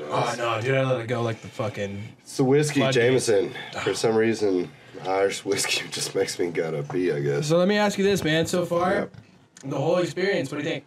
[0.00, 0.40] apologize.
[0.40, 0.74] Oh no, dude!
[0.76, 2.02] I let it go like the fucking.
[2.20, 3.26] It's the whiskey, Floodgates.
[3.26, 3.54] Jameson.
[3.82, 3.94] For ah.
[3.94, 4.70] some reason,
[5.06, 7.12] Irish whiskey just makes me gotta pee.
[7.12, 7.46] I guess.
[7.48, 8.46] So let me ask you this, man.
[8.46, 9.16] So far, Yep.
[9.66, 10.50] the whole experience.
[10.50, 10.84] What do you think?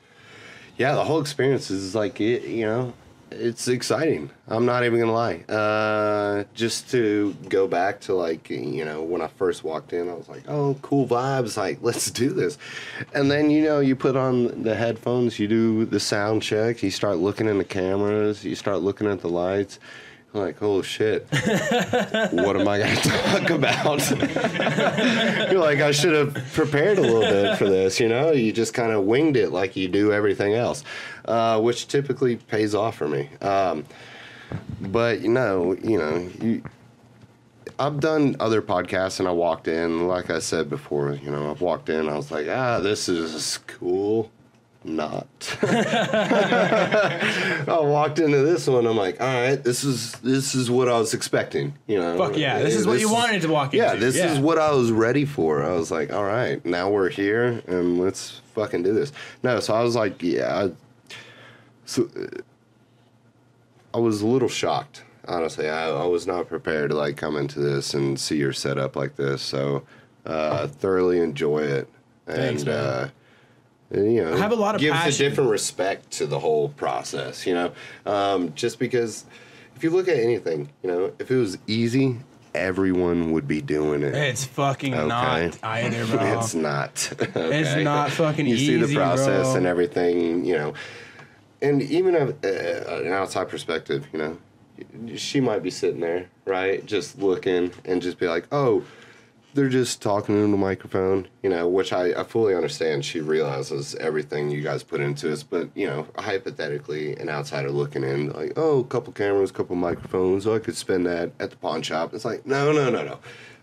[0.77, 2.43] Yeah, the whole experience is like it.
[2.43, 2.93] You know,
[3.31, 4.29] it's exciting.
[4.47, 5.43] I'm not even gonna lie.
[5.49, 10.13] Uh, just to go back to like you know when I first walked in, I
[10.13, 11.57] was like, oh, cool vibes.
[11.57, 12.57] Like let's do this.
[13.13, 16.91] And then you know you put on the headphones, you do the sound check, you
[16.91, 19.79] start looking in the cameras, you start looking at the lights.
[20.33, 24.09] Like, oh shit, what am I gonna talk about?
[25.51, 28.32] You're like, I should have prepared a little bit for this, you know?
[28.32, 30.83] You just kind of winged it like you do everything else,
[31.25, 33.30] uh, which typically pays off for me.
[33.41, 33.85] Um,
[34.81, 36.61] but you know, you know, you,
[37.80, 41.61] I've done other podcasts and I walked in, like I said before, you know, I've
[41.61, 44.31] walked in, I was like, ah, this is cool.
[44.83, 45.58] Not.
[45.64, 48.86] I walked into this one.
[48.86, 51.73] I'm like, all right, this is this is what I was expecting.
[51.88, 52.59] You know, Fuck yeah!
[52.59, 53.86] This is what you wanted to walk into.
[53.86, 55.64] yeah, this is what I was ready for.
[55.64, 59.11] I was like, all right, now we're here and let's fucking do this.
[59.44, 60.67] No, so I was like, yeah.
[60.67, 60.72] I,
[61.86, 62.28] so uh,
[63.94, 65.70] I was a little shocked, honestly.
[65.70, 69.16] I, I was not prepared to like come into this and see your setup like
[69.16, 69.42] this.
[69.42, 69.83] So
[70.25, 71.89] uh, thoroughly enjoy it.
[72.28, 72.75] And, Thanks, man.
[72.75, 73.09] Uh,
[73.91, 75.25] you know, I have a lot of gives passion.
[75.25, 77.45] a different respect to the whole process.
[77.45, 77.71] You know,
[78.05, 79.25] um, just because
[79.75, 82.17] if you look at anything, you know, if it was easy,
[82.55, 84.13] everyone would be doing it.
[84.15, 85.08] It's fucking Okay.
[85.08, 86.19] not either, bro.
[86.39, 87.13] It's not.
[87.35, 89.55] It's not fucking You see the process bro.
[89.58, 90.73] and everything, you know.
[91.61, 94.38] And even a, uh, an outside perspective, you know,
[95.15, 98.83] she might be sitting there, right, just looking and just be like, oh,
[99.57, 103.03] they're just talking into the microphone, you know, which I, I fully understand.
[103.03, 108.03] She realizes everything you guys put into this, but you know, hypothetically, an outsider looking
[108.03, 111.49] in, like, oh, a couple cameras, a couple microphones, oh, I could spend that at
[111.49, 112.13] the pawn shop.
[112.13, 113.17] It's like, no, no, no, no.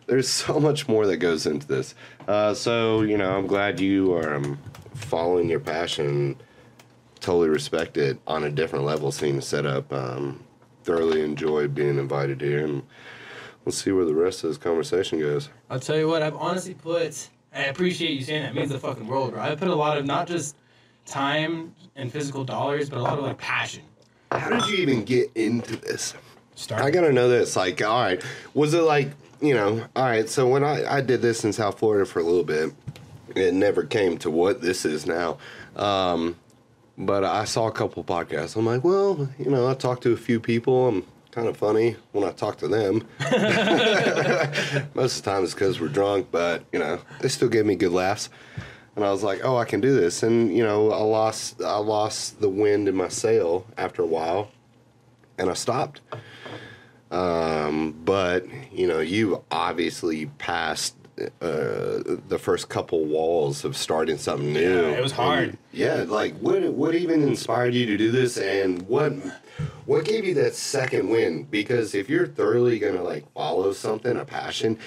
[0.06, 1.94] There's so much more that goes into this.
[2.26, 4.58] Uh, so you know, I'm glad you are um,
[4.94, 6.36] following your passion.
[7.20, 9.12] Totally respect it on a different level.
[9.12, 10.42] Seeing the setup, um,
[10.82, 12.82] thoroughly enjoyed being invited here, and
[13.64, 15.50] let's see where the rest of this conversation goes.
[15.74, 18.50] I'll tell you what, I've honestly put, I appreciate you saying that.
[18.50, 19.42] It means the fucking world, bro.
[19.42, 20.54] I put a lot of not just
[21.04, 23.82] time and physical dollars, but a lot of like passion.
[24.30, 26.14] How did you even get into this?
[26.54, 26.80] Start.
[26.80, 27.56] I gotta know this.
[27.56, 28.22] Like, all right,
[28.54, 29.84] was it like you know?
[29.96, 32.72] All right, so when I I did this in South Florida for a little bit,
[33.34, 35.38] it never came to what this is now.
[35.74, 36.36] Um,
[36.96, 38.54] but I saw a couple podcasts.
[38.54, 40.86] I'm like, well, you know, I talked to a few people.
[40.86, 43.06] I'm kind of funny when I talk to them.
[44.94, 47.74] Most of the time it's because we're drunk, but you know, they still give me
[47.74, 48.30] good laughs.
[48.94, 50.22] And I was like, oh, I can do this.
[50.22, 54.52] And you know, I lost I lost the wind in my sail after a while,
[55.36, 56.00] and I stopped.
[57.10, 60.94] Um, but you know, you obviously passed
[61.40, 64.60] uh, the first couple walls of starting something new.
[64.90, 65.48] Yeah, it was hard.
[65.50, 69.12] And, yeah, like what what even inspired you to do this, and what
[69.86, 71.44] what gave you that second win?
[71.44, 74.78] Because if you're thoroughly gonna like follow something, a passion.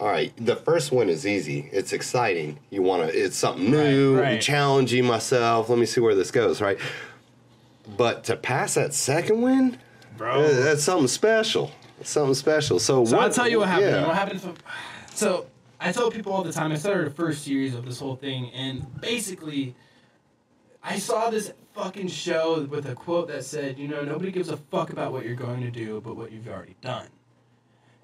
[0.00, 1.68] All right, the first one is easy.
[1.72, 2.58] It's exciting.
[2.70, 3.16] You want to.
[3.16, 4.16] It's something new.
[4.16, 4.32] Right, right.
[4.34, 5.68] I'm challenging myself.
[5.68, 6.60] Let me see where this goes.
[6.60, 6.76] Right.
[7.96, 9.78] But to pass that second win,
[10.16, 10.42] bro.
[10.42, 11.70] uh, that's something special.
[11.98, 12.80] That's something special.
[12.80, 13.90] So, So what, I'll tell you what happened.
[13.90, 14.06] yeah.
[14.06, 14.40] What happened?
[15.14, 15.46] So
[15.82, 16.70] I tell people all the time.
[16.70, 19.74] I started the first series of this whole thing, and basically,
[20.82, 24.56] I saw this fucking show with a quote that said, "You know, nobody gives a
[24.56, 27.08] fuck about what you're going to do, but what you've already done,"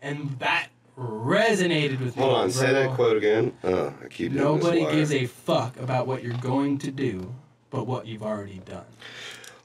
[0.03, 0.69] and that
[0.99, 2.22] resonated with me.
[2.22, 3.56] Hold on, say that quote again.
[3.62, 7.33] Uh, I keep doing Nobody gives a fuck about what you're going to do,
[7.71, 8.87] but what you've already done.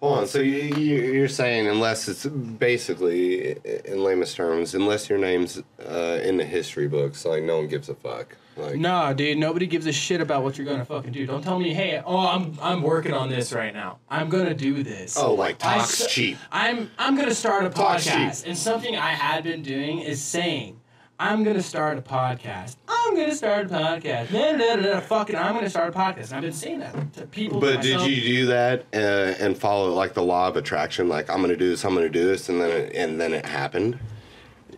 [0.03, 0.27] Hold on.
[0.27, 3.51] So you, you, you're saying unless it's basically,
[3.85, 7.88] in lamest terms, unless your name's uh, in the history books, like no one gives
[7.88, 8.35] a fuck.
[8.57, 11.25] Like Nah, dude, nobody gives a shit about what you're gonna fucking do.
[11.25, 14.00] Don't tell me, hey, oh, I'm I'm working on this right now.
[14.09, 15.17] I'm gonna do this.
[15.17, 16.38] oh, like I talks s- cheap.
[16.51, 20.81] I'm I'm gonna start a podcast, and something I had been doing is saying,
[21.19, 22.77] I'm gonna start a podcast.
[22.88, 24.31] I'm gonna start a podcast.
[24.31, 26.27] Nah, nah, nah, nah, fucking, I'm gonna start a podcast.
[26.27, 27.60] And I've been saying that to people.
[27.62, 31.07] to But did you do that uh, and follow like the law of attraction?
[31.07, 33.45] Like I'm gonna do this, I'm gonna do this, and then it, and then it
[33.45, 34.00] happened.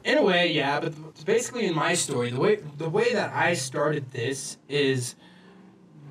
[0.04, 0.94] In a way, yeah, but
[1.26, 5.16] basically in my story, the way the way that I started this is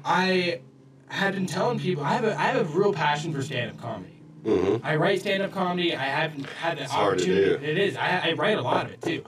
[0.05, 0.61] I
[1.09, 3.81] had been telling people I have a I have a real passion for stand up
[3.81, 4.21] comedy.
[4.45, 4.85] Mm-hmm.
[4.85, 5.95] I write stand up comedy.
[5.95, 7.67] I haven't had the to opportunity.
[7.67, 7.97] It is.
[7.97, 9.25] I, I write a lot of it too.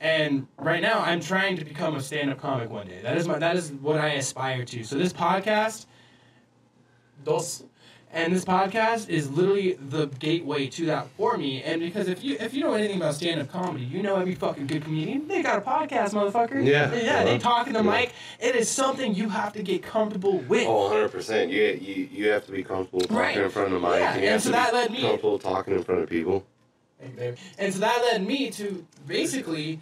[0.00, 3.00] And right now, I'm trying to become a stand up comic one day.
[3.02, 4.84] That is my that is what I aspire to.
[4.84, 5.86] So this podcast,
[7.24, 7.64] dos,
[8.12, 11.62] And this podcast is literally the gateway to that for me.
[11.62, 14.34] And because if you if you know anything about stand up comedy, you know every
[14.34, 16.64] fucking good comedian they got a podcast, motherfucker.
[16.64, 16.94] Yeah.
[16.94, 17.24] yeah.
[17.24, 17.90] They talk in the Yeah.
[17.90, 18.12] mic.
[18.40, 20.66] It is something you have to get comfortable with.
[20.68, 21.50] Oh, 100%.
[21.50, 23.36] You, you, you have to be comfortable talking Right.
[23.36, 23.98] in front of the mic.
[23.98, 26.02] Yeah, and you and have so to that be led me- comfortable talking in front
[26.02, 26.46] of people.
[27.16, 27.36] Babe.
[27.58, 29.80] And so that led me to basically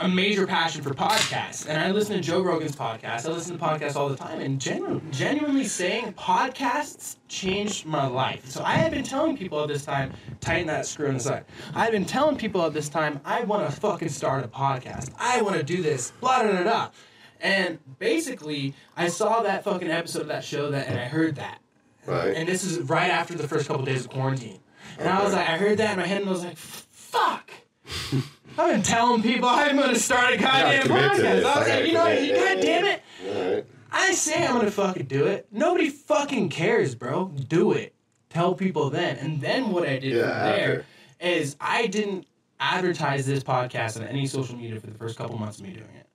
[0.00, 1.66] a major passion for podcasts.
[1.68, 3.26] And I listen to Joe Rogan's podcast.
[3.26, 4.40] I listen to podcasts all the time.
[4.40, 8.48] And genu- genuinely saying, podcasts changed my life.
[8.48, 11.44] So I had been telling people at this time, tighten that screw on the side.
[11.74, 15.10] I had been telling people at this time, I want to fucking start a podcast.
[15.18, 16.12] I want to do this.
[16.20, 16.90] Blah, blah, blah, blah.
[17.40, 21.60] And basically, I saw that fucking episode of that show that, and I heard that.
[22.06, 22.34] Right.
[22.34, 24.60] And this is right after the first couple days of quarantine.
[24.98, 27.50] And I was like, I heard that in my head and I was like, fuck.
[28.58, 31.44] I've been telling people I'm going to start a goddamn podcast.
[31.44, 32.16] I was like, you know what?
[32.16, 32.34] commit.
[32.34, 33.70] God damn it.
[33.92, 35.46] I say I'm going to fucking do it.
[35.52, 37.28] Nobody fucking cares, bro.
[37.48, 37.94] Do it.
[38.30, 39.16] Tell people then.
[39.16, 40.30] And then what I did Yeah, from
[40.60, 40.86] there after.
[41.20, 42.26] is I didn't
[42.60, 45.88] advertise this podcast on any social media for the first couple months of me doing
[45.96, 46.07] it.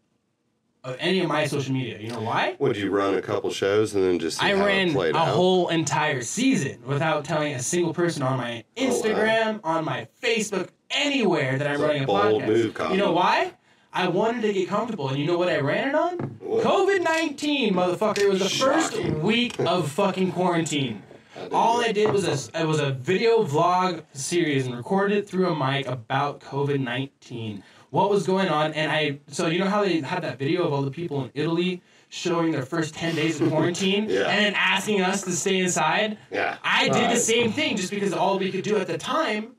[0.85, 1.97] Of any of my social media.
[1.97, 2.57] You know why?
[2.59, 5.30] Would you run a couple shows and then just I ran a out?
[5.30, 8.91] whole entire season without telling a single person on my Oh, wow.
[8.91, 12.47] Instagram, on my Facebook, anywhere that I'm It's a running a bold podcast.
[12.47, 13.53] move, you know why?
[13.94, 16.18] I wanted to get comfortable, and you know what I ran it on?
[16.41, 18.18] COVID nineteen, motherfucker.
[18.19, 21.01] It was the first week of fucking quarantine.
[21.35, 21.80] didn't All.
[21.81, 25.56] I did was a it was a video vlog series and recorded it through a
[25.56, 27.63] mic about COVID nineteen.
[27.94, 28.74] What was going on?
[28.74, 31.31] And I so you know how they had that video of all the people in
[31.36, 34.30] Italy showing their first ten days of quarantine Yeah.
[34.30, 36.18] and then asking us to stay inside.
[36.31, 36.57] Yeah.
[36.63, 39.51] I did the same thing just because all we could do at the time.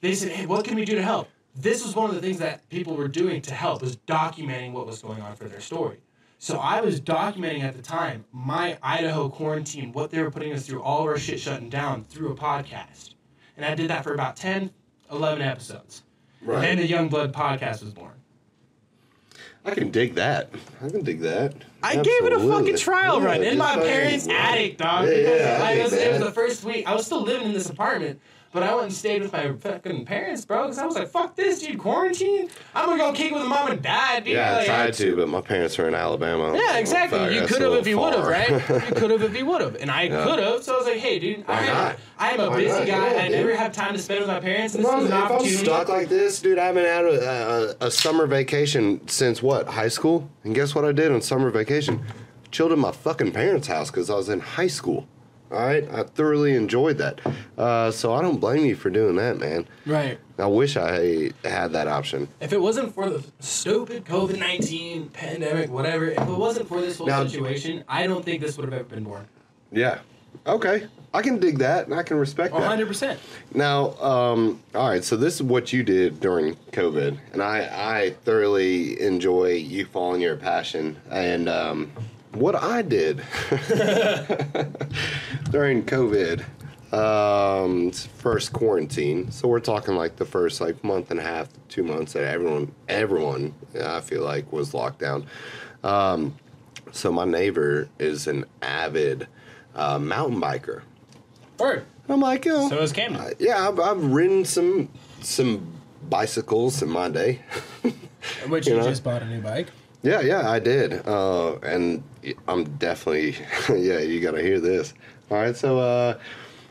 [0.00, 2.38] They said, "Hey, what can we do to help?" This was one of the things
[2.38, 5.98] that people were doing to help was documenting what was going on for their story.
[6.38, 10.64] So I was documenting at the time my Idaho quarantine, what they were putting us
[10.66, 13.12] through, all of our shit shutting down through a podcast.
[13.54, 14.70] And I did that for about 10,
[15.12, 16.02] 11 episodes.
[16.46, 16.60] Right.
[16.60, 18.12] Then the Young Blood podcast was born.
[19.64, 20.48] I can dig that.
[20.80, 21.54] I can dig that.
[21.82, 25.06] I gave it a fucking trial Yeah, run in my parents' attic, dog.
[25.08, 26.86] Yeah, yeah, I I was, it was the first week.
[26.86, 28.20] I was still living in this apartment,
[28.56, 30.62] but I went and stayed with my fucking parents, bro.
[30.62, 31.78] Because I was like, fuck this, dude.
[31.78, 32.48] Quarantine?
[32.74, 34.32] I'm gonna go kick with a mom and dad, dude.
[34.32, 36.56] Yeah, I tried to, but my parents are in Alabama.
[36.56, 37.18] Yeah, exactly.
[37.18, 38.48] Fuck, you could have if you would have, right?
[38.50, 38.56] You
[38.96, 40.24] could have if you would have, and I Yeah.
[40.24, 40.64] could have.
[40.64, 41.98] So I was like, hey, dude, Why I am, not?
[42.18, 42.86] I am a Why busy not?
[42.86, 43.12] guy.
[43.14, 43.36] Yeah, I dude.
[43.36, 45.88] never have time to spend with my parents, this I'm, is an if I'm stuck
[45.90, 49.66] like this, dude, I haven't had a, a, a summer vacation since what?
[49.68, 50.30] High school?
[50.44, 52.02] And guess what I did on summer vacation?
[52.50, 55.06] Chilled in my fucking parents' house because I was in high school.
[55.52, 57.20] All right, I thoroughly enjoyed that.
[57.56, 59.66] Uh, so I don't blame you for doing that, man.
[59.86, 60.18] right.
[60.38, 62.28] I wish I had that option.
[62.40, 66.98] If it wasn't for the stupid COVID nineteen pandemic, whatever, if it wasn't for this
[66.98, 69.26] whole Now- situation, I don't think this would have ever been born.
[69.72, 70.00] Yeah.
[70.46, 70.86] Okay.
[71.14, 72.68] I can dig that and I can respect One that.
[72.68, 73.18] hundred percent.
[73.54, 75.02] Now, um, all right.
[75.02, 77.60] So this is what you did during COVID, and I,
[78.04, 80.96] I thoroughly enjoy you following your passion.
[81.10, 81.90] And um,
[82.38, 83.18] what I did
[85.50, 86.44] during COVID,
[86.92, 89.30] um, first quarantine.
[89.30, 92.72] So we're talking like the first like month and a half, two months that everyone,
[92.88, 95.26] everyone, I feel like was locked down.
[95.82, 96.34] Um,
[96.92, 99.26] so my neighbor is an avid
[99.74, 100.82] uh, mountain biker.
[101.58, 101.84] Word.
[102.08, 103.20] I'm like, yo, So is Camden.
[103.20, 104.88] uh, yeah, I've, I've ridden some
[105.22, 105.72] some
[106.08, 107.40] bicycles in my day.
[108.48, 108.88] Which you you know?
[108.88, 109.68] just bought a new bike.
[110.02, 112.02] yeah, yeah, I did, uh, and
[112.48, 113.36] I'm definitely
[113.68, 114.00] yeah.
[114.00, 114.94] You gotta hear this.
[115.30, 116.18] All right, so uh,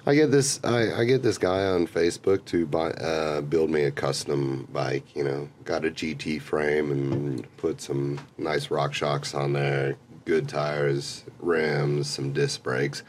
[0.06, 3.84] I get this I, I get this guy on Facebook to buy uh, build me
[3.84, 5.16] a custom bike.
[5.16, 11.24] You know, got a GT frame and put some nice RockShox on there, good tires,
[11.40, 13.04] rims, some disc brakes.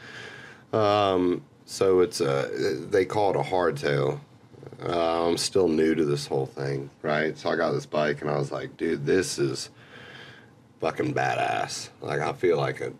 [0.73, 2.49] Um, so it's a
[2.89, 4.19] they call it a hardtail.
[4.83, 7.37] Uh, I'm still new to this whole thing, right?
[7.37, 9.69] So I got this bike and I was like, dude, this is
[10.79, 11.89] fucking badass.
[12.01, 12.93] Like I feel like a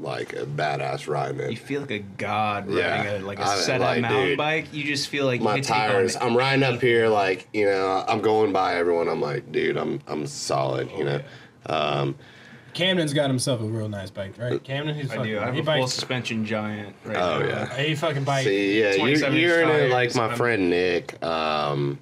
[0.00, 2.98] like a badass riding You feel like a god Yeah.
[3.04, 4.72] riding a, like a I- set up like, mountain dude, bike.
[4.72, 6.16] You just feel like My could tires.
[6.16, 8.04] I'm riding up here like you know.
[8.06, 9.08] I'm going by everyone.
[9.08, 10.90] I'm like, dude, I'm I'm solid.
[10.96, 11.20] You know.
[11.66, 12.14] Um,
[12.74, 14.62] Camden's got himself a real nice bike, right?
[14.62, 15.32] Camden, he's I fucking.
[15.32, 15.38] do.
[15.40, 16.94] I have he a full suspension giant.
[17.04, 17.46] Right Oh, now.
[17.46, 17.76] yeah.
[17.76, 18.44] He fucking bike.
[18.44, 21.20] See, yeah, you're, you're in it like my friend Nick.
[21.24, 21.98] Um,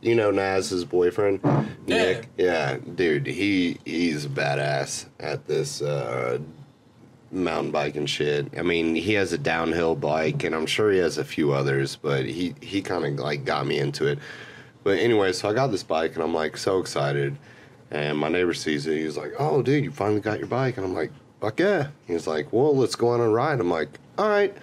[0.00, 1.40] you know Naz's boyfriend,
[1.86, 2.28] Nick.
[2.36, 6.38] Yeah, dude, he he's badass at this uh,
[7.30, 8.46] mountain bike and shit.
[8.58, 11.96] I mean, he has a downhill bike, and I'm sure he has a few others,
[11.96, 14.18] but he he kind of like got me into it.
[14.82, 17.36] But anyway, so I got this bike, and I'm like so excited.
[17.92, 18.98] And my neighbor sees it.
[18.98, 21.88] He's like, "Oh, dude, you finally got your bike." And I'm like, fuck yeah.
[22.06, 23.60] He's like, well, let's go on a ride.
[23.60, 24.54] I'm like, all right,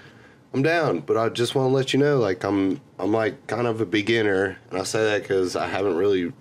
[0.53, 3.67] I'm down, but I just want to let you know, like, I'm I'm like kind
[3.67, 6.31] of a beginner, and I say that because I haven't really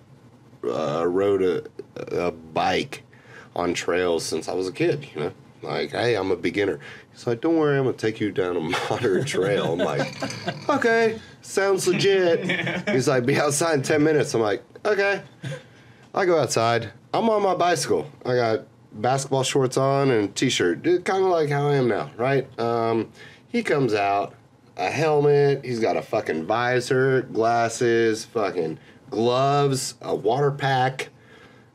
[0.63, 3.03] uh, rode a, a bike
[3.55, 5.07] on trails since I was a kid.
[5.13, 6.79] You know, like, hey, I'm a beginner.
[7.11, 8.59] He's like, don't worry, I'm gonna take you down a
[8.89, 9.73] moderate trail.
[9.73, 12.89] I'm like, okay, sounds legit.
[12.89, 14.33] He's like, be outside in ten minutes.
[14.33, 15.21] I'm like, okay.
[16.15, 16.91] I go outside.
[17.13, 18.09] I'm on my bicycle.
[18.25, 18.61] I got
[18.93, 22.47] basketball shorts on and t-shirt, kind of like how I am now, right?
[22.59, 23.11] Um,
[23.57, 24.35] he comes out,
[24.77, 25.65] a helmet.
[25.65, 28.77] He's got a fucking visor, glasses, fucking
[29.09, 31.09] gloves, a water pack.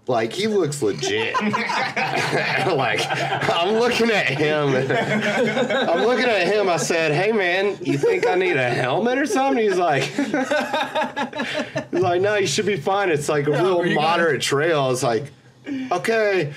[0.07, 1.35] Like he looks legit.
[1.43, 4.69] like I'm looking at him.
[4.69, 6.69] I'm looking at him.
[6.69, 10.03] I said, "Hey man, you think I need a helmet or something?" He's like,
[11.91, 13.11] "He's like, no, you should be fine.
[13.11, 13.95] It's like a real you going?
[13.95, 15.33] moderate trail." I was like,
[15.67, 16.53] "Okay."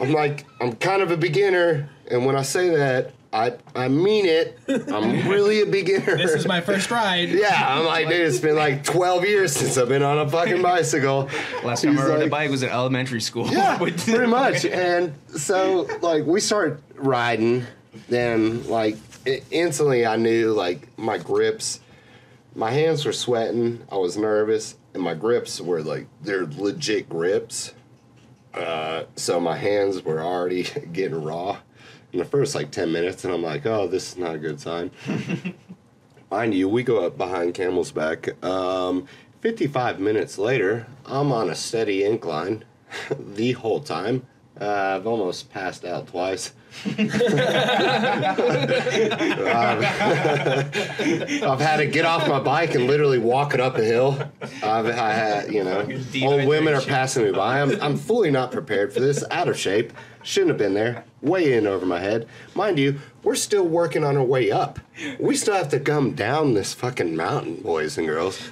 [0.00, 4.26] I'm like, I'm kind of a beginner, and when I say that, I I mean
[4.26, 4.58] it.
[4.68, 6.16] I'm really a beginner.
[6.16, 7.30] This is my first ride.
[7.30, 10.60] Yeah, I'm like, dude, it's been like 12 years since I've been on a fucking
[10.62, 11.30] bicycle.
[11.64, 13.48] Last time He's I rode a bike was in elementary school.
[13.48, 14.66] Yeah, pretty much.
[14.66, 17.64] And so, like, we started riding,
[18.08, 18.96] then, like,
[19.26, 21.80] i instantly I knew, like, my grips,
[22.54, 27.72] my hands were sweating, I was nervous, and my grips were, like, they're legit grips.
[28.52, 31.56] Uh, so my hands were already getting raw
[32.12, 34.60] in the first, like, 10 minutes, and I'm like, oh, this is not a good
[34.60, 34.90] sign.
[36.30, 38.42] Mind you, we go up behind Camel's Back.
[38.44, 39.06] Um,
[39.40, 42.64] 55 minutes later, I'm on a steady incline
[43.34, 44.26] the whole time.
[44.60, 46.52] Uh, I've almost passed out twice.
[46.86, 47.04] I've,
[51.42, 54.18] I've had to get off my bike and literally walk it up a hill.
[54.62, 55.80] I've I had, you know,
[56.22, 57.60] old women are passing me by.
[57.60, 59.92] I'm, I'm fully not prepared for this, out of shape.
[60.22, 61.04] Shouldn't have been there.
[61.20, 62.28] Way in over my head.
[62.54, 64.78] Mind you, we're still working on our way up.
[65.18, 68.50] We still have to come down this fucking mountain, boys and girls.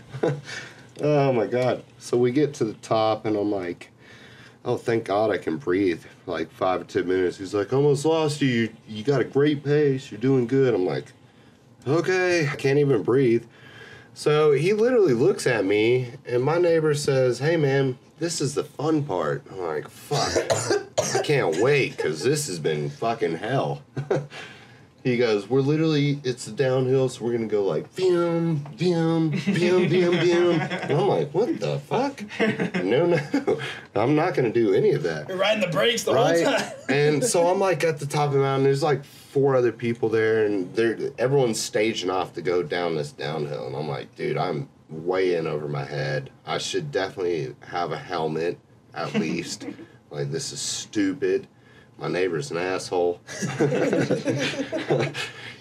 [1.00, 1.84] oh my god.
[1.98, 3.90] So we get to the top, and I'm like,
[4.64, 6.04] oh, thank God I can breathe.
[6.26, 7.38] Like five or ten minutes.
[7.38, 8.48] He's like, almost lost you.
[8.48, 10.10] You, you got a great pace.
[10.10, 10.74] You're doing good.
[10.74, 11.12] I'm like,
[11.86, 13.44] okay, I can't even breathe.
[14.14, 18.64] So he literally looks at me, and my neighbor says, hey man, this is the
[18.64, 19.42] fun part.
[19.50, 20.36] I'm like, fuck.
[21.16, 23.82] I can't wait because this has been fucking hell.
[25.02, 29.88] he goes, we're literally, it's a downhill, so we're gonna go like, boom, boom, boom,
[29.88, 30.60] boom, boom.
[30.60, 32.22] And I'm like, what the fuck?
[32.84, 33.58] No, no,
[33.96, 36.72] I'm not gonna do any of that You're riding the brakes the whole time.
[36.90, 38.64] and so I'm like at the top of the mountain.
[38.64, 43.12] There's like four other people there, and they're everyone's staging off to go down this
[43.12, 43.66] downhill.
[43.66, 46.30] And I'm like, dude, I'm way in over my head.
[46.46, 48.58] I should definitely have a helmet
[48.94, 49.66] at least.
[50.10, 51.46] like this is stupid.
[51.98, 53.20] My neighbor's an asshole.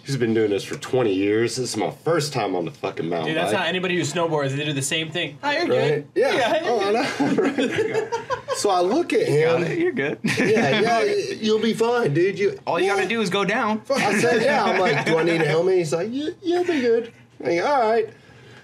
[0.05, 1.57] He's been doing this for 20 years.
[1.57, 3.61] This is my first time on the fucking mountain Dude, that's bike.
[3.61, 5.37] how anybody who snowboards, they do the same thing.
[5.43, 5.67] Hi, you're Right?
[5.67, 6.07] good.
[6.15, 6.33] Yeah.
[6.35, 6.59] Yeah.
[6.63, 7.33] Oh, I know.
[7.43, 8.13] Right.
[8.55, 9.63] So I look at Got him.
[9.71, 10.19] it, You're good.
[10.37, 12.39] Yeah, yeah, you'll be fine, dude.
[12.39, 12.95] You All you yeah.
[12.95, 13.81] gotta do is go down.
[13.89, 14.63] I said, yeah.
[14.65, 15.77] I'm like, do I need a helmet?
[15.77, 17.13] He's like, yeah, you'll be good.
[17.39, 18.09] I'm like, all right.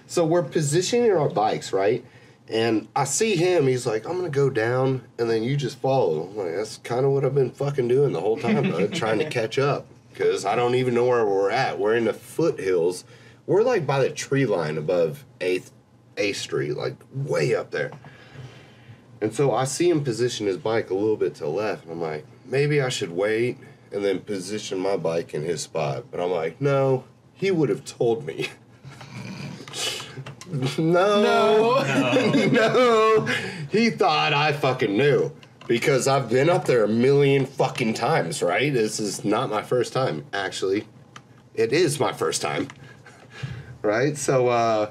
[0.06, 2.04] So we're positioning our bikes, right?
[2.48, 3.66] And I see him.
[3.66, 6.28] He's like, I'm gonna go down, and then you just follow.
[6.28, 9.28] I'm like, that's kind of what I've been fucking doing the whole time, trying to
[9.28, 9.86] catch up.
[10.12, 11.78] Because I don't even know where we're at.
[11.78, 13.04] We're in the foothills.
[13.46, 15.72] We're like by the tree line above Eighth,
[16.16, 17.92] Eighth Street, like way up there.
[19.20, 21.92] And so I see him position his bike a little bit to the left, and
[21.92, 23.58] I'm like, maybe I should wait
[23.92, 26.04] and then position my bike in his spot.
[26.10, 28.48] But I'm like, no, he would have told me.
[30.78, 31.82] no,
[32.52, 33.26] no,
[33.70, 35.32] He thought I fucking knew
[35.66, 38.72] because I've been up there a million fucking times, right?
[38.72, 40.86] This is not my first time, actually.
[41.54, 42.68] It is my first time,
[43.82, 44.16] right?
[44.16, 44.90] So, uh,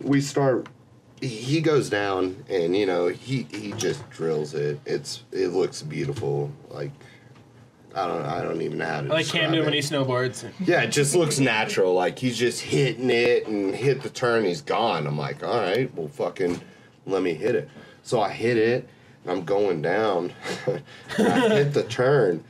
[0.00, 0.68] we start
[1.20, 6.50] he goes down and you know he he just drills it it's it looks beautiful
[6.70, 6.90] like
[7.94, 10.50] i don't i don't even know how to I like Cam Newton when he snowboards.
[10.60, 14.62] yeah it just looks natural like he's just hitting it and hit the turn he's
[14.62, 16.60] gone i'm like all right well fucking
[17.06, 17.68] let me hit it
[18.02, 18.88] so i hit it
[19.24, 20.32] and i'm going down
[21.18, 22.42] and i hit the turn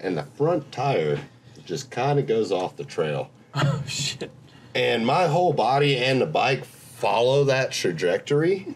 [0.00, 1.18] and the front tire
[1.64, 4.30] just kind of goes off the trail Oh, shit.
[4.74, 8.74] and my whole body and the bike follow that trajectory.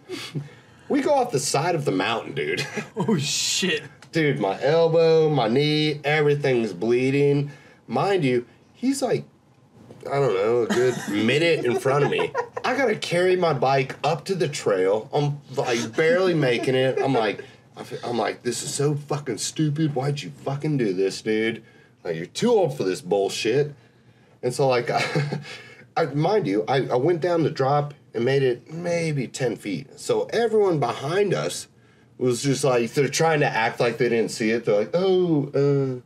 [0.88, 2.66] we go off the side of the mountain, dude.
[2.96, 3.82] Oh, shit.
[4.12, 7.50] Dude, my elbow, my knee, everything's bleeding.
[7.86, 9.24] Mind you, he's like,
[10.10, 12.32] I don't know, a good minute in front of me.
[12.64, 15.08] I gotta carry my bike up to the trail.
[15.12, 16.98] I'm like barely making it.
[17.02, 17.44] I'm like,
[18.04, 19.94] I'm like, this is so fucking stupid.
[19.94, 21.62] Why'd you fucking do this, dude?
[22.04, 23.74] Like, you're too old for this bullshit.
[24.42, 25.40] And so, like, I,
[25.96, 29.98] I mind you, I, I went down the drop and made it maybe 10 feet.
[29.98, 31.68] So everyone behind us
[32.20, 34.64] was just like, they're trying to act like they didn't see it.
[34.64, 36.00] They're like, oh, uh.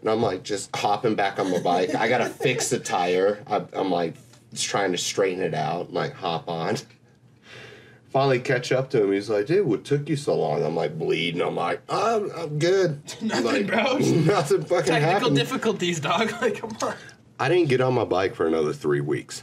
[0.00, 1.94] And I'm like, just hopping back on my bike.
[1.94, 3.42] I gotta fix the tire.
[3.46, 4.14] I, I'm like,
[4.52, 6.76] just trying to straighten it out, like, hop on.
[8.10, 9.12] Finally catch up to him.
[9.12, 10.64] He's like, dude, what took you so long?
[10.64, 11.42] I'm like bleeding.
[11.42, 13.02] I'm like, I'm, I'm good.
[13.20, 13.98] Nothing, like, bro.
[13.98, 15.36] Nothing fucking Technical happened.
[15.36, 16.32] difficulties, dog.
[16.40, 16.94] Like, come on.
[17.38, 19.42] I didn't get on my bike for another three weeks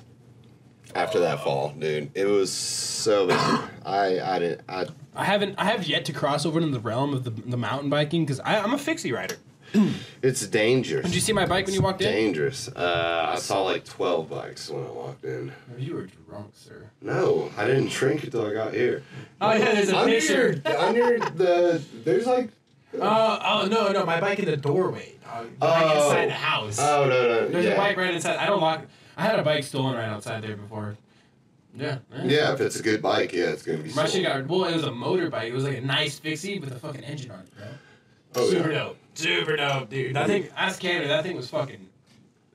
[0.96, 2.10] after that fall, dude.
[2.16, 3.70] It was so bad.
[3.86, 5.56] I I didn't I I haven't.
[5.58, 8.42] I have yet to cross over into the realm of the, the mountain biking because
[8.44, 9.36] I'm a fixie rider.
[10.22, 11.06] it's dangerous.
[11.06, 12.12] Did you see my bike when you walked in?
[12.12, 12.68] dangerous.
[12.70, 15.52] Uh, I saw like twelve bikes when I walked in.
[15.78, 16.90] You were drunk, sir.
[17.02, 19.04] No, I didn't drink until I got here.
[19.42, 20.62] Oh yeah, there's a Under, picture.
[20.78, 22.50] under the there's like
[23.00, 25.16] Uh, oh no, no, my bike in the doorway.
[25.26, 25.46] dog.
[25.52, 26.06] The bike Oh.
[26.10, 26.78] inside the house.
[26.80, 28.38] oh no no There's a bike right inside.
[28.38, 28.86] I don't lock.
[29.18, 30.96] I had a bike stolen right outside there before.
[31.78, 31.98] Yeah.
[32.24, 33.94] Yeah, if it's a good bike, yeah, it's gonna be.
[33.94, 34.26] My shit sold.
[34.26, 34.66] got well.
[34.66, 35.46] It was a motorbike.
[35.48, 37.66] It was like a nice fixie with a fucking engine on it, bro.
[38.38, 38.80] Oh, Super yeah.
[38.80, 38.98] dope.
[39.14, 40.16] Super dope, dude.
[40.16, 40.48] That thing.
[40.56, 41.08] Ask Canada.
[41.10, 41.88] That thing was fucking.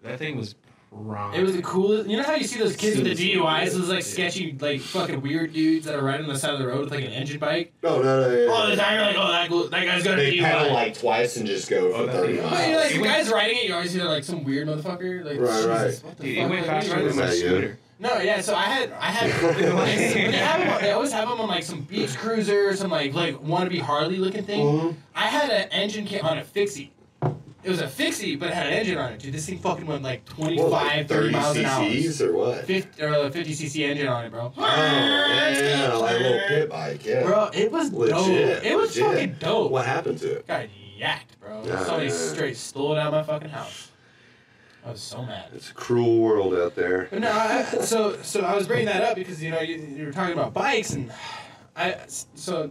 [0.03, 0.55] That thing was
[0.91, 1.35] prime.
[1.35, 2.09] It was the coolest.
[2.09, 5.21] You know how you see those kids with the DUIs, those like sketchy, like fucking
[5.21, 7.39] weird dudes that are riding on the side of the road with like an engine
[7.39, 7.73] bike.
[7.83, 8.35] No no no.
[8.37, 10.41] yeah, All the time, you're like, oh, that, go- that guy's got a They DUI.
[10.43, 12.59] pedal like twice and just go for Oh, that thirty thing- miles.
[12.61, 15.25] Oh, you're like, the guy's riding it, you always hear like some weird motherfucker.
[15.25, 16.05] Like, Right, Jesus, right.
[16.05, 16.45] What the Dude, fuck?
[16.45, 17.41] it went Like, faster what are you than my that you?
[17.41, 17.79] scooter.
[18.01, 18.41] No, yeah.
[18.41, 21.63] So I had, I had, they, have 'em on- they always have them on like
[21.65, 24.65] some beach cruiser, or some like like wannabe Harley looking thing.
[24.65, 24.95] Mhm.
[25.15, 26.93] I had an engine kit on a fixie.
[27.63, 29.19] It was a fixie, but it had an engine on it.
[29.21, 31.85] Dude, this thing fucking went like 25, What, like 30 miles an hour.
[31.85, 32.65] 30 cc's or what?
[32.65, 34.51] 50 or a 50 cc engine on it, bro.
[34.57, 37.23] Oh, yeah, like a little pit bike, yeah.
[37.23, 38.65] Bro, it was Legit, dope.
[38.65, 39.05] It was legit.
[39.13, 39.71] fucking dope.
[39.73, 40.47] What happened to it?
[40.47, 41.63] Got yacked, bro.
[41.67, 42.13] Yeah, Somebody yeah.
[42.15, 43.90] straight stole it out of my fucking house.
[44.85, 45.51] I was so mad.
[45.55, 47.09] It's a cruel world out there.
[47.11, 50.07] But no, I, so so I was bringing that up because you know you, you
[50.07, 51.13] were talking about bikes and
[51.77, 52.71] I so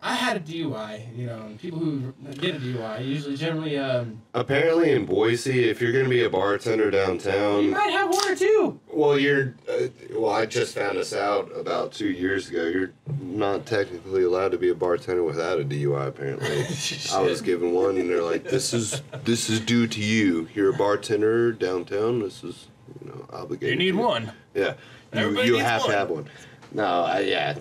[0.00, 1.16] I had a DUI.
[1.16, 5.80] You know, and people who get a DUI usually generally um Apparently in Boise, if
[5.80, 8.78] you're gonna be a bartender downtown, you might have one or two.
[8.92, 9.54] well, you're.
[9.68, 12.66] Uh, well, I just found this out about two years ago.
[12.66, 16.06] You're not technically allowed to be a bartender without a DUI.
[16.08, 16.64] Apparently,
[17.12, 20.48] I was given one, and they're like, "This is this is due to you.
[20.54, 22.20] You're a bartender downtown.
[22.20, 22.68] This is
[23.02, 24.32] you know obligated." to you." one.
[24.54, 24.74] Yeah,
[25.12, 25.90] you, Everybody you needs have one.
[25.90, 26.26] to have one.
[26.72, 27.58] No, I, yeah,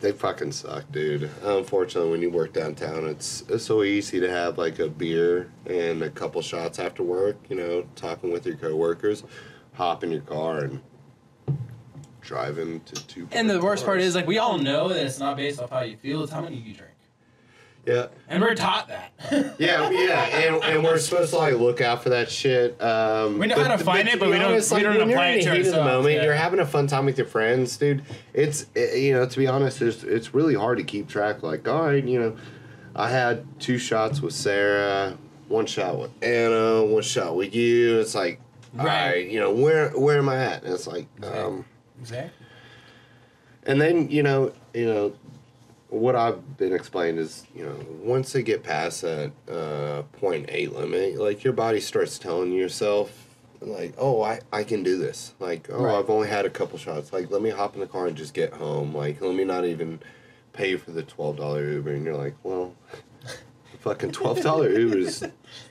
[0.00, 1.30] they fucking suck, dude.
[1.42, 6.02] Unfortunately, when you work downtown, it's it's so easy to have like a beer and
[6.02, 7.36] a couple shots after work.
[7.48, 9.24] You know, talking with your coworkers,
[9.74, 10.82] hop in your car and
[12.20, 13.28] driving to two.
[13.32, 15.80] And the worst part is like we all know that it's not based off how
[15.80, 16.87] you feel; it's how many you drink,
[17.88, 19.12] yeah, and we're taught that.
[19.58, 22.80] yeah, yeah, and, and we're supposed to like look out for that shit.
[22.82, 25.30] Um, We know how to find it, but we don't- we like, don't when apply
[25.30, 26.14] you're it in to the heat of the ourselves, moment.
[26.16, 26.24] yeah.
[26.24, 28.02] You're having a fun time with your friends, dude.
[28.34, 31.42] It's eh, you know, to be honest, it's it's really hard to keep track.
[31.42, 32.36] Like, all right, you know,
[32.94, 35.16] I had two shots with Sarah,
[35.48, 38.00] one shot with Anna, one shot with you.
[38.00, 38.40] It's like,
[38.78, 39.10] all Right.
[39.12, 40.64] right, you know, where where am I at?
[40.64, 41.64] And it's like, um,
[42.00, 42.32] exactly.
[43.64, 45.12] and then you know, you know,
[45.90, 50.72] what I've been explained is, you know, once they get past that uh, point eight
[50.72, 53.26] limit, like your body starts telling yourself,
[53.60, 55.34] like, oh, I, I can do this.
[55.38, 55.98] Like, oh, Right.
[55.98, 57.12] I've only had a couple shots.
[57.12, 58.94] Like, let me hop in the car and just get home.
[58.94, 60.00] Like, let me not even
[60.52, 61.92] pay for the twelve dollar Uber.
[61.92, 62.74] And you're like, well,
[63.80, 65.24] fucking twelve dollar Uber is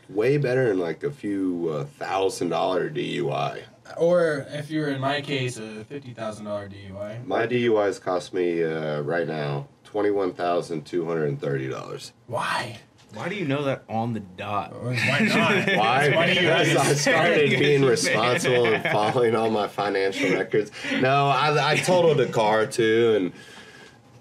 [0.10, 3.62] way better than like a few uh, thousand dollar DUI.
[3.96, 7.26] Or if you're in my case, a fifty thousand dollar DUI.
[7.26, 12.12] My DUIs cost me uh, right now twenty one thousand two hundred and thirty dollars.
[12.28, 12.78] Why?
[13.14, 14.74] Why do you know that on the dot?
[14.84, 15.68] Why not?
[15.78, 16.10] Why?
[16.14, 20.72] Why do you Because I started being responsible and following all my financial records.
[21.00, 23.32] No, I, I totaled a car too and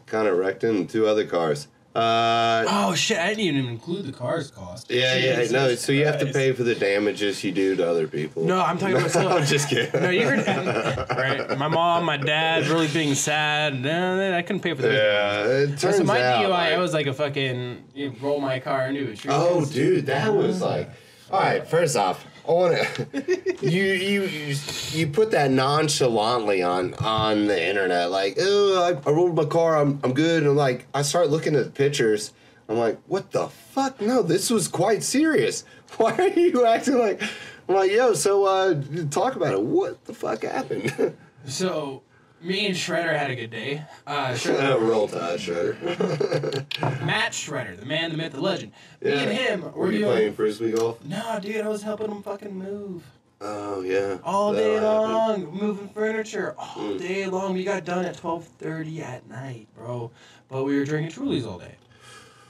[0.06, 1.66] kind of wrecked into two other cars.
[1.96, 3.18] Uh, Oh shit!
[3.18, 4.90] I didn't even include the car's cost.
[4.90, 5.74] yeah, yeah, Jesus no.
[5.76, 8.44] So you have to pay for the damages you do to other people.
[8.44, 9.98] No, I'm talking about I'm just kidding.
[10.00, 11.58] No, you heard right.
[11.58, 13.80] My mom, my dad, really being sad.
[13.80, 14.92] No, I couldn't pay for that.
[14.92, 16.44] Yeah, it turns So my out.
[16.44, 19.30] DUI, like- I was like a fucking you roll my car into a tree.
[19.32, 20.90] Oh, dude, that was like.
[21.30, 23.56] All right, first off, I want to.
[23.68, 24.56] you, you
[24.92, 29.76] you put that nonchalantly on on the internet, like, oh, I, I rolled my car,
[29.76, 32.32] I'm I'm good, and I'm like, I start looking at the pictures,
[32.68, 34.00] I'm like, what the fuck?
[34.00, 35.64] No, this was quite serious.
[35.96, 37.22] Why are you acting like?
[37.68, 38.80] I'm like, yo, so uh,
[39.10, 39.60] talk about it.
[39.60, 41.16] What the fuck happened?
[41.48, 42.02] So
[42.46, 43.82] me and Shredder had a good day.
[44.06, 46.80] Uh, Shredder, Roll Tide Shredder.
[47.04, 48.72] Matt Shredder, the man, the myth, the legend.
[49.00, 49.18] Me Yeah.
[49.20, 50.10] and him, Were we're you doing.
[50.12, 51.04] playing frisbee golf?
[51.04, 53.02] No, dude, I was helping him fucking move.
[53.40, 54.16] Oh yeah.
[54.24, 55.12] all That'll day happen.
[55.12, 56.98] long, moving furniture all Mm.
[56.98, 57.52] day long.
[57.52, 60.10] We got done at twelve thirty at night, bro.
[60.48, 61.74] But we were drinking Trulies all day,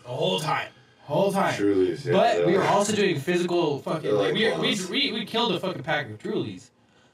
[0.04, 0.68] the whole time,
[1.02, 1.54] whole time.
[1.56, 2.06] Truly's.
[2.06, 4.12] Yeah, but we were also doing physical fucking.
[4.12, 6.68] Like, like we, we, we we killed a fucking pack of Trulies,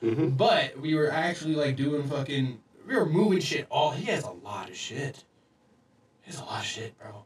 [0.05, 0.37] Mhm.
[0.37, 2.59] but we were actually like doing fucking.
[2.87, 3.91] We were moving shit all.
[3.91, 5.25] He has a lot of shit.
[6.23, 7.25] He has a lot of shit, bro.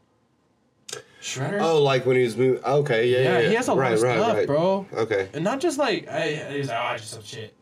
[1.21, 1.59] Shredder.
[1.61, 2.63] Oh, like when he was moving.
[2.63, 3.39] Okay, yeah, yeah.
[3.39, 4.47] yeah, he has a lot of right, stuff, right.
[4.47, 4.85] bro.
[4.93, 5.29] Okay.
[5.33, 7.53] And not just like I, was like, oh, I just some shit.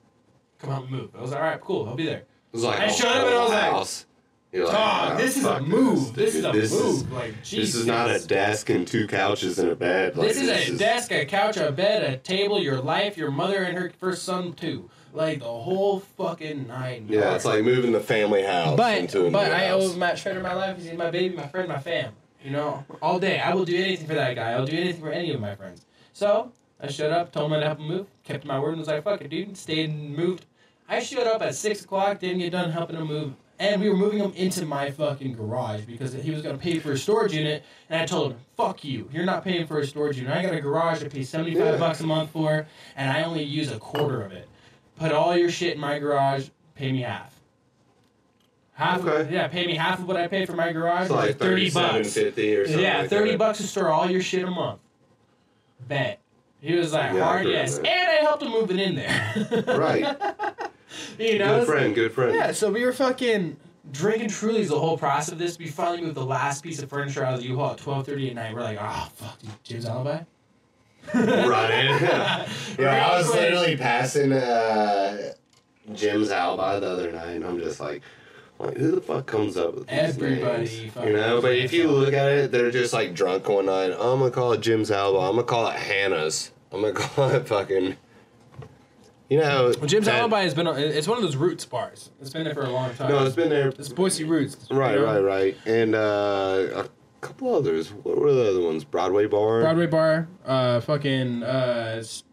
[0.60, 1.10] Come on, move.
[1.18, 2.24] I was like, all right, cool, I'll be there.
[2.26, 4.06] Oh, I, was like I a showed up and I was whole like, house.
[4.52, 6.16] You're like, Dog, "Oh, this is a move.
[6.16, 7.12] This, is a This move.
[7.12, 7.74] like, Jesus.
[7.74, 10.16] This is not a desk and two couches and a bed.
[10.16, 13.64] Like, This is a desk, a couch, a bed, a table, your life, your mother
[13.64, 14.90] and her first son too.
[15.16, 17.08] Like the whole fucking nine.
[17.10, 19.94] Yeah, it's like moving the family house But into a but new I house.
[19.94, 20.78] owe Matt Shredder my life.
[20.82, 22.14] He's my baby, my friend, my fam.
[22.44, 24.52] You know, all day I will do anything for that guy.
[24.52, 25.86] I'll do anything for any of my friends.
[26.14, 26.52] So
[26.82, 29.04] I showed up, told him I'd help him move, kept my word, and was like,
[29.04, 30.46] "Fuck it, dude." Stayed and moved.
[30.88, 33.96] I showed up at six o'clock, didn't get done helping him move, and we were
[33.96, 37.64] moving him into my fucking garage because he was gonna pay for a storage unit,
[37.90, 40.36] and I told him, "Fuck you, you're not paying for a storage unit.
[40.36, 41.78] I got a garage I pay seventy five Yeah.
[41.78, 44.48] bucks a month for, and I only use a quarter of it.
[44.98, 47.34] Put all your shit in my garage, pay me half."
[48.74, 51.04] Half of, yeah, pay me half of what I pay for my garage.
[51.04, 52.14] It's like thirty bucks.
[52.14, 52.82] 50 or something.
[52.84, 53.40] Yeah, like thirty that.
[53.40, 54.82] bucks to store all your shit a month.
[55.88, 56.20] Bet.
[56.62, 57.78] He was like, Yeah, hard yes.
[57.78, 57.88] And.
[57.88, 59.64] I helped him move it in there.
[59.78, 60.18] Right.
[61.20, 61.60] you know?
[61.60, 62.36] good friend, like- good friend.
[62.36, 63.56] yeah, so we were fucking
[63.92, 65.58] drinking Trulies the whole process of this.
[65.60, 68.36] We finally moved the last piece of furniture out of the U-Haul at 12.30 at
[68.36, 68.54] night.
[68.56, 70.22] We're like, oh, fuck, dude, Jim's alibi?
[71.14, 72.00] Right.
[72.80, 75.34] yeah, I was literally passing uh,
[75.94, 78.02] Jim's alibi the other night, and I'm just like,
[78.60, 80.96] like who the fuck comes up with these Everybody names?
[81.04, 83.92] You know, but if you look at it, they're just like drunk one night.
[83.92, 85.28] I'm gonna call it Jim's alibi.
[85.28, 86.52] I'm gonna call it Hannah's.
[86.72, 87.98] I'm gonna call it fucking.
[89.30, 92.12] You know, Well, Jim's that- alibi has been, it's one of those roots bars.
[92.22, 93.10] It's been there for a long time.
[93.10, 93.70] No, it's been there.
[93.70, 94.56] It's Boise roots.
[94.70, 95.04] you Right, know?
[95.04, 96.86] right, right, and uh,
[97.26, 97.92] couple others.
[97.92, 98.84] What were the other ones?
[98.84, 99.62] Broadway Bar.
[99.62, 102.24] Broadway bar, uh, fucking, uh, s-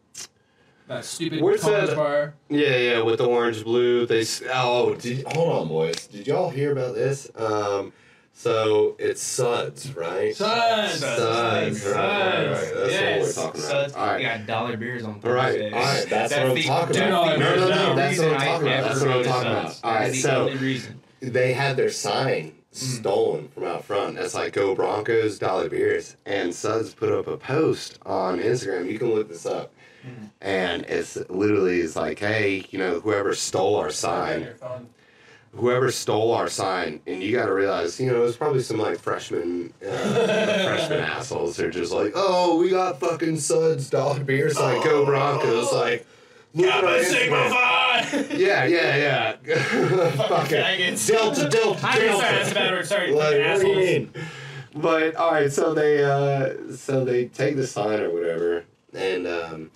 [0.89, 2.35] that stupid Where's college that- bar.
[2.51, 4.05] Yeah, yeah, with the orange blue.
[4.07, 6.07] They s- oh, did, hold on, boys.
[6.07, 7.31] Did y'all hear about this?
[7.37, 7.93] Um,
[8.35, 10.35] so it's Suds, right?
[10.35, 10.99] Suds.
[11.01, 12.73] Suds, right, right, right.
[12.75, 13.21] That's Yes.
[13.21, 14.09] what we're talking Suds, about.
[14.11, 14.39] All we right.
[14.39, 15.73] got dollar beers on All right, Thursdays.
[15.73, 17.33] all right, that's what I'm the- talking that's about.
[17.33, 18.79] the No, no, no, that's what I'm reason I talking about.
[18.79, 19.69] ever That's what I'm go to talking about.
[19.73, 19.81] Suds.
[19.85, 21.01] All That the so- only reason.
[21.21, 24.17] They had their sign stolen from out front.
[24.17, 26.17] That's like Go Broncos, Dollar Beers.
[26.27, 28.91] And Suds put up a post on Instagram.
[28.91, 29.73] You can look this up.
[30.41, 34.49] And it's literally is like, hey, you know, whoever stole our sign,
[35.53, 38.99] whoever stole our sign, and you got to realize, you know, it's probably some like
[38.99, 41.57] freshman, uh, freshman assholes.
[41.57, 46.07] They're just like, oh, we got fucking Suds dollar beers, like go Broncos, like.
[46.55, 48.39] Look at our Instagram.
[48.39, 49.37] Yeah, yeah, yeah.
[50.29, 51.09] fucking faggots.
[51.09, 52.21] Delta, Delta, I'm Delta.
[52.23, 52.87] sorry, that's a bad word.
[52.87, 53.77] Sorry, Like, fucking what do you assholes.
[53.77, 54.13] mean?
[54.75, 59.71] But all right, so they uh, so they take the sign or whatever, and um,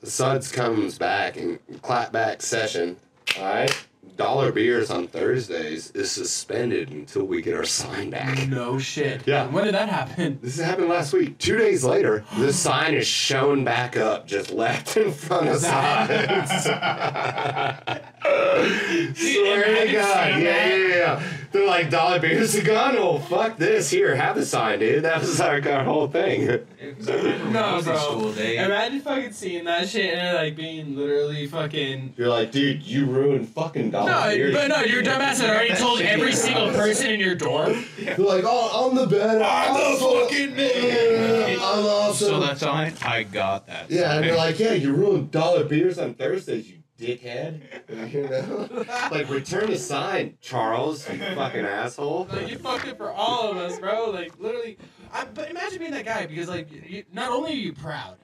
[0.00, 2.96] the Suds comes back and clapback session.
[3.38, 8.48] All right, dollar beers on Thursdays is suspended until we get our sign back.
[8.48, 9.26] No shit.
[9.26, 9.46] Yeah.
[9.48, 10.38] When did that happen?
[10.42, 11.38] This happened last week.
[11.38, 16.50] Two days later, the sign is shown back up, just left in front of Suds.
[18.22, 20.42] Swear to God.
[20.42, 21.22] Yeah, yeah, yeah.
[21.52, 22.96] They're like, dollar beers a gun?
[22.96, 23.90] Oh, fuck this.
[23.90, 25.04] Here, have the sign, dude.
[25.04, 26.46] That was our, our whole thing.
[26.46, 27.96] No, Boise bro.
[27.98, 28.56] School day.
[28.56, 32.14] Imagine fucking seeing that shit and like being literally fucking.
[32.16, 34.24] You're like, dude, you ruined fucking dollar beers.
[34.24, 34.54] No, beers.
[34.54, 37.84] but no, your dumbass had already told every single person in your dorm.
[37.98, 39.42] They're like, oh, I'm the bed.
[39.42, 41.58] I'm the fucking man.
[41.60, 42.28] I'm also.
[42.28, 43.04] So that's on it.
[43.04, 43.90] I got that.
[43.90, 47.60] Yeah, and they're like, yeah, you ruined dollar beers on Thursdays, you dickhead.
[48.12, 48.68] You know?
[49.10, 52.26] like, return the sign, Charles, you fucking asshole.
[52.30, 54.10] Like you fucked it for all of us, bro.
[54.10, 54.78] Like literally.
[55.12, 58.16] I, but imagine being that guy because like you, not only are you proud,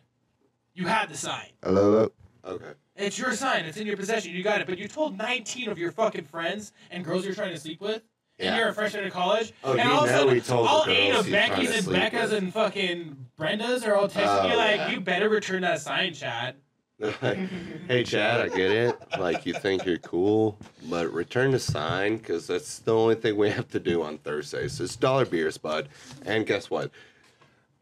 [0.75, 1.49] you had the sign.
[1.63, 2.11] Hello?
[2.45, 2.73] Okay.
[2.97, 3.65] It's your sign.
[3.67, 4.33] It's in your possession.
[4.33, 4.67] You got it.
[4.67, 8.03] But you told 19 of your fucking friends and girls you're trying to sleep with.
[8.39, 8.49] Yeah.
[8.49, 9.53] And you're a freshman in college.
[9.65, 11.71] Oh, and you all of a know sudden, we told the all eight of Becky's
[11.75, 12.43] and sleep Becca's with.
[12.43, 14.91] and fucking Brenda's are all texting Oh, you like, yeah.
[14.91, 16.55] you better return that sign, Chad.
[17.09, 17.87] Mm-hmm.
[17.87, 18.99] hey, Chad, I get it.
[19.21, 20.59] Like, you think you're cool,
[20.91, 24.81] but return the sign because that's the only thing we have to do on Thursdays.
[24.81, 25.89] It's dollar beers, bud.
[26.27, 26.91] And guess what?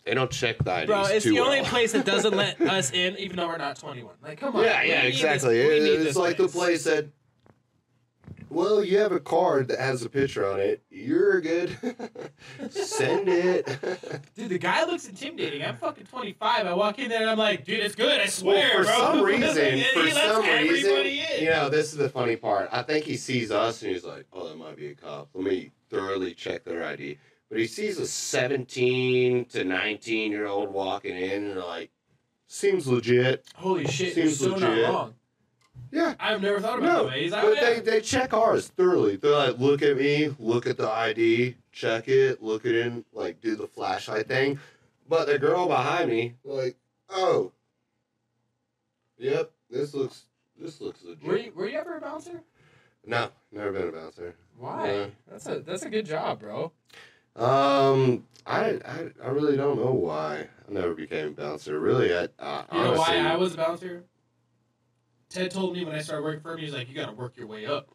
[0.05, 1.71] They don't check the IDs Bro, it's too the only well.
[1.71, 4.13] place that doesn't let us in, even though we're not 21.
[4.23, 4.63] Like, come on.
[4.63, 5.55] Yeah, we yeah, need this- exactly.
[5.55, 7.07] we It- it's this like the place that
[8.51, 10.83] well, you have a card that has a picture on it.
[10.91, 11.77] You're good.
[12.71, 13.67] Send it.
[14.35, 15.65] Dude, the guy looks intimidating.
[15.65, 16.67] I'm fucking 25.
[16.67, 18.21] I walk in there and I'm like, dude, it's good.
[18.21, 18.93] I swear, well, for bro.
[18.95, 21.43] some reason, for some reason, in.
[21.45, 22.69] you know, this is the funny part.
[22.73, 25.29] I think he sees us and he's like, "Oh, that might be a cop.
[25.35, 30.73] Let me thoroughly check their ID." But he sees a 17 to 19 year old
[30.73, 31.91] walking in and like,
[32.49, 33.47] seems legit.
[33.57, 34.83] Holy shit, Seems you're so legit.
[34.83, 35.15] not wrong.
[35.91, 36.15] Yeah.
[36.21, 37.31] I've never thought about No, that way.
[37.31, 39.17] But they, they check ours thoroughly.
[39.17, 43.41] They're like, look at me, look at the ID, check it, look it in, like
[43.41, 44.59] do the flashlight thing.
[45.09, 46.77] But the girl behind me, like,
[47.09, 47.53] oh,
[49.19, 50.25] yep, this looks
[50.59, 51.25] this looks legit.
[51.25, 52.43] Were you, were you ever a bouncer?
[53.07, 54.35] No, never been a bouncer.
[54.59, 55.11] Why?
[55.31, 56.73] That's a that's a good job, bro.
[57.37, 61.79] Um, I, I I really don't know why I never became a bouncer.
[61.79, 64.05] Really, I, I You know why I was a bouncer?
[65.29, 67.37] Ted told me when I started working for him, he was like, "You gotta work
[67.37, 67.89] your way up."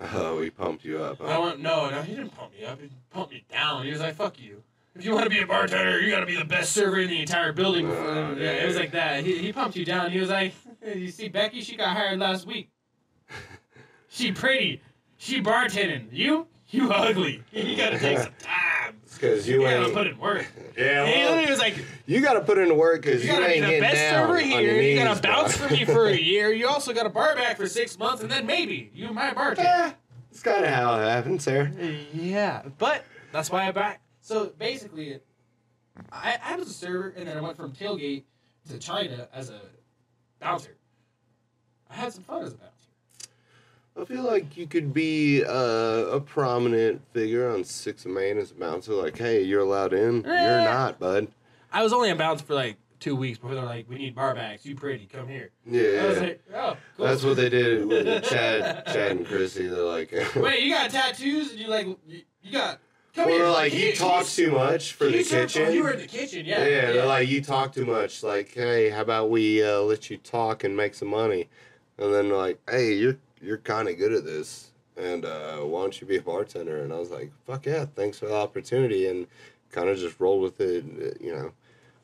[0.00, 1.20] Oh, he pumped you up.
[1.20, 1.40] And I Huh?
[1.42, 2.80] went, "No, no, he didn't pump me up.
[2.80, 4.62] He pumped me down." He was like, "Fuck you."
[4.94, 7.20] If you want to be a bartender, you gotta be the best server in the
[7.20, 7.90] entire building.
[7.90, 9.24] Oh, yeah, it was like that.
[9.24, 10.10] He, he pumped you down.
[10.12, 10.54] He was like,
[10.94, 12.70] "You see, Becky, she got hired last week.
[14.08, 14.80] She pretty.
[15.16, 16.08] She bartending.
[16.12, 17.42] You, you ugly.
[17.52, 18.96] You gotta take some time.
[19.12, 19.94] because You you gotta ain't.
[19.94, 23.24] put in work." yeah, And he was like, you got to put in work because
[23.24, 24.60] You you, gotta be ain't the best down server here.
[24.60, 26.52] your You gotta knees, bounce for me for a year.
[26.52, 29.58] You also got a bar back for six months, and then maybe you might bartend.
[29.64, 29.92] Yeah,
[30.30, 31.72] it's kind of how it happens there.
[32.12, 34.00] Yeah, but that's why I back.
[34.20, 35.20] So basically,
[36.10, 38.24] I, I was a server, and then I went from tailgate
[38.68, 39.60] to China as a
[40.40, 40.76] bouncer.
[41.90, 42.70] I had some fun as a bouncer.
[44.00, 48.50] I feel like you could be uh, a prominent figure on Sixth and Main as
[48.50, 48.92] a bouncer.
[48.92, 50.26] Like, hey, you're allowed in.
[50.26, 50.28] Eh.
[50.44, 51.28] You're not, bud.
[51.72, 54.34] I was only a bouncer for like two weeks before they're like, "We need bar
[54.34, 54.66] backs.
[54.66, 58.24] You pretty, come here." I was Yeah, like, "Oh, cool." that's what they did with
[58.28, 59.68] Chad, Chad and Chrissy.
[59.68, 62.80] They're like, Wait, you got tattoos, and you like, you, you got.
[63.14, 63.44] Come well, here.
[63.44, 65.72] they're like you talk too much for the kitchen.
[65.72, 66.64] You were in the kitchen, yeah.
[66.66, 68.24] Yeah, they're like, you talk too much.
[68.24, 71.48] Like, hey, how about we uh, let you talk and make some money?
[71.96, 76.00] And then like, hey, you're you're kind of good at this, and uh, why don't
[76.00, 76.82] you be a bartender?
[76.82, 79.26] And I was like, fuck yeah, thanks for the opportunity, and
[79.70, 81.52] kind of just rolled with it, uh, you know.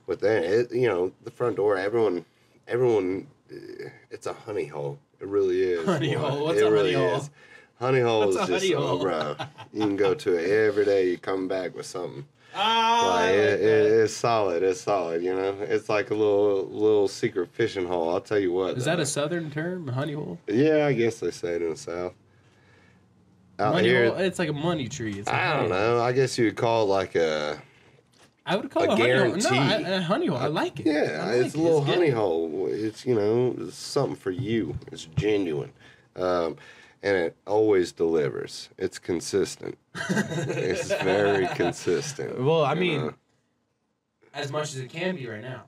[0.06, 2.24] But then, it, you know, the front door, everyone,
[2.66, 4.98] everyone, uh, it's a honey hole.
[5.20, 5.84] It really is.
[5.86, 6.44] Honey hole?
[6.44, 7.20] What's it a really honey hole?
[7.20, 7.30] is.
[7.78, 8.98] Honey hole What's is a just, honey oh, hole?
[8.98, 9.36] bro.
[9.72, 11.10] You can go to it every day.
[11.10, 12.26] You come back with something.
[12.54, 14.62] Ah, Like, like it, it, it's solid.
[14.62, 15.22] It's solid.
[15.22, 18.10] You know, it's like a little little secret fishing hole.
[18.10, 18.76] I'll tell you what.
[18.76, 20.38] Is that a southern term, honey hole?
[20.48, 22.12] Yeah, I guess they say it in the south.
[23.58, 24.18] Out money here, hole?
[24.18, 25.18] It's like a money tree.
[25.18, 25.96] It's a I honey don't hole.
[25.96, 26.02] know.
[26.02, 27.60] I guess you would call it like a
[28.46, 29.28] I would call A it a honey hole.
[29.36, 29.58] No, guarantee.
[29.84, 30.38] I, a honey hole.
[30.38, 30.86] I like it.
[30.86, 31.24] yeah.
[31.26, 31.60] Like it's it.
[31.60, 31.94] a little good.
[31.94, 32.66] honey hole.
[32.70, 34.76] It's you know it's something for you.
[34.90, 35.72] It's genuine,
[36.16, 36.56] um,
[37.02, 38.68] and it always delivers.
[38.78, 39.78] It's consistent.
[40.10, 42.40] it's very consistent.
[42.40, 43.14] Well, I mean, know?
[44.34, 45.64] as much as it can be right now.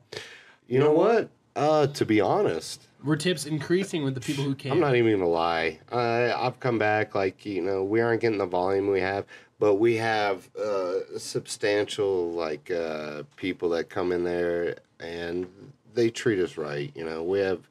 [0.66, 1.30] you know what?
[1.54, 4.72] Uh, to be honest, Were tips increasing with the people who came?
[4.72, 5.78] I'm not even gonna lie.
[5.90, 9.26] I I've come back like you know we aren't getting the volume we have,
[9.58, 15.46] but we have uh, substantial like uh, people that come in there and
[15.94, 16.90] they treat us right.
[16.94, 17.68] You know we have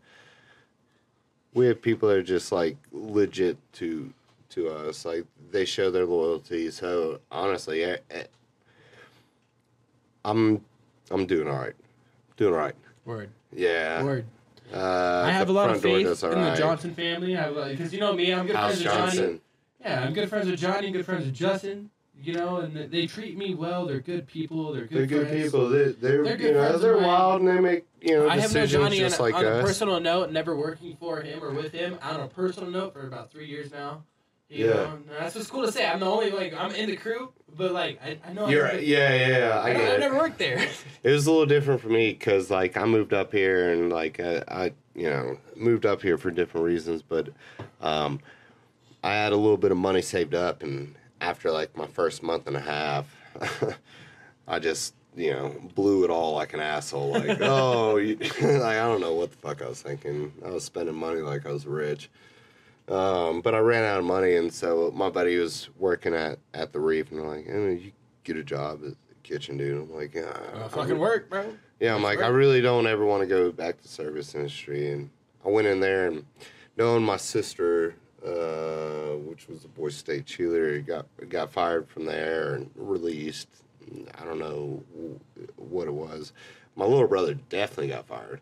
[1.54, 4.14] we have people that are just like legit to
[4.52, 5.06] to us.
[5.06, 6.72] Like they show their loyalty.
[6.72, 8.24] So honestly, eh, eh,
[10.24, 10.64] I'm
[11.10, 11.76] I'm doing all right.
[12.38, 12.76] Doing all right.
[13.06, 13.30] Word.
[13.54, 14.04] Yeah.
[14.04, 14.26] Word.
[14.74, 16.56] Uh, I have a lot of faith in the.
[16.58, 17.36] Johnson family.
[17.72, 19.06] Because you know me, I'm good House friends with Johnny.
[19.18, 19.42] Johnson.
[19.82, 20.92] Yeah, I'm good friends with Johnny.
[20.92, 21.90] Good friends with Justin.
[22.24, 23.86] You know, and they- they treat me well.
[23.86, 24.74] They're good people.
[24.74, 25.10] They're good.
[25.10, 25.70] They're good people.
[25.70, 28.52] They're, they're, They're good you know they're wild and they make you know I have
[28.52, 31.72] decisions Johnny just on, like on a personal note, never working for him or with
[31.72, 31.98] him.
[32.04, 34.04] On a personal note, for about three years now.
[34.50, 34.74] You Yeah.
[34.74, 35.88] know, that's what's cool to say.
[35.88, 38.50] I'm the only like I'm in the crew, but like I, I know.
[38.50, 39.60] You're I've never- yeah yeah yeah.
[39.60, 40.68] I I, get have never worked there.
[41.04, 44.20] It was a little different for me because like I moved up here and like
[44.20, 47.30] I, I you know moved up here for different reasons, but
[47.82, 48.20] um,
[49.04, 52.48] I had a little bit of money saved up and after like my first month
[52.48, 53.06] and a half,
[54.48, 57.12] I just you know blew it all like an asshole.
[57.12, 57.94] Like oh,
[58.42, 60.34] like I don't know what the fuck I was thinking.
[60.46, 62.10] I was spending money like I was rich.
[62.90, 66.74] Um, but I ran out of money, and so my buddy was working at, at
[66.74, 67.92] the reef, and they're like, hey, "You
[68.26, 71.54] get a job at the kitchen, dude." I'm like, "Yeah, Uh, fucking work, bro.
[71.80, 74.92] yeah, I'm like, I really don't ever want to go back to service industry.
[74.92, 75.10] And
[75.46, 76.26] I went in there and
[76.76, 82.06] knowing my sister, uh, which was the Boise State cheerleader, He got got fired from
[82.06, 83.48] there and released.
[84.20, 84.84] I don't know
[85.58, 86.34] what it was.
[86.76, 88.40] My little brother definitely got fired.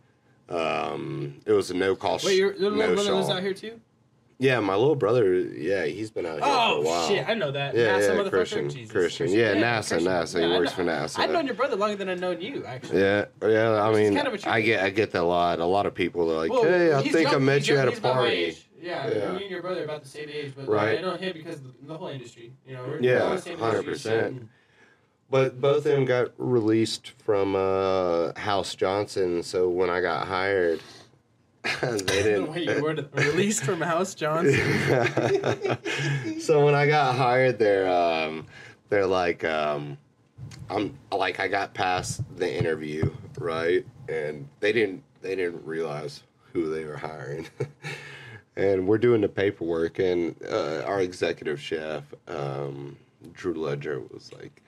[0.49, 2.19] Um, it was a no call.
[2.23, 3.37] Wait, your little no brother lives shawl.
[3.37, 3.79] out here too?
[4.41, 5.37] Yeah, my little brother.
[5.39, 7.07] Yeah, he's been out here for a Oh while.
[7.09, 7.75] shit, I know that.
[7.75, 8.29] Yeah, NASA yeah.
[8.29, 9.29] Christian, Jesus, Christian.
[9.29, 10.03] Yeah, NASA, Christian.
[10.05, 10.39] NASA.
[10.43, 11.19] He Yeah, works for NASA.
[11.19, 13.01] I've known your brother longer than I've known you, actually.
[13.01, 13.81] Yeah, yeah.
[13.83, 14.81] I mean, kind of I get.
[14.83, 15.59] I get that a lot.
[15.59, 17.97] A lot of people are like, Well, "Hey, I think I met you young- at
[17.97, 19.31] a party." Yeah, Yeah.
[19.33, 20.89] me and your brother are about the same age, but Right.
[20.91, 22.53] like, I know him because of the whole industry.
[22.65, 24.49] You know, we're, Yeah, the same industry 100%.
[25.31, 29.43] But both of them got released from uh, House Johnson.
[29.43, 30.81] So when I got hired,
[31.81, 32.51] they didn't.
[32.51, 34.57] Wait, you were released from House Johnson.
[36.39, 38.47] so when I got hired, they're um,
[38.89, 39.97] they're like, um,
[40.69, 43.85] I'm like I got past the interview, right?
[44.07, 47.47] And they didn't they didn't realize who they were hiring.
[48.55, 52.97] And we're doing the paperwork, and uh, our executive chef, um,
[53.33, 54.61] Drew Ledger, was like,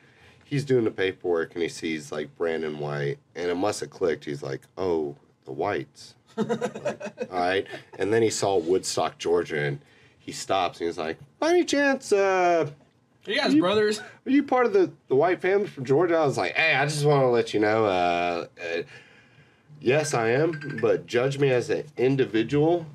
[0.45, 4.25] he's doing the paperwork, and he sees like Brandon White, and it must have clicked.
[4.25, 5.15] He's like, oh,
[5.45, 6.15] the Whites.
[6.37, 7.67] Like, all right.
[7.99, 9.79] And then he saw Woodstock, Georgia, and
[10.19, 12.69] he stops and he's like, by any chance, uh,
[13.27, 13.99] Are you guys You- brothers?
[13.99, 16.15] are you part of the, the white family from Georgia?
[16.15, 18.81] I was like, hey, I just want to let you know, uh, uh,
[19.81, 22.85] yes, I am, but judge me as an individual.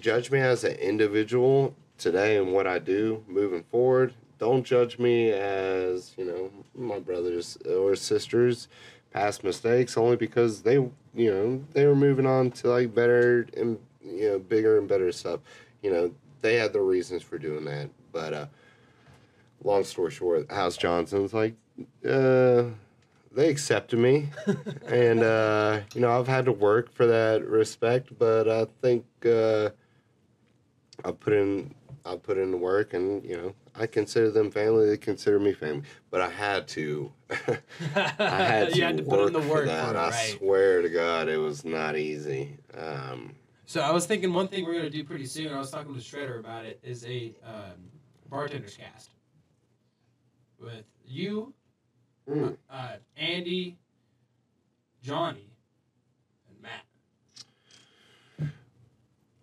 [0.00, 4.14] Judge me as an individual today and what I do moving forward.
[4.38, 8.68] Don't judge me as, you know, my brothers or sisters
[9.12, 13.78] past mistakes only because they, you know, they were moving on to like better and,
[14.04, 15.40] you know, bigger and better stuff.
[15.82, 17.88] You know, they had their reasons for doing that.
[18.12, 18.46] But, uh,
[19.64, 21.54] long story short, House Johnson's like,
[22.08, 22.64] uh,
[23.32, 24.28] they accepted me,
[24.86, 29.70] and uh, you know I've had to work for that respect, but I think uh,
[31.04, 34.88] I put in I put in the work, and you know I consider them family.
[34.88, 37.12] They consider me family, but I had to.
[37.30, 37.58] I
[38.18, 39.84] had to, had to work put in the for work that.
[39.84, 42.56] for it, I swear to God, it was not easy.
[42.76, 43.34] Um,
[43.66, 45.52] So I was thinking one thing we're gonna do pretty soon.
[45.52, 46.80] I was talking to Shredder about it.
[46.82, 47.90] Is a um,
[48.30, 49.10] bartender's cast
[50.58, 51.52] with you,
[52.28, 52.56] mm.
[52.70, 53.76] uh, Andy,
[55.02, 55.50] Johnny,
[56.48, 58.50] and Matt.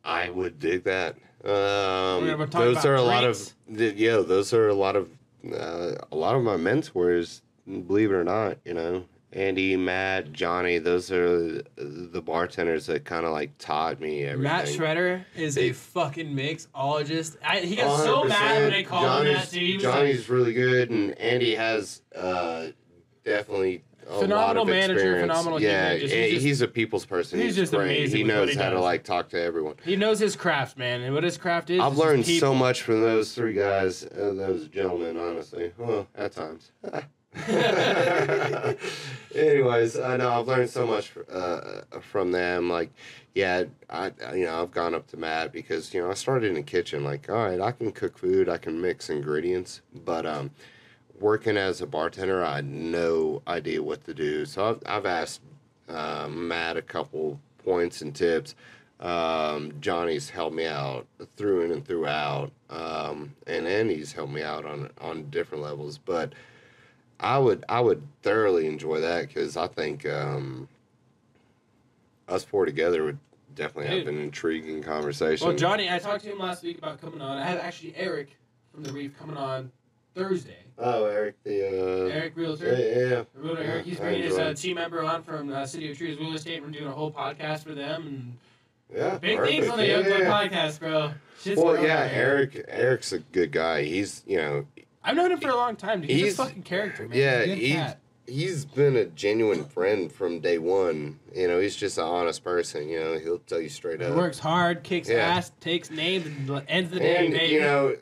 [0.04, 1.15] I would dig that.
[1.43, 4.17] Um, those about are a lot of th- yeah.
[4.17, 5.10] Those are a lot of
[5.45, 7.41] uh, a lot of my mentors.
[7.67, 10.78] Believe it or not, you know, Andy, Matt, Johnny.
[10.78, 14.43] Those are the bartenders that kind of like taught me everything.
[14.43, 17.36] Matt Shredder is a They- fucking mixologist.
[17.43, 19.60] I, he got so mad when they called him Johnny's, that too.
[19.65, 22.67] He was Johnny's really good, and Andy has uh,
[23.26, 23.84] definitely.
[24.08, 25.21] A Phenomenal lot of manager, experience.
[25.32, 27.39] phenomenal Yeah, human, just- and he's just- he's a people's person.
[27.39, 27.86] he's He's, just great.
[27.88, 29.76] amazing He knows he how to like talk to everyone.
[29.84, 31.80] he knows his craft, man, and what his craft is.
[31.82, 35.71] I've is learned so much from those three guys, uh, those gentlemen, honestly.
[35.78, 36.71] Well, at times.
[39.36, 42.69] Anyways, I know I've learned so much uh, from them.
[42.69, 42.91] Like,
[43.34, 46.56] yeah, I you know I've gone up to Matt because you know I started in
[46.56, 47.04] the kitchen.
[47.04, 50.52] Like, all right, I can cook food, I can mix ingredients, but um,
[51.19, 54.45] working as a bartender, I had no idea what to do.
[54.45, 55.41] So I've I've asked
[55.89, 58.56] uh, Matt a couple points and tips.
[59.02, 64.89] Um, Johnny's helped me out through and throughout, um, and Andy's helped me out on
[65.02, 65.98] on different levels.
[65.98, 66.32] But
[67.19, 70.67] I would I would thoroughly enjoy that because I think um,
[72.28, 73.19] us four together would
[73.56, 75.47] definitely have an intriguing conversation.
[75.47, 77.38] Well, Johnny, I talked to him last week about coming on.
[77.38, 78.38] I have actually Eric
[78.73, 79.71] from the Reef coming on
[80.13, 80.58] Thursday.
[80.78, 82.65] Oh, Eric, the uh, Eric yeah, Realtor.
[82.65, 85.89] yeah, The Realtor Yeah, Eric, he's bringing his uh, team member on from uh, City
[85.89, 86.62] of Trees Real Estate.
[86.62, 88.38] We're doing a whole podcast for them and
[88.93, 89.17] yeah.
[89.17, 89.58] big perfect.
[89.58, 90.47] things on the yeah, Young yeah.
[90.47, 91.13] podcast, bro.
[91.41, 92.10] Shit's Well, yeah.
[92.12, 92.65] Eric.
[92.67, 93.84] Eric's a good guy.
[93.84, 94.65] He's you know
[95.05, 96.01] I've known him for a long time.
[96.01, 96.09] Dude.
[96.09, 97.17] He's, He's- a fucking character, man.
[97.17, 97.95] yeah, he's he's-
[98.27, 101.19] he's been a genuine friend from day one.
[101.33, 102.89] You know, he's just an honest person.
[102.89, 104.15] You know, he'll tell you straight He up.
[104.15, 105.17] works hard, kicks Yeah.
[105.17, 107.53] ass, takes names, and ends the day, and baby.
[107.53, 107.95] you know,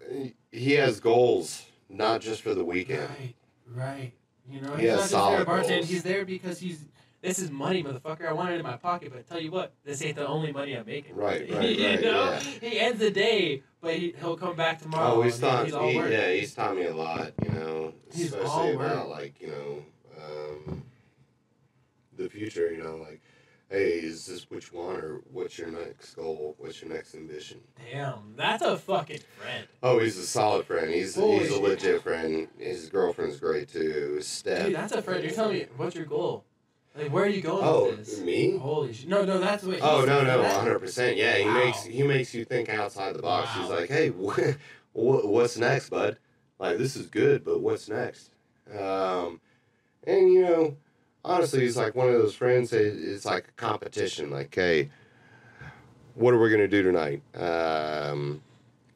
[0.52, 3.10] he has goals, not just for the weekend.
[3.10, 3.34] Right,
[3.76, 4.12] right.
[4.50, 5.68] You know, He he's not just there solid to bartend.
[5.70, 5.90] goals.
[5.90, 6.80] He's there because he's.
[7.24, 8.28] This is money, motherfucker.
[8.28, 10.74] I want it in my pocket, but tell you what, this ain't the only money
[10.74, 11.16] I'm making.
[11.16, 12.40] Right, right, you right, know, yeah.
[12.70, 15.14] he ends the day, but he, he'll come back tomorrow.
[15.14, 17.32] Oh, he's taught he's he, yeah, he's taught me a lot.
[17.42, 19.86] You know, He's all especially about like you know
[20.22, 20.84] um,
[22.18, 22.70] the future.
[22.74, 23.22] You know, like,
[23.70, 26.56] hey, is this what you want, or what's your next goal?
[26.58, 27.62] What's your next ambition?
[27.90, 29.66] Damn, that's a fucking friend.
[29.82, 30.94] Oh, he's a solid friend.
[30.94, 32.50] He's Holy he's a legit friend.
[32.60, 34.20] His girlfriend's great too.
[34.20, 34.66] Steph.
[34.66, 35.24] Dude, that's a friend.
[35.24, 36.44] You're telling me, what's your goal?
[36.96, 38.20] Like, where are you going Oh, with this?
[38.22, 38.58] me?
[38.58, 39.10] Holy shit.
[39.10, 39.80] No, no, that's what.
[39.82, 41.54] Oh no no one hundred percent yeah he Wow.
[41.54, 43.50] makes he makes you think outside the box.
[43.56, 44.54] He's like, hey, wh-
[44.94, 46.18] wh- what's next, bud?
[46.60, 48.30] Like this is good, but what's next?
[48.80, 49.42] Um,
[50.06, 50.78] and you know,
[51.26, 52.70] honestly, he's like one of those friends.
[52.70, 54.30] That it's like a competition.
[54.30, 54.92] Like, hey,
[56.14, 57.24] what are we gonna do tonight?
[57.36, 58.42] Um,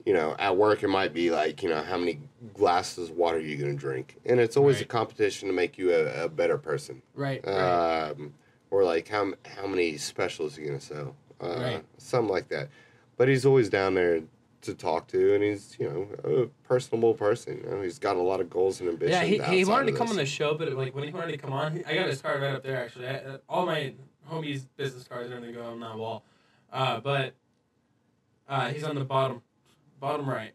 [0.07, 2.21] you know, at work it might be like, you know, how many
[2.53, 4.15] glasses of water are you going to drink?
[4.25, 7.01] And it's always a competition to make you a, a better person.
[7.13, 7.45] Right.
[7.45, 8.09] right.
[8.11, 8.33] Um,
[8.71, 11.15] or like how how many specials are you going to sell?
[11.41, 11.85] Uh, Right.
[11.97, 12.69] Something like that.
[13.17, 14.21] But he's always down there
[14.61, 17.59] to talk to, and he's you know a personable person.
[17.65, 19.11] You know, he's got a lot of goals and ambitions.
[19.29, 21.37] Yeah, he, he wanted to come on the show, but like when he wanted to
[21.37, 22.81] come on, he- I got his card right up there.
[22.81, 23.93] Actually, I, uh, all my
[24.31, 26.23] homies' business cards are gonna go on that wall.
[26.71, 27.33] Uh, but
[28.47, 29.41] uh, he's on the bottom,
[29.99, 30.53] bottom right.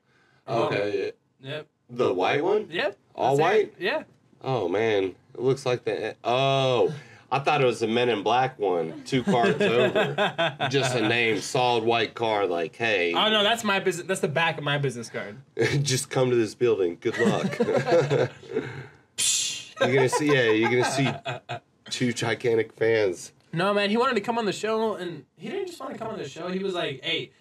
[0.48, 1.66] Okay, Yep.
[1.90, 2.68] the white one.
[2.70, 2.96] Yep.
[3.14, 3.42] All that's it.
[3.42, 3.74] white?
[3.78, 4.02] Yeah.
[4.42, 6.16] Oh man, it looks like the.
[6.24, 6.92] Oh,
[7.30, 9.02] I thought it was the Men in Black one.
[9.04, 10.56] Two cards over.
[10.68, 12.50] Just a name, solid white card.
[12.50, 14.06] Like, hey, Oh no, that's my business.
[14.06, 15.36] That's the back of my business card.
[15.82, 16.98] just come to this building.
[17.00, 17.58] Good luck.
[19.80, 21.08] you're gonna see, yeah, you're gonna see
[21.90, 23.32] two gigantic fans.
[23.52, 25.98] No man, he wanted to come on the show, and he didn't just want to
[25.98, 26.48] come on the show.
[26.48, 27.32] He was like, "Hey,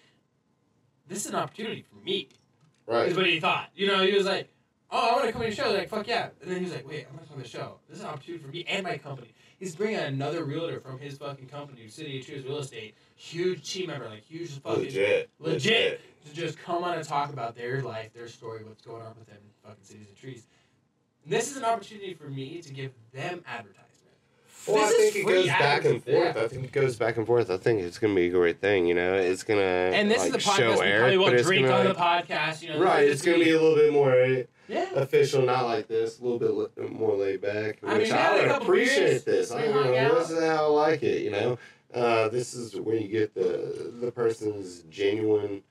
[1.08, 3.08] this is an opportunity for Right.
[3.08, 3.70] Is what he thought.
[3.74, 4.52] You know, he was like,
[4.90, 6.30] "Oh, I want to come on your show." Like, fuck yeah!
[6.40, 7.78] And then he was like, "Wait, I'm not on the show.
[7.88, 11.16] This is an opportunity for me and my company." He's bringing another realtor from his
[11.18, 15.30] fucking company, City of Trees Real Estate, huge team member, like huge fucking Legit.
[15.38, 19.14] legit, to just come on and talk about their life, their story, what's going on
[19.16, 20.48] with them in fucking City of Trees.
[21.22, 23.81] And this is an opportunity for me to give them advertisement.
[24.66, 26.04] Well, This I is think it goes back and advertisement.
[26.34, 26.44] forth.
[26.44, 27.50] I think it goes back and forth.
[27.50, 28.86] I think it's gonna be a great thing.
[28.86, 31.22] You know, it's gonna And this like, is the podcast show we Eric, probably but
[31.22, 32.62] won't it's drink gonna, on the podcast.
[32.62, 34.90] You know, Right, it's gonna be a little bit more yeah.
[34.94, 38.36] official, not like this, a little bit li- more laid back, I which mean, I
[38.36, 39.50] would appreciate beers, this.
[39.50, 41.22] I you hung know, this is how I like it.
[41.22, 41.58] You know,
[41.92, 45.62] uh, this is where you get the the person's genuine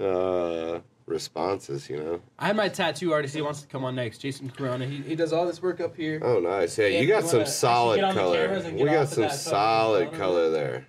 [0.00, 1.88] uh, responses.
[1.88, 2.20] You know.
[2.38, 3.34] I had my tattoo artist.
[3.34, 4.18] He wants to come on next.
[4.18, 4.86] Jason Corona.
[4.86, 6.20] He, he does all this work up here.
[6.22, 6.78] Oh, nice.
[6.78, 8.72] Yeah, you got some solid actually get on the color.
[8.74, 10.86] We got some solid color there.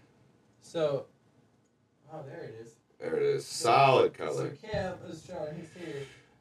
[0.62, 1.06] So,
[2.12, 2.72] oh, there it is.
[3.00, 3.46] There it is.
[3.46, 4.56] Solid color.
[4.62, 5.30] So Cam is.
[5.56, 5.96] He's here.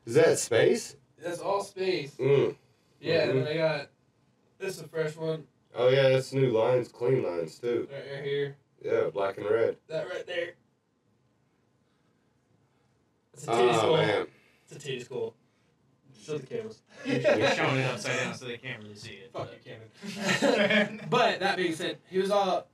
[0.07, 0.97] Is that space?
[1.23, 2.17] That's all space.
[2.17, 2.57] Mm.
[3.01, 3.45] Yeah, and Mhm.
[3.45, 3.89] then I got
[4.59, 5.45] this is a fresh one
[5.75, 7.89] Oh yeah, that's new lines, clean lines too.
[7.91, 8.57] right, right here.
[8.85, 9.77] Yeah, black and red.
[9.89, 10.55] That right there.
[13.35, 13.97] It's a Oh titty skull.
[13.97, 14.27] man.
[14.65, 15.35] It's a titty skull.
[16.23, 16.83] Show the cameras.
[17.05, 19.33] You're showing it upside down so they can't really see it.
[19.33, 19.73] Fuck you,
[20.41, 21.01] Cameron.
[21.11, 22.69] but that being said, he was all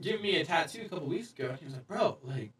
[0.00, 1.50] giving me a tattoo a couple weeks ago.
[1.50, 2.50] and He was like, "Bro, like,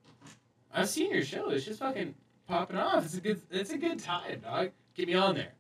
[0.73, 1.49] I've seen your show.
[1.51, 2.15] It's just fucking
[2.47, 3.05] popping off.
[3.05, 4.71] It's a good, it's a good time, dog.
[4.95, 5.53] Get me on there."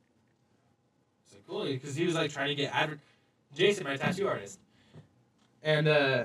[1.24, 3.00] It's like cool because he was like trying to get adver-
[3.56, 4.60] Jason, my tattoo artist,
[5.64, 6.24] and uh,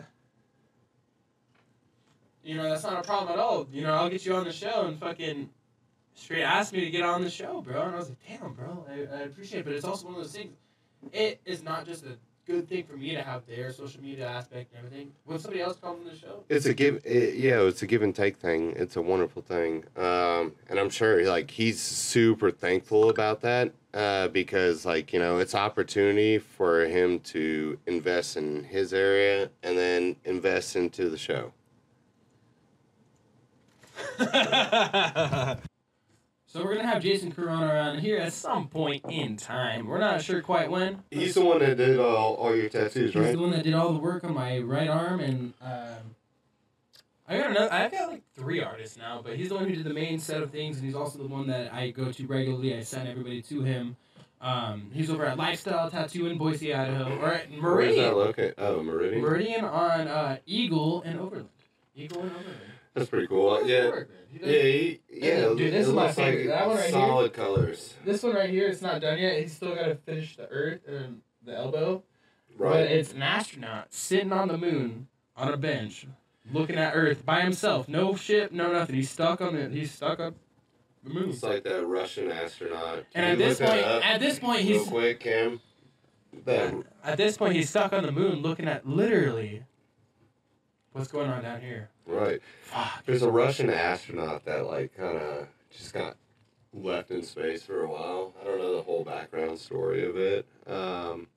[2.43, 3.67] you know that's not a problem at all.
[3.71, 5.49] You know, I'll get you on the show and fucking
[6.15, 7.81] straight asked me to get on the show, bro.
[7.83, 9.65] And I was like, damn, bro, I, I appreciate it.
[9.65, 10.55] But it's also one of those things.
[11.11, 14.73] It is not just a good thing for me to have their social media aspect
[14.73, 15.11] and everything.
[15.25, 17.61] When somebody else comes on the show, It's a give, it, yeah.
[17.61, 18.73] It's a give and take thing.
[18.75, 24.27] It's a wonderful thing, um, and I'm sure like he's super thankful about that uh,
[24.29, 30.15] because like you know it's opportunity for him to invest in his area and then
[30.25, 31.53] invest into the show.
[36.45, 39.87] so we're gonna have Jason Corona around here at some point in time.
[39.87, 41.03] We're not sure quite when.
[41.11, 43.25] He's the one that did all, all your tattoos, He's right?
[43.25, 46.15] He's the one that did all the work on my right arm, and um,
[47.27, 47.73] I got another.
[47.73, 50.41] I've got like three artists now, but he's the one who did the main set
[50.43, 52.75] of things, and he's also the one that I go to regularly.
[52.77, 53.95] I send everybody to him.
[54.41, 58.13] Um, he's over at Lifestyle Tattoo in Boise, Idaho, or at Where's that Meridian.
[58.13, 58.55] located?
[58.57, 59.21] Oh, Meridian.
[59.21, 61.47] Meridian on uh, Eagle and Overland.
[61.95, 62.57] Eagle and Overland.
[62.93, 63.65] That's pretty cool.
[63.67, 64.19] Yeah, work, man.
[64.29, 65.39] He yeah, he, yeah.
[65.49, 66.47] Dude, it this is my looks like favorite.
[66.47, 66.91] That one right here?
[66.93, 67.93] solid colors.
[68.05, 69.39] This one right here, it's not done yet.
[69.41, 72.03] He's still got to finish the earth and the elbow.
[72.57, 72.81] But Right.
[72.91, 76.05] it's an astronaut sitting on the moon on a bench,
[76.51, 77.87] looking at Earth by himself.
[77.89, 78.95] No ship, no nothing.
[78.95, 79.69] He's stuck on the.
[79.69, 80.35] He's stuck on
[81.03, 81.29] the moon.
[81.29, 83.05] It's like that Russian astronaut.
[83.15, 85.61] And at this point, at this point, he's real quick, Cam.
[86.45, 89.63] That at this point he's stuck on the moon, looking at literally
[90.91, 91.89] what's going on down here.
[92.05, 92.41] Right.
[92.63, 93.05] Fuck.
[93.05, 96.17] There's a Russian astronaut that like kind of just got
[96.73, 98.33] left in space for a while.
[98.41, 100.47] I don't know the whole background story of it.
[100.67, 101.27] Um,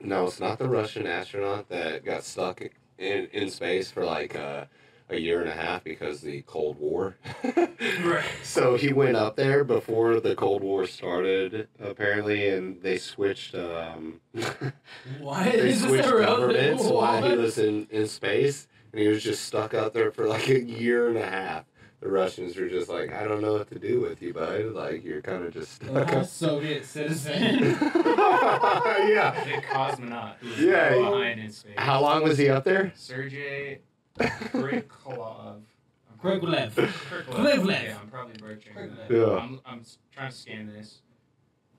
[0.00, 2.62] no, it's not the Russian astronaut that got stuck
[2.98, 4.66] in in space for like uh,
[5.08, 7.16] a year and a half because the Cold War.
[8.02, 8.24] Right.
[8.42, 13.54] So he went up there before the Cold War started, apparently, and they switched.
[13.54, 14.20] Um,
[15.20, 19.22] Why they is this switched governments while he was in, in space, and he was
[19.22, 21.64] just stuck out there for like a year and a half.
[22.00, 24.66] The Russians were just like, I don't know what to do with you, bud.
[24.72, 26.12] Like you're kind of just stuck.
[26.12, 26.26] Up.
[26.26, 27.34] Soviet citizen.
[27.60, 29.44] yeah.
[29.44, 31.72] The cosmonaut who was Yeah, behind in space.
[31.78, 32.92] How long was he up there?
[32.94, 33.80] Sergei
[34.18, 35.56] Krikov.
[35.58, 36.74] I'm Kruglev.
[36.74, 37.64] Kirk Live left.
[37.66, 37.84] left.
[37.84, 39.10] Yeah, I'm probably butchering that.
[39.10, 39.36] Yeah.
[39.36, 39.82] I'm, I'm
[40.12, 41.00] trying to scan this.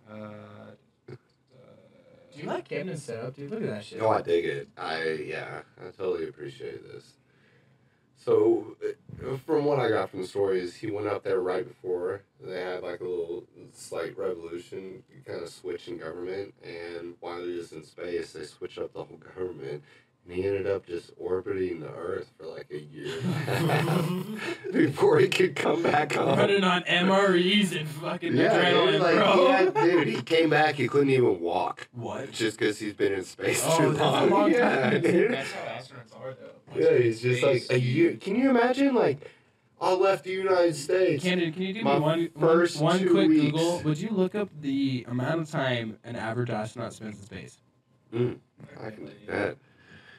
[0.10, 0.72] Uh,
[2.38, 3.50] Do you like Camden's setup, dude?
[3.50, 4.00] Look at that shit.
[4.00, 4.70] Oh, I dig it.
[4.78, 7.14] I yeah, I totally appreciate this.
[8.16, 12.22] So, uh, from what I got from the stories, he went up there right before
[12.40, 17.58] they had like a little slight revolution, kind of switch in government, and while he
[17.58, 19.82] was in space, they switched up the whole government.
[20.28, 24.12] And he ended up just orbiting the Earth for like a year and a half
[24.74, 26.38] before he could come back home.
[26.38, 29.34] Running on MREs and fucking Yeah, adrenaline, dude, like, bro.
[29.46, 31.88] he had, dude, he came back, he couldn't even walk.
[31.94, 32.30] What?
[32.34, 34.30] Just because he's been in space Oh, too long.
[34.30, 35.02] long yeah, time.
[35.02, 35.32] dude.
[35.32, 36.50] that's how astronauts are, though.
[36.74, 38.18] Once Yeah, he's just like a year.
[38.18, 38.96] Can you imagine?
[38.96, 39.32] Like,
[39.80, 41.24] I left the United States.
[41.24, 43.52] Camden, can you do My me one, first one, one quick weeks.
[43.52, 43.80] Google?
[43.86, 47.58] Would you look up the amount of time an average astronaut spends in space?
[48.14, 48.40] Mm,
[48.84, 49.56] I can do that.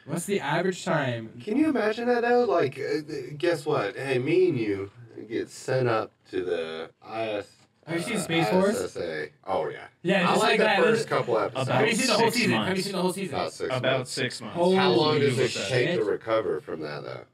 [0.09, 1.31] What's the average time?
[1.43, 2.45] Can you imagine that though?
[2.45, 3.95] Like, uh, guess what?
[3.95, 4.91] Hey, me and you
[5.29, 7.47] get sent up to the IS.
[7.87, 8.81] Have you seen uh, Space Force?
[8.81, 9.29] ISSA.
[9.47, 9.79] Oh yeah.
[10.03, 10.79] Yeah, I just like, like the that.
[10.81, 11.69] first couple episodes.
[11.69, 12.53] About Have you seen the whole six season?
[12.53, 13.35] Have you seen the whole season?
[13.35, 14.11] About six About months.
[14.11, 14.57] six months.
[14.77, 17.25] How long does it take to recover from that though?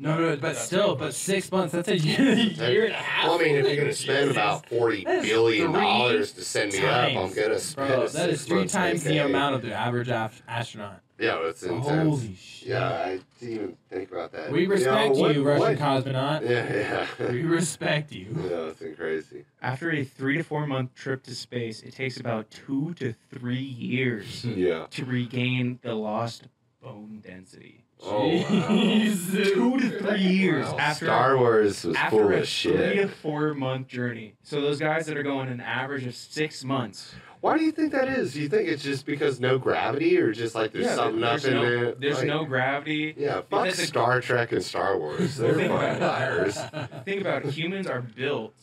[0.00, 0.02] Ooh.
[0.02, 1.72] No, no, but still, but six months.
[1.72, 3.24] That's a year, year and a half.
[3.28, 4.32] Well, I mean, if you're gonna spend Jesus.
[4.36, 8.02] about forty That is billion three dollars to send me up, I'm gonna spend Bro,
[8.04, 11.00] a that is three times the amount of the average af- astronaut.
[11.18, 11.86] Yeah, it's intense.
[12.22, 12.68] Holy shit.
[12.68, 14.50] Yeah, I didn't even think about that.
[14.50, 16.48] We You know, respect what- you, Russian what- cosmonaut.
[16.48, 17.30] Yeah, yeah.
[17.30, 18.28] We respect you.
[18.50, 19.44] yeah, it's crazy.
[19.60, 23.58] After a three to four month trip to space, it takes about two to three
[23.60, 24.86] years Yeah.
[24.92, 26.48] to regain the lost
[26.82, 27.84] bone density.
[28.02, 28.30] Oh.
[28.68, 29.50] Jesus.
[29.52, 32.46] Two to three years Wow, after Star Wars was after full a of three to
[32.46, 33.10] shit.
[33.10, 34.34] four month journey.
[34.42, 37.14] So those guys that are going an average of six months.
[37.40, 38.34] Why do you think that is?
[38.34, 41.44] Do you think it's just because no gravity, or just like there's Yeah, something there's
[41.44, 41.92] up in no, there?
[41.94, 43.14] There's Like, no gravity.
[43.16, 45.36] Yeah, fuck a- Star Trek and Star Wars.
[45.36, 46.58] They're Think liars.
[47.06, 47.52] Think about it.
[47.54, 48.54] Humans are built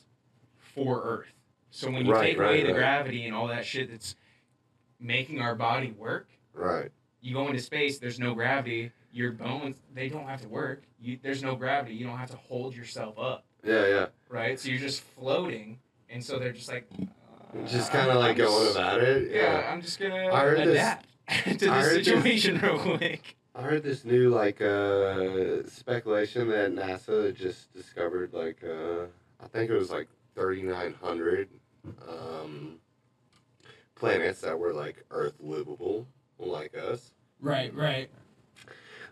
[0.75, 1.27] for Earth.
[1.71, 2.75] So when you Right, take right, away the right.
[2.75, 4.15] gravity and all that shit that's
[4.99, 6.91] making our body work, Right.
[7.21, 7.97] you go into space.
[7.99, 8.91] There's no gravity.
[9.17, 10.83] Your bones they don't have to work.
[10.99, 11.95] You, there's no gravity.
[11.95, 14.05] You don't have to hold yourself up, Yeah, yeah.
[14.29, 14.59] right?
[14.59, 16.87] So you're just floating, and so they're just like.
[17.65, 19.31] Just uh, kind of like I'm going just- about it.
[19.31, 19.71] Yeah, Yeah.
[19.71, 23.35] I'm just gonna I heard this- adapt to I the this- situation real quick.
[23.55, 29.05] I heard this new like uh speculation that NASA just discovered like uh
[29.43, 31.49] I think it was like 3900
[32.07, 32.77] um
[33.95, 36.07] planets that were like earth livable
[36.37, 37.13] like us.
[37.41, 38.09] Right, right.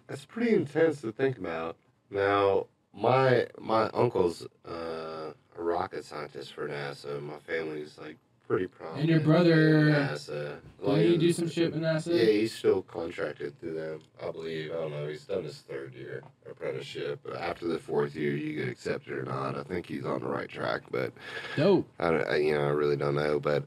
[0.07, 1.77] That's pretty intense to think about.
[2.09, 7.21] Now, my my uncle's uh, a rocket scientist for NASA.
[7.21, 9.01] My family's like pretty prominent.
[9.01, 10.59] And your brother- in NASA.
[10.85, 12.15] Did he do some shit with NASA?
[12.15, 14.01] Yeah, he's still contracted through them.
[14.23, 14.71] I believe.
[14.71, 15.07] I don't know.
[15.07, 17.21] He's done his third year apprenticeship.
[17.23, 19.57] But After the fourth year, you get accepted or not.
[19.57, 21.11] I think he's on the right track, but
[21.57, 21.89] Dope.
[21.99, 23.39] I, don't, I you know I really don't know.
[23.39, 23.63] But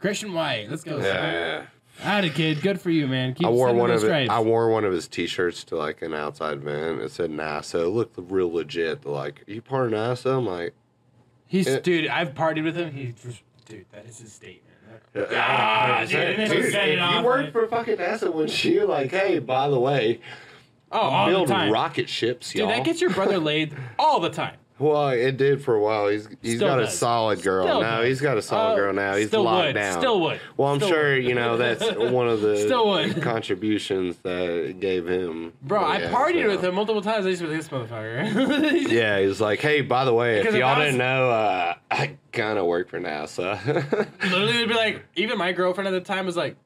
[0.00, 0.68] Christian White.
[0.68, 0.98] Let's go.
[0.98, 1.64] yeah,
[2.00, 2.60] Howdy, kid.
[2.60, 3.34] Good for you, man.
[3.34, 4.28] Keep I wore one of it.
[4.30, 7.00] I wore one of his T-shirts to like an outside event.
[7.00, 7.82] It said NASA.
[7.84, 9.04] It looked real legit.
[9.06, 10.74] Like, "Are you part of NASA?" I'm like,
[11.48, 11.78] He's Yeah.
[11.80, 12.08] dude.
[12.08, 12.92] I've partied with him.
[12.92, 13.86] He's dude.
[13.92, 14.62] That is his statement.
[15.32, 18.64] "Ah, dude, and then he dude, set if off, you worked for fucking NASA, wouldn't
[18.64, 20.20] you like, hey, by the way,
[20.92, 22.68] Oh, all the build rocket ships, Dude, y'all.
[22.68, 24.56] Dude, that gets your brother laid all the time.
[24.78, 26.08] Well, it did for a while.
[26.08, 27.98] He's he's Still got a solid girl Still now.
[28.00, 28.08] does.
[28.08, 29.14] He's got a solid Uh, girl now.
[29.16, 29.72] He's still locked would.
[29.74, 29.98] down.
[30.00, 30.40] Still would.
[30.56, 31.24] Well, I'm Still sure would.
[31.24, 33.22] you know that's one of the Still would.
[33.22, 35.52] contributions that gave him.
[35.62, 36.48] Bro, I partied now.
[36.48, 37.24] with him multiple times.
[37.26, 38.90] I used to be like, this motherfucker.
[38.90, 41.30] Yeah, he's like, hey, by the way, Because if if y'all I was- didn't know,
[41.30, 43.58] uh, I kind of work for NASA.
[44.22, 46.56] Literally would be like, even my girlfriend at the time was like,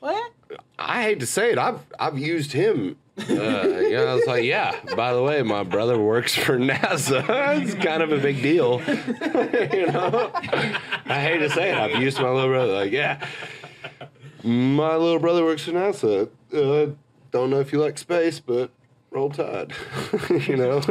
[0.00, 0.32] what?
[0.78, 2.96] I hate to say it, I've I've used him.
[3.18, 4.78] Uh, you know, I was like, yeah.
[4.94, 7.24] By the way, my brother works for NASA.
[7.62, 8.82] it's kind of a big deal.
[8.86, 12.74] you know, I hate to say it, I've used my little brother.
[12.74, 13.26] Like, yeah,
[14.44, 16.28] my little brother works for NASA.
[16.52, 16.92] Uh,
[17.30, 18.70] don't know if you like space, but
[19.10, 19.72] roll tide.
[20.46, 20.82] you know.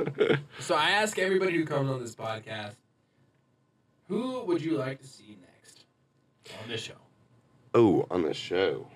[0.60, 2.76] So I ask everybody who comes on this podcast,
[4.08, 5.86] who would you like to see next
[6.64, 7.05] on this show?
[7.76, 8.88] Oh, on the show.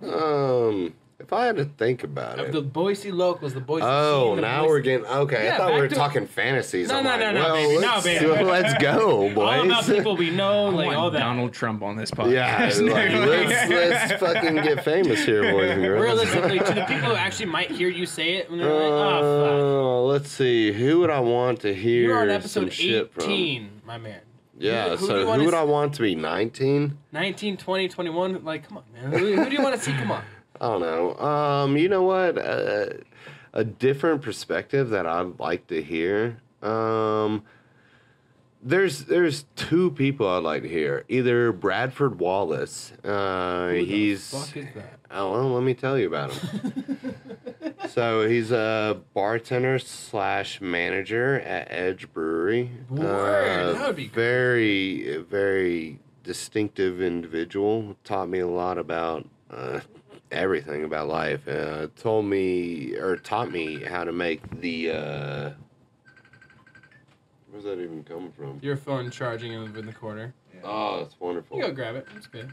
[0.00, 2.52] Um, if I had to think about Of it.
[2.52, 3.84] the Boise locals, the Boise.
[3.84, 5.44] Oh, scene, the now Boise- we're getting okay.
[5.46, 6.88] Yeah, I thought we back were to- talking fantasies.
[6.88, 7.74] No, I'm no, like, no, no, well, baby.
[7.80, 8.44] No, let's, baby.
[8.44, 9.58] let's go, boys.
[9.58, 11.18] All about people we know, I like want all that.
[11.18, 12.30] Donald Trump on this podcast.
[12.30, 16.00] Yeah, like, let's let's fucking get famous here, boys and girls.
[16.04, 19.98] Realistically, to the people who actually might hear you say it, when they're like, oh,
[19.98, 20.70] Uh, let's see.
[20.72, 23.24] Who would I want to hear You're on some episode shit from?
[23.24, 24.20] 18, my man.
[24.58, 24.90] Yeah.
[24.90, 26.14] Who- who do so you who wanna would s- I want to be?
[26.14, 26.98] Nineteen?
[27.12, 28.44] 19, 20, 21.
[28.44, 29.12] Like, come on, man.
[29.18, 29.92] Who, who do you want to see?
[29.92, 30.22] Come on.
[30.60, 31.16] I don't know.
[31.18, 32.36] Um, you know what?
[32.38, 32.86] Uh,
[33.52, 36.38] a different perspective that I'd like to hear.
[36.62, 37.44] Um,
[38.62, 41.04] there's there's two people I'd like to hear.
[41.08, 42.92] Either Bradford Wallace.
[43.04, 44.30] Uh, he's.
[44.30, 44.98] fuck is that?
[45.10, 47.14] Oh, well, let me tell you about him.
[47.88, 52.70] so he's a bartender slash manager at Edge Brewery.
[52.90, 57.96] Word, that would be very very distinctive individual.
[58.04, 59.80] Taught me a lot about uh,
[60.30, 61.46] everything about life.
[61.48, 65.54] Uh, told me or taught me how to make the.
[67.58, 68.58] Uh, where's that even come from?
[68.62, 70.32] Your phone charging in the, in the corner.
[70.64, 71.56] Oh, that's wonderful.
[71.56, 72.06] You go grab it.
[72.16, 72.52] It's good.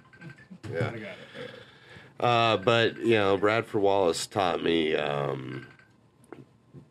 [0.71, 0.87] Yeah.
[0.87, 1.49] I got it.
[2.19, 5.67] Uh, but you know, Bradford Wallace taught me um,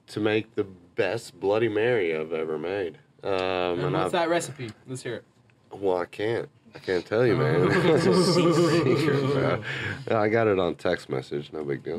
[0.09, 0.65] to make the
[0.97, 2.99] best Bloody Mary I've ever made.
[3.23, 4.71] Um, And and what's I've, that recipe?
[4.87, 5.25] Let's hear it.
[5.73, 6.49] well, I can't.
[6.75, 7.71] I can't tell you, man.
[7.71, 10.19] It's a secret, bro.
[10.21, 11.53] I got it on text message.
[11.53, 11.99] No big deal.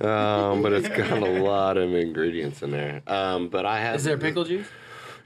[0.00, 3.02] Um, but it's got a lot of ingredients in there.
[3.08, 3.96] Um, but I have.
[3.96, 4.68] Is there pickle juice?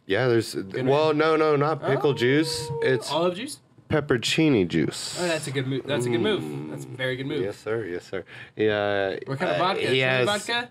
[0.07, 0.55] Yeah, there's.
[0.55, 2.15] Well, no, no, not pickle Oh.
[2.15, 2.69] juice.
[2.83, 3.61] It's Olive juice?
[3.89, 5.17] peppercini juice.
[5.21, 5.87] Oh, that's a good move.
[5.87, 6.71] That's a good move.
[6.71, 7.43] That's a very good move.
[7.43, 7.85] Yes, sir.
[7.85, 8.25] Yes, sir.
[8.57, 9.17] Yeah.
[9.27, 9.87] What kind of uh, vodka?
[9.87, 10.71] Has, vodka?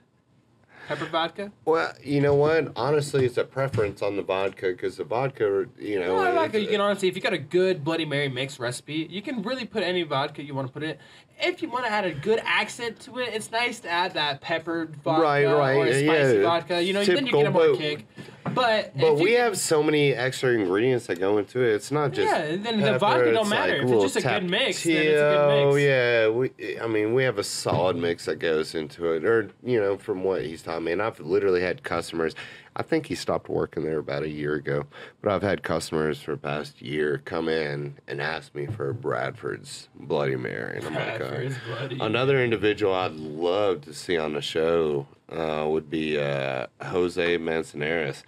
[0.88, 1.52] Pepper vodka?
[1.66, 2.72] Well, you know what?
[2.76, 6.68] Honestly, it's a preference on the vodka because the vodka, you know, No, vodka, you
[6.68, 9.82] can honestly, if you got a good Bloody Mary mix recipe, you can really put
[9.82, 10.98] any vodka you want to put in.
[11.40, 14.42] If you want to add a good accent to it, it's nice to add that
[14.42, 16.82] peppered vodka Right, right, or spicy yeah, vodka.
[16.82, 18.06] You know, then you get a more but- kick.
[18.54, 21.74] But But you we get- have so many extra ingredients that go into it.
[21.74, 23.76] It's not just Yeah, then the vodka don't matter.
[23.78, 25.84] If it's just a good mix, then it's a good mix.
[25.84, 26.80] Yeah, we.
[26.80, 30.24] I mean, we have a solid mix that goes into it, or you know, from
[30.24, 32.36] what he's taught me, and I've literally had customers.
[32.76, 34.86] I think he stopped working there about a year ago,
[35.21, 39.88] but I've had customers for the past year come in and ask me for Bradford's
[39.95, 44.41] Bloody Mary, and I'm like, uh, Bloody Another individual I'd love to see on the
[44.41, 48.23] show uh, would be uh, Jose Manzanares.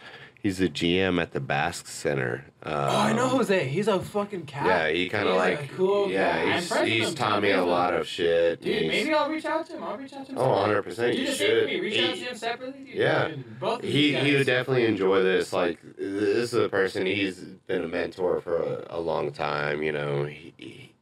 [0.48, 2.46] He's the GM at the Basque Center.
[2.64, 3.68] Uh, Oh, I know Jose.
[3.68, 4.66] He's a fucking cat.
[4.66, 6.86] Yeah, he kind of like cool yeah, guy.
[6.86, 8.62] He's, he's taught me a lot of shit.
[8.62, 9.84] Dude, He's- maybe I'll reach out to him.
[9.84, 10.38] I'll reach out to him.
[10.38, 11.66] Oh, 100%, you the should.
[11.66, 11.82] me.
[11.82, 12.86] Reach He- out to him separately.
[12.86, 12.96] Dude.
[12.96, 13.32] Yeah.
[13.60, 15.52] Both he he would definitely enjoy this.
[15.52, 19.84] Like this is a person he's been a mentor for a, a long time.
[19.84, 20.94] You know, he he-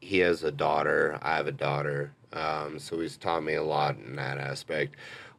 [0.00, 1.18] he has a daughter.
[1.20, 2.12] I have a daughter.
[2.32, 4.94] Um, so he's taught me a lot in that aspect.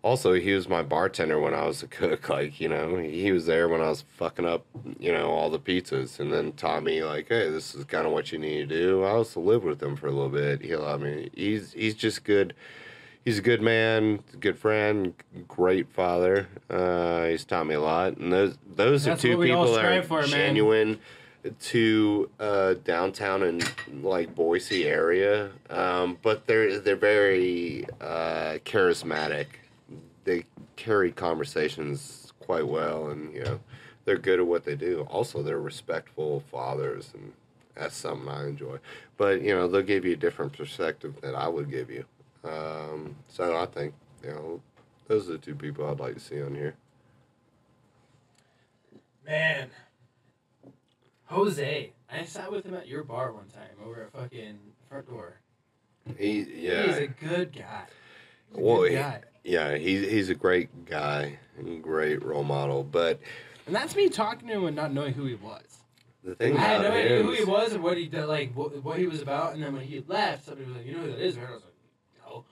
[0.07, 2.29] Also, he was my bartender when I was a cook.
[2.37, 4.65] Like you know, he was there when I was fucking up,
[4.99, 8.13] you know, all the pizzas, and then taught me like, hey, this is kind of
[8.13, 9.03] what you need to do.
[9.03, 10.61] I also lived with him for a little bit.
[10.61, 11.29] He allowed me.
[11.35, 12.53] He's he's just good
[13.27, 15.13] he's a good man, good friend,
[15.49, 16.47] great father.
[16.69, 19.65] Uh, he's taught me a lot, and those those That's are two what we all
[19.65, 20.29] people that are for, man.
[20.29, 20.99] genuine
[21.59, 23.69] to uh, downtown and
[24.01, 25.49] like Boise area.
[25.69, 29.47] Um, but they're they're very uh, charismatic.
[30.27, 30.43] They
[30.75, 33.61] carry conversations quite well, and you know
[34.03, 35.07] they're good at what they do.
[35.09, 37.31] Also, they're respectful fathers, and
[37.75, 38.79] that's something I enjoy.
[39.15, 42.03] But you know they'll give you a different perspective that I would give you.
[42.43, 44.61] Um, so I think you know
[45.07, 46.75] those are the two people I'd like to see on here.
[49.25, 49.69] Man.
[51.27, 51.91] Jose.
[52.11, 54.57] I sat with him at your bar one time over at fucking
[54.89, 55.39] front door.
[56.17, 57.83] He He's yeah a good guy.
[58.49, 59.21] He's a Well, good guy.
[59.47, 62.83] Yeah he's he's a great guy and great role model.
[62.83, 63.19] But
[63.65, 65.63] And that's me talking to him and not knowing who he was.
[66.23, 68.53] the thing I had about no idea who he was and what he did, like
[68.53, 69.53] what, what he was about.
[69.53, 71.51] And then when he left, somebody was like, "You know who that is?" And I
[71.51, 71.73] was like,
[72.27, 72.45] "No."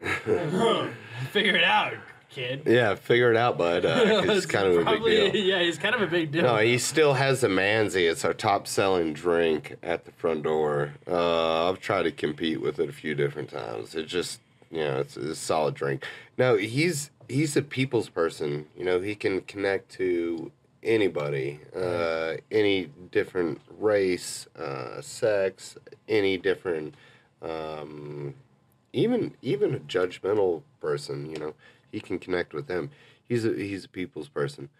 [1.30, 1.94] Figure it out,
[2.28, 2.62] kid.
[2.66, 3.84] yeah, figure it out, bud.
[3.84, 5.36] Uh, it's kind of a big deal.
[5.44, 6.42] Yeah, he's kind of a big deal.
[6.42, 8.10] No, he still has the Manzi.
[8.10, 10.94] It's our top selling drink at the front door.
[11.06, 13.94] Uh, I've tried to compete with it a few different times.
[13.94, 14.40] It just,
[14.72, 16.04] you know, it's, it's a solid drink.
[16.38, 18.66] No, he's he's a people's person.
[18.76, 20.50] You know, he can connect to
[20.82, 25.76] anybody, uh, any different race, uh, sex,
[26.08, 26.94] any different,
[27.42, 28.34] um,
[28.92, 31.30] even even a judgmental person.
[31.30, 31.54] You know,
[31.92, 32.90] he can connect with them.
[33.28, 34.70] He's a he's a people's person.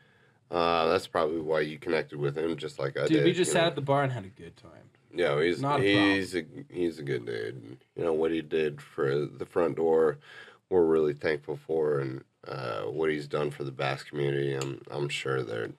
[0.51, 3.25] Uh, that's probably why you connected with him, just like I Dude, did.
[3.25, 3.69] we just sat know?
[3.69, 4.82] at the bar and had a good time.
[5.15, 7.79] Yeah, he's Not a he's a he's a good dude.
[7.97, 10.19] You know what he did for the front door,
[10.71, 14.55] we're really thankful for, and uh, what he's done for the Basque community.
[14.55, 15.71] I'm I'm sure they're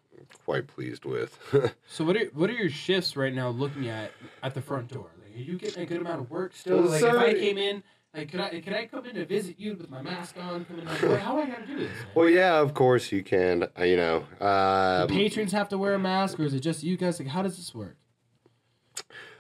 [0.46, 1.38] quite pleased with.
[1.88, 4.12] So what are what are your shifts right now looking at
[4.42, 5.10] at the front door?
[5.24, 6.82] Like, are you getting a good amount of work still?
[6.82, 7.84] Like if I came in,
[8.16, 10.66] like could I could I come in to visit you with my mask on?
[10.66, 11.90] Come in, like, how do I gotta do this?
[11.90, 12.08] man?
[12.16, 13.68] well, yeah, of course you can.
[13.78, 16.98] Uh, you know, um, patrons have to wear a mask, or is it just you
[16.98, 17.20] guys?
[17.20, 17.98] Like, how does this work?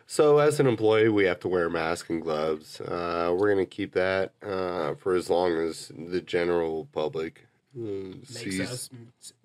[0.06, 2.82] So as an employee, we have to wear a mask and gloves.
[2.82, 7.48] Uh, we're gonna keep that uh, for as long as the general public
[7.78, 8.60] uh, sees.
[8.62, 8.90] us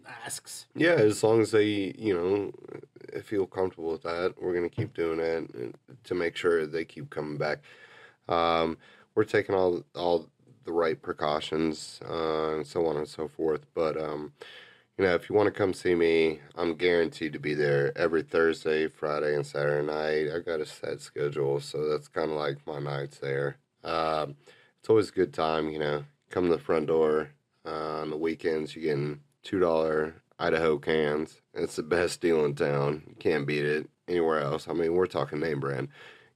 [0.02, 0.66] masks.
[0.74, 5.20] Yeah, as long as they, you know, feel comfortable with that, we're gonna keep doing
[5.20, 7.60] it to make sure they keep coming back.
[8.28, 8.78] Um,
[9.14, 10.28] we're taking all all
[10.64, 13.64] the right precautions, uh, and so on and so forth.
[13.74, 14.32] But um,
[14.98, 18.22] you know, if you want to come see me, I'm guaranteed to be there every
[18.22, 20.34] Thursday, Friday, and Saturday night.
[20.34, 23.58] I got a set schedule, so that's kind of like my nights there.
[23.84, 24.34] Um,
[24.80, 26.04] it's always a good time, you know.
[26.30, 27.30] Come to the front door
[27.64, 28.74] uh, on the weekends.
[28.74, 31.40] You're getting two dollar Idaho cans.
[31.54, 33.04] It's the best deal in town.
[33.06, 34.66] You can't beat it anywhere else.
[34.68, 35.88] I mean, we're talking name brand.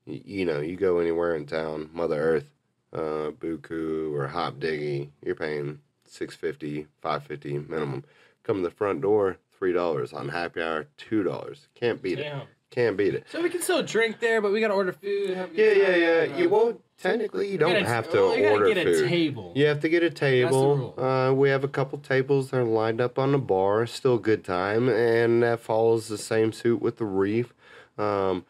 [0.07, 2.51] You, you know, you go anywhere in town, Mother Earth,
[2.93, 8.05] uh, Buku or Hop Diggy, you're paying six fifty, five fifty minimum.
[8.45, 10.13] Come to the front door, three dollars.
[10.13, 11.69] On happy hour, two dollars.
[11.75, 12.33] Can't beat it.
[12.71, 13.27] Can't beat it.
[13.31, 15.37] So we can still drink there, but we gotta order food.
[15.37, 16.35] Have Yeah, yeah, yeah.
[16.35, 16.81] uh, You won't.
[16.97, 19.05] Technically, you don't gotta- have to well, you gotta order get food.
[19.05, 19.53] a table.
[19.55, 20.77] You have to get a table.
[20.97, 21.05] rule.
[21.05, 23.87] Uh, we have a couple tables that are lined up on the bar.
[23.87, 27.53] Still a good time, and that follows the same suit with the reef.
[27.99, 28.47] Um,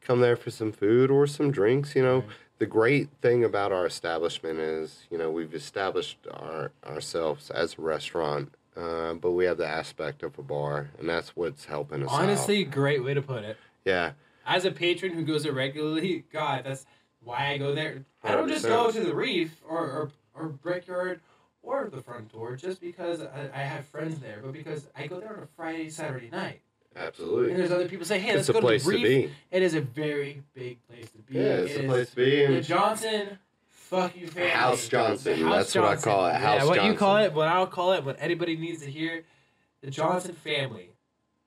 [0.00, 1.96] come there for some food or some drinks.
[1.96, 2.26] You know, Right.
[2.58, 7.82] the great thing about our establishment is, you know, we've established our ourselves as a
[7.82, 12.10] restaurant, uh, but we have the aspect of a bar, and that's what's helping us
[12.10, 12.20] out.
[12.22, 13.56] Honestly, great way to put it.
[13.84, 14.12] yeah.
[14.46, 16.84] As a patron who goes there regularly, God, that's
[17.22, 18.04] why I go there.
[18.22, 21.20] I don't just go to the reef or or, or Brickyard
[21.62, 25.18] or the front door just because I, I have friends there, but because I go
[25.18, 26.60] there on a Friday, Saturday night.
[26.94, 27.52] Absolutely.
[27.52, 29.30] And there's other people say, hey, It's let's a go place to the to reef.
[29.30, 29.34] be.
[29.50, 31.38] It is a very big place to be.
[31.38, 32.46] Yeah, it's It a place to be.
[32.46, 33.38] The Johnson,
[33.84, 34.50] fuck you family.
[34.50, 35.40] House Johnson.
[35.40, 37.92] House That's what I call it, House yeah, what you call it, what I'll call
[37.92, 39.24] it, what anybody needs to hear.
[39.82, 40.90] The Johnson family.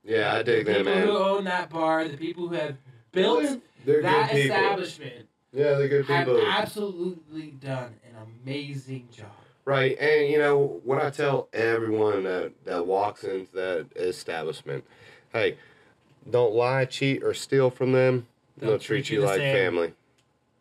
[0.03, 2.77] yeah, I dig the that, people who own that bar, the people who have
[3.11, 6.45] built They're that good establishment Yeah, they're good have people.
[6.45, 9.25] absolutely done an amazing job.
[9.65, 14.85] Right, and you know what I tell everyone that that walks into that establishment,
[15.33, 15.57] hey,
[16.29, 18.27] don't lie, cheat, or steal from them.
[18.57, 19.55] They'll, treat, you the like same.
[19.55, 19.93] family.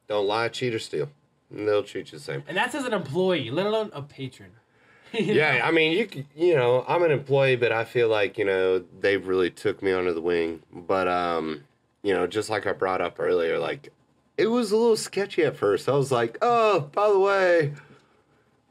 [0.09, 1.09] Don't lie, cheat, or steal.
[1.51, 2.43] And they'll treat you the same.
[2.49, 4.51] And that's as an employee, let alone a patron.
[5.13, 8.83] yeah, I mean, you you know, I'm an employee, but I feel like you know
[9.01, 10.63] they really took me under the wing.
[10.73, 11.63] But um,
[12.03, 13.93] you know, just like I brought up earlier, like
[14.37, 15.89] it was a little sketchy at first.
[15.89, 17.73] I was like, oh, by the way,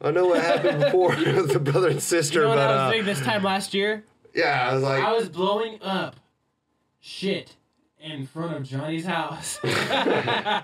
[0.01, 2.73] I know what happened before with the brother and sister, You know what but I
[2.73, 4.03] was uh, doing this time last year?
[4.35, 6.17] yeah, I was like, I was blowing up
[6.99, 7.55] shit
[8.05, 9.59] in front of Johnny's house.
[9.63, 10.63] At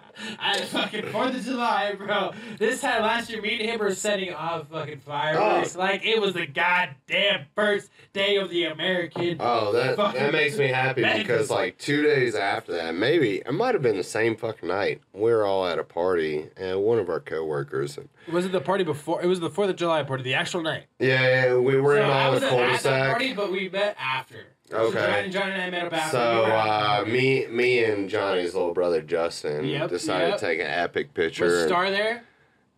[0.68, 2.32] fucking 4th of July, bro.
[2.60, 5.76] This time last year, me and him were setting off fucking fireworks.
[5.76, 5.80] Oh.
[5.80, 9.38] Like it was the goddamn first day of the American.
[9.40, 13.74] Oh, that that makes me happy because like two days after that, maybe it might
[13.74, 15.02] have been the same fucking night.
[15.14, 17.98] We were all at a party, and one of our coworkers,
[18.32, 19.22] Was it the party before?
[19.22, 20.84] It was the 4th of July party, the actual night.
[21.00, 23.10] yeah, yeah we were so in I all the cul-de-sac.
[23.10, 24.46] party, but we met after.
[24.74, 24.98] Okay.
[24.98, 26.12] So Johnny, Johnny and I met.
[26.12, 30.30] So We were at the uh, me, me and Johnny's little brother Justin Yep, decided
[30.30, 30.40] yep.
[30.40, 31.46] to take an epic picture.
[31.46, 32.24] was Star there?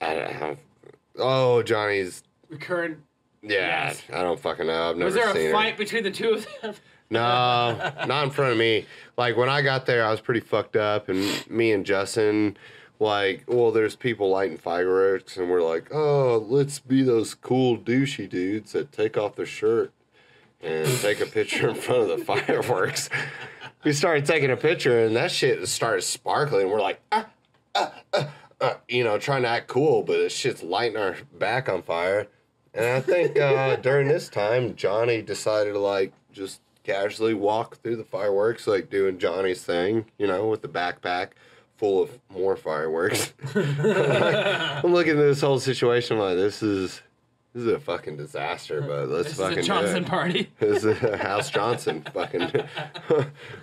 [0.02, 0.58] I don't know.
[1.20, 2.24] Oh, Johnny's.
[2.50, 2.98] Recurrent.
[3.42, 4.02] Yeah, Yes.
[4.12, 4.90] I don't fucking know.
[4.90, 5.52] I've never Was there a her.
[5.52, 6.76] fight between the two of them?
[7.10, 8.86] No, not in front of me.
[9.18, 12.58] Like when I got there, I was pretty fucked up, and me and Justin,
[13.00, 18.28] like, well, there's people lighting fireworks, and we're like, oh, let's be those cool douchey
[18.30, 19.92] dudes that take off their shirt
[20.64, 23.10] and take a picture in front of the fireworks.
[23.84, 26.70] We started taking a picture, and that shit started sparkling.
[26.70, 27.28] We're like, ah,
[27.76, 31.68] ah, ah, ah, you know, trying to act cool, but this shit's lighting our back
[31.68, 32.28] on fire.
[32.74, 37.98] And I think uh, during this time, Johnny decided to like just casually walk through
[37.98, 41.30] the fireworks, like doing Johnny's thing, you know, with the backpack
[41.78, 43.34] full of more fireworks.
[43.56, 47.02] I'm looking at this whole situation like this is
[47.54, 50.52] this is a fucking disaster, but let's this fucking is a Johnson party.
[50.60, 52.52] This is House Johnson fucking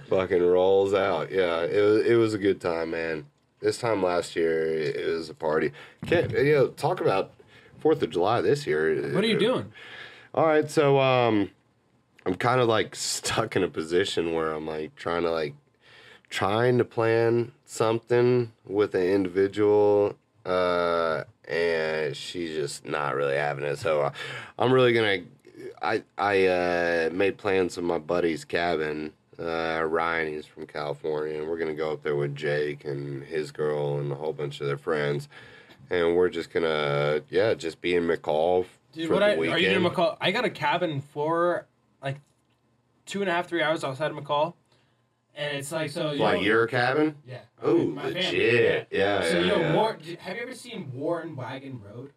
[0.08, 1.30] fucking rolls out.
[1.30, 3.26] Yeah, it was it was a good time, man.
[3.60, 5.72] This time last year, it, was a party.
[6.06, 6.68] Can't you know?
[6.68, 7.32] Talk about
[7.78, 9.12] Fourth of July this year.
[9.12, 9.72] What are you doing?
[10.32, 11.50] All right, so um,
[12.24, 15.54] I'm kind of like stuck in a position where I'm like trying to like
[16.28, 20.16] trying to plan something with an individual,
[20.50, 23.78] uh, and she's just not really having it.
[23.78, 24.12] So uh,
[24.58, 25.18] I'm really gonna.
[25.80, 29.12] I I uh, made plans with my buddy's cabin.
[29.38, 33.52] Uh, Ryan, he's from California, and we're gonna go up there with Jake and his
[33.52, 35.28] girl and a whole bunch of their friends,
[35.88, 39.58] and we're just gonna yeah, just be in McCall Dude, for what the I, are
[39.58, 40.16] you doing McCall?
[40.20, 41.66] I got a cabin for
[42.02, 42.20] like
[43.06, 44.54] two and a half, three hours outside of McCall,
[45.40, 46.10] and it's like so.
[46.12, 47.16] You Like know, your cabin?
[47.26, 47.38] yeah.
[47.62, 48.88] Oh, legit.
[48.90, 50.16] Yeah, So yeah, you know, yeah.
[50.20, 52.12] Have you ever seen Warren Wagon Road?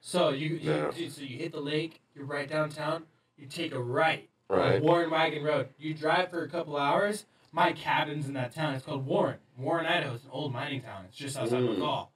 [0.00, 0.90] So you, you No.
[0.90, 3.04] so you hit the lake, you're right downtown.
[3.36, 4.28] You take a right.
[4.48, 4.76] Right.
[4.76, 5.68] On Warren Wagon Road.
[5.78, 7.26] You drive for a couple hours.
[7.52, 8.74] My cabin's in that town.
[8.74, 9.38] It's called Warren.
[9.56, 10.14] Warren, Idaho.
[10.14, 11.04] It's an old mining town.
[11.08, 11.76] It's just outside Mm.
[11.76, 12.08] McCall.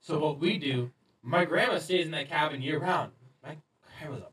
[0.00, 0.90] So what we do,
[1.22, 3.12] my grandma stays in that cabin year round.
[3.42, 3.56] My
[3.98, 4.30] grandma's a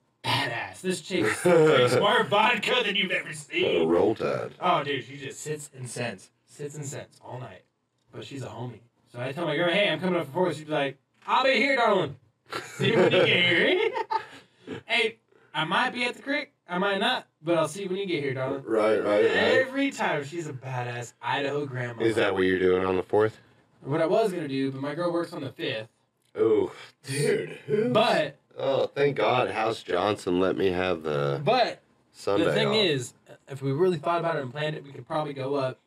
[0.49, 0.81] badass.
[0.81, 3.87] This chick drinks more vodka than you've ever seen.
[3.87, 4.51] Roll Tide.
[4.59, 7.63] Oh, dude, she just sits and sends, sits and sends all night.
[8.11, 8.79] But she's a homie.
[9.11, 10.53] So I tell my girl, hey, I'm coming up for four.
[10.53, 12.15] She's like, I'll be here, darling.
[12.75, 13.91] See when you get here.
[14.85, 15.17] hey,
[15.53, 16.51] I might be at the creek.
[16.67, 18.63] I might not, but I'll see when you get here, darling.
[18.65, 19.25] Right, right, right.
[19.25, 22.01] Every time she's a badass Idaho grandma.
[22.03, 23.37] Is that what you're doing on the fourth?
[23.81, 24.71] what I was gonna do?
[24.71, 25.89] But my girl works on the fifth.
[26.35, 26.71] Oh,
[27.03, 27.59] dude.
[27.91, 31.81] But oh, thank God, House Johnson let me have the but
[32.11, 32.45] Sunday.
[32.45, 32.75] the thing off.
[32.75, 33.13] is,
[33.47, 35.79] if we really thought about it and planned it, we could probably go up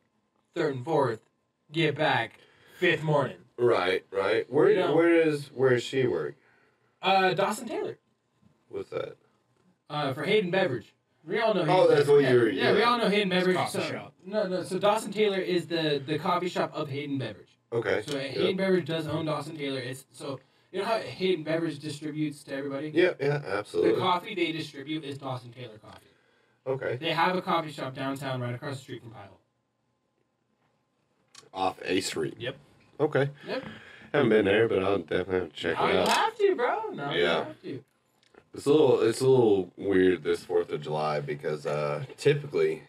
[0.55, 1.21] third and fourth,
[1.73, 2.39] get back
[2.79, 3.37] fifth morning.
[3.59, 4.51] right, right.
[4.53, 6.35] Where, You know- where is, where does she work?
[7.03, 7.99] Uh, Dawson Taylor.
[8.69, 9.17] What's that?
[9.89, 10.93] Uh, for Hayden Beverage.
[11.25, 11.61] We all know.
[11.65, 12.25] Hayden Oh, that's Beverage.
[12.25, 13.57] what you were- Yeah, we all know Hayden Beverage.
[13.57, 14.13] coffee so, shop.
[14.25, 14.63] No, no.
[14.65, 17.59] So Dawson Taylor is the the coffee shop of Hayden Beverage.
[17.73, 18.03] Okay.
[18.07, 18.31] So Yep.
[18.31, 19.79] Hayden Beverage does own Dawson Taylor.
[19.81, 20.41] It's so
[20.77, 22.91] you know how Hayden Beverage distributes to everybody.
[22.93, 23.93] Yeah, yeah, absolutely.
[23.93, 26.05] The coffee they distribute is Dawson Taylor coffee.
[26.67, 26.97] Okay.
[26.97, 29.41] They have a coffee shop downtown, right across the street from Pyle.
[31.55, 32.35] Off A Street.
[32.39, 32.57] Yep.
[33.01, 33.31] Okay.
[33.49, 33.65] Yep.
[34.13, 36.09] Haven't been there, but I'll definitely check Now it you out.
[36.09, 36.91] have to, bro.
[36.93, 37.45] No, you Yeah.
[37.45, 37.83] have to.
[38.53, 42.83] It's a little it's a little weird this Fourth of July because uh, typically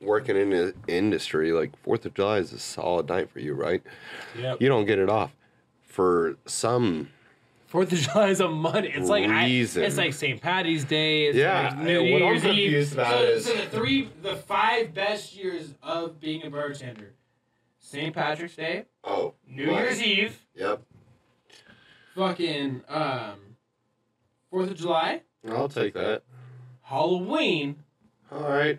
[0.00, 3.82] working in the industry like Fourth of July is a solid night for you, right?
[4.36, 4.60] Yep.
[4.60, 5.30] You don't get it off
[5.92, 7.08] for some.
[7.66, 8.92] Fourth of July is a Monday.
[8.94, 9.82] It's like I, Reason.
[9.82, 10.40] it's like St.
[10.42, 11.26] Patty's Day.
[11.26, 12.50] It's Yeah, like New and what I'm Year's Eve.
[12.70, 17.14] confused about so, is- so the three, the five best years of being a bartender:
[17.78, 18.14] St.
[18.14, 19.84] Patrick's Day, Oh, New right.
[19.84, 20.82] Year's Eve, Yep,
[22.14, 23.36] fucking um,
[24.50, 26.22] Fourth of July, I'll take that.
[26.82, 27.76] Halloween.
[28.30, 28.78] All right.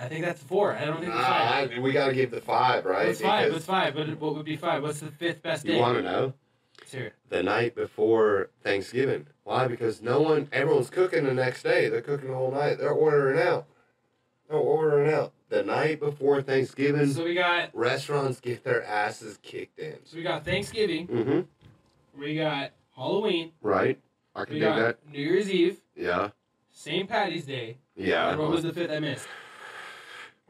[0.00, 0.74] I think that's four.
[0.74, 1.72] I don't think it's five.
[1.72, 3.08] I- we got to give the five, right?
[3.08, 3.52] What's five?
[3.52, 3.94] What's five?
[3.94, 4.82] What, what would be five?
[4.82, 5.76] What's the fifth best You day?
[5.76, 6.32] You want to know?
[6.92, 7.12] It.
[7.28, 9.26] The night before Thanksgiving.
[9.44, 9.68] Why?
[9.68, 11.88] Because no one, everyone's cooking the next day.
[11.88, 12.78] They're cooking the whole night.
[12.78, 13.66] They're ordering out.
[14.48, 15.32] They're ordering out.
[15.50, 19.98] The night before Thanksgiving, So we got restaurants get their asses kicked in.
[20.04, 21.06] so we got Thanksgiving.
[21.06, 22.20] Mm-hmm.
[22.20, 23.52] We got Halloween.
[23.62, 24.00] Right.
[24.34, 24.98] I can We dig that.
[25.12, 25.80] New Year's Eve.
[25.94, 26.30] Yeah.
[26.72, 27.08] St.
[27.08, 27.76] Patty's Day.
[27.94, 28.30] Yeah.
[28.30, 29.28] And what was the fifth I missed?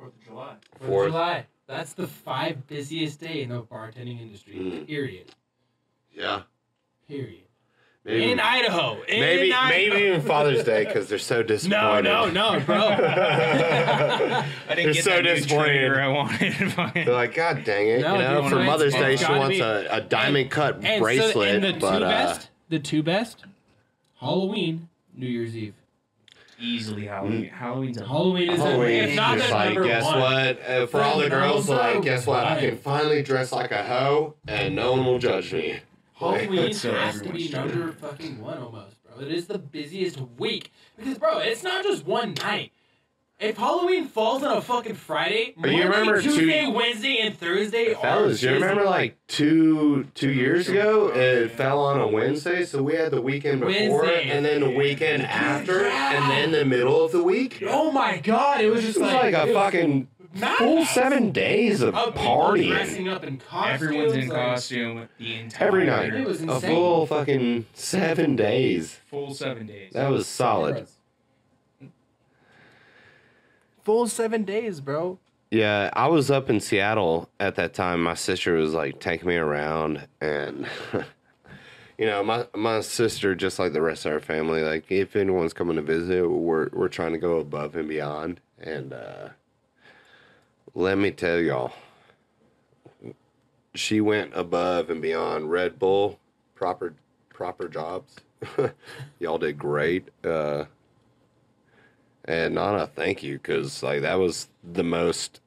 [0.00, 0.54] Fourth of July.
[0.80, 1.46] Fourth of July.
[1.66, 4.54] That's the five busiest day in the bartending industry.
[4.54, 4.86] Mm.
[4.86, 5.26] Period.
[6.12, 6.42] Yeah.
[7.06, 7.42] Period.
[8.02, 8.32] Maybe.
[8.32, 9.02] In Idaho.
[9.02, 9.68] In maybe, Idaho.
[9.68, 12.04] maybe even Father's Day because they're so disappointed.
[12.04, 12.76] no, no, no, bro.
[12.78, 14.44] I
[14.74, 15.66] They're get so that disappointed.
[15.66, 16.52] trainer I wanted.
[16.94, 18.00] They're like, God dang it!
[18.00, 21.02] No, you know, dude, for Mother's Day, she wants be- a, a diamond cut and
[21.02, 23.44] bracelet, so, and the two but uh, best, the two best,
[24.18, 25.74] Halloween, New Year's Eve.
[26.60, 27.44] Easily Halloween.
[27.46, 30.18] Halloween's a Halloween is Halloween if not is the just like, guess one.
[30.20, 30.62] what?
[30.68, 32.44] Uh, for all the The girls, number like, guess what?
[32.46, 35.80] I can finally dress like a hoe, and no one will judge me.
[36.14, 39.24] Halloween So has to be number fucking one almost, bro.
[39.24, 42.72] It is the busiest week because, bro, it's not just one night.
[43.40, 47.34] If Halloween falls on a fucking Friday, But you Monday, remember two- Tuesday, Wednesday, and
[47.38, 52.66] Thursday Fellas, are you remember like two two years ago, it fell on a Wednesday,
[52.66, 54.28] so we had the weekend before, Wednesday.
[54.30, 56.16] and then the weekend after, Yeah.
[56.22, 57.62] and then the middle of the week.
[57.66, 60.08] Oh my god, it was just was like, like a it was fucking
[60.58, 62.68] full seven days of Of partying.
[62.68, 63.82] dressing up in costumes.
[63.82, 66.12] Everyone's in like- costume the entire Every night.
[66.14, 69.00] It was A full fucking seven days.
[69.08, 69.92] full seven days.
[69.94, 70.86] That was solid.
[73.90, 75.18] Full seven days, bro.
[75.50, 78.00] Yeah, I was up in Seattle at that time.
[78.04, 80.68] My sister was like taking me around, and
[81.98, 85.52] you know, my my sister, just like the rest of our family, like if anyone's
[85.52, 88.40] coming to visit, we're we're trying to go above and beyond.
[88.60, 89.30] And uh,
[90.76, 91.72] let me tell y'all,
[93.74, 95.50] she went above and beyond.
[95.50, 96.20] Red Bull,
[96.54, 96.94] proper
[97.28, 98.18] proper jobs.
[99.18, 100.10] y'all did great.
[100.22, 100.66] Uh,
[102.24, 105.40] and not a thank you, because like that was the most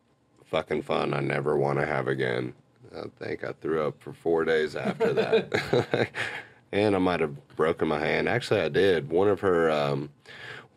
[0.46, 2.54] fucking fun I never want to have again.
[2.96, 6.10] I think I threw up for four days after that,
[6.72, 8.30] and I might have broken my hand.
[8.30, 9.10] Actually, I did.
[9.10, 10.10] One of her, um,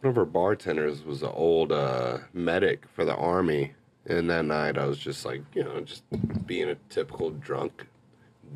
[0.01, 3.75] one of her bartenders was an old uh, medic for the army,
[4.07, 6.05] and that night I was just like, you know, just
[6.47, 7.87] being a typical drunk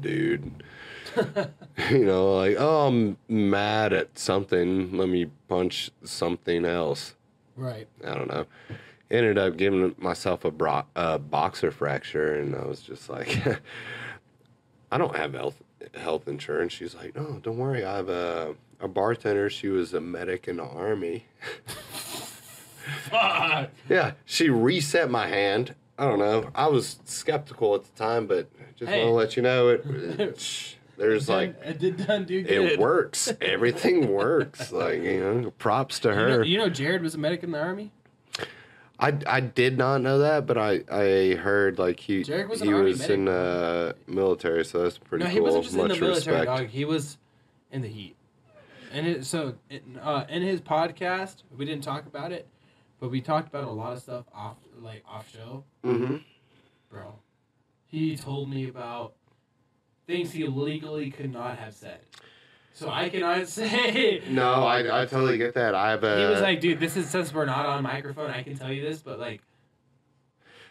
[0.01, 0.63] dude.
[1.91, 4.97] you know, like, oh, I'm mad at something.
[4.97, 7.15] Let me punch something else.
[7.61, 7.87] Right.
[8.07, 8.47] I don't know.
[9.11, 13.37] Ended up giving myself a, bro- a boxer fracture, and I was just like,
[14.93, 15.63] I don't have health
[15.95, 16.73] health insurance.
[16.73, 17.85] She's like, no, don't worry.
[17.85, 19.51] I have a a bartender.
[19.51, 21.25] She was a medic in the army.
[23.11, 23.71] Fuck.
[23.89, 25.75] Yeah, she reset my hand.
[25.99, 26.51] I don't know.
[26.55, 29.01] I was skeptical at the time, but just Hey.
[29.05, 30.77] want to let you know it.
[31.01, 32.51] it- there's like it did done do good.
[32.73, 33.33] it works.
[33.41, 34.71] Everything works.
[34.73, 36.45] Like you know, props to You know, her.
[36.45, 37.93] you know Jared was a medic in the army.
[39.03, 42.73] I, I did not know that, but I, I heard like he Jared was he
[42.75, 45.35] was in uh, military, so that's pretty no, cool.
[45.35, 46.59] he wasn't just Much in the military, respect.
[46.59, 46.67] dog.
[46.69, 47.17] He was
[47.73, 48.15] in the heat.
[48.93, 52.47] And it, so it, uh, in his podcast, we didn't talk about it,
[52.99, 56.17] but we talked about a lot of stuff off, like off show, Mm-hmm.
[56.91, 57.15] bro.
[57.87, 59.15] He told me about
[60.11, 62.01] things he legally could not have said.
[62.73, 64.23] So I cannot say.
[64.29, 65.75] No, I, I totally get that.
[65.75, 68.43] I have a He was like, dude, this is since we're not on microphone, I
[68.43, 69.41] can tell you this, but like,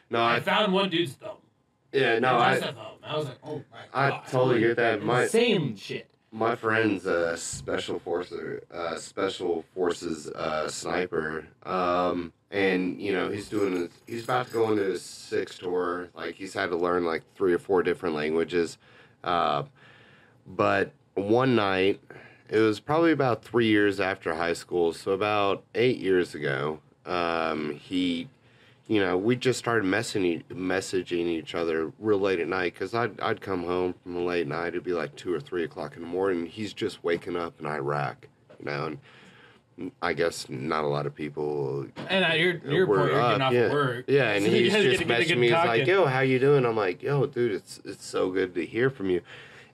[0.09, 1.37] no, I I found one dude's thumb.
[1.93, 2.75] yeah, no, I thumb.
[3.03, 3.87] I was like, oh my god.
[3.93, 4.23] I god.
[4.29, 5.03] totally get that.
[5.03, 6.09] My Insane shit.
[6.31, 13.49] my friend's a special forces uh, special forces uh, sniper, um, and you know he's
[13.49, 16.09] doing his, he's about to go into his sixth tour.
[16.15, 18.77] Like he's had to learn like three or four different languages,
[19.23, 19.63] uh,
[20.45, 21.99] but one night
[22.49, 26.79] it was probably about three years after high school, so about eight years ago.
[27.05, 28.29] Um, he
[28.89, 33.19] you know, we just started messaging messaging each other real late at night because I'd
[33.21, 34.69] I'd come home from a late night.
[34.69, 36.47] It'd be like two or three o'clock in the morning.
[36.47, 38.97] He's just waking up in Iraq, you know, and
[40.01, 41.87] I guess not a lot of people.
[42.09, 43.71] And at your, your point, you're getting off yeah.
[43.71, 44.05] work.
[44.07, 45.47] Yeah, and So he's just messaging me.
[45.47, 48.65] He's like, "Yo, how you doing?" I'm like, "Yo, dude, it's it's so good to
[48.65, 49.21] hear from you."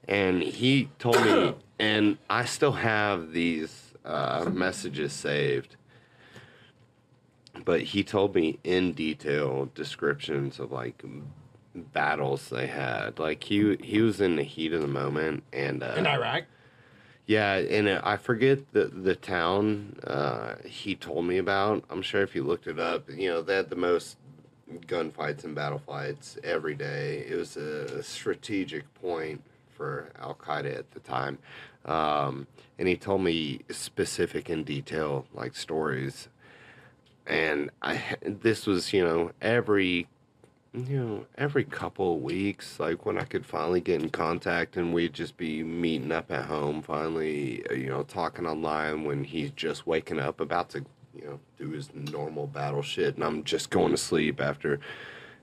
[0.07, 5.75] And he told me, and I still have these uh, messages saved
[7.63, 11.03] but he told me in detail descriptions of like
[11.73, 13.19] battles they had.
[13.19, 16.43] Like he he was in the heat of the moment, and uh, in Iraq.
[17.27, 21.83] Yeah, and uh, I forget the the town uh, he told me about.
[21.89, 24.17] I'm sure if you looked it up, you know they had the most
[24.87, 27.25] gunfights and battle fights every day.
[27.27, 29.41] It was a strategic point
[29.75, 31.39] for Al Qaeda at the time,
[31.85, 32.47] um,
[32.77, 36.29] and he told me specific in detail like stories.
[37.25, 40.07] And I this was you know every
[40.75, 44.93] you know, every couple of weeks, like when I could finally get in contact and
[44.93, 49.51] we'd just be meeting up at home, finally, uh, you know, talking online when he's
[49.51, 53.15] just waking up, about to, you know, do his normal battle shit.
[53.15, 54.79] And I'm just going to sleep after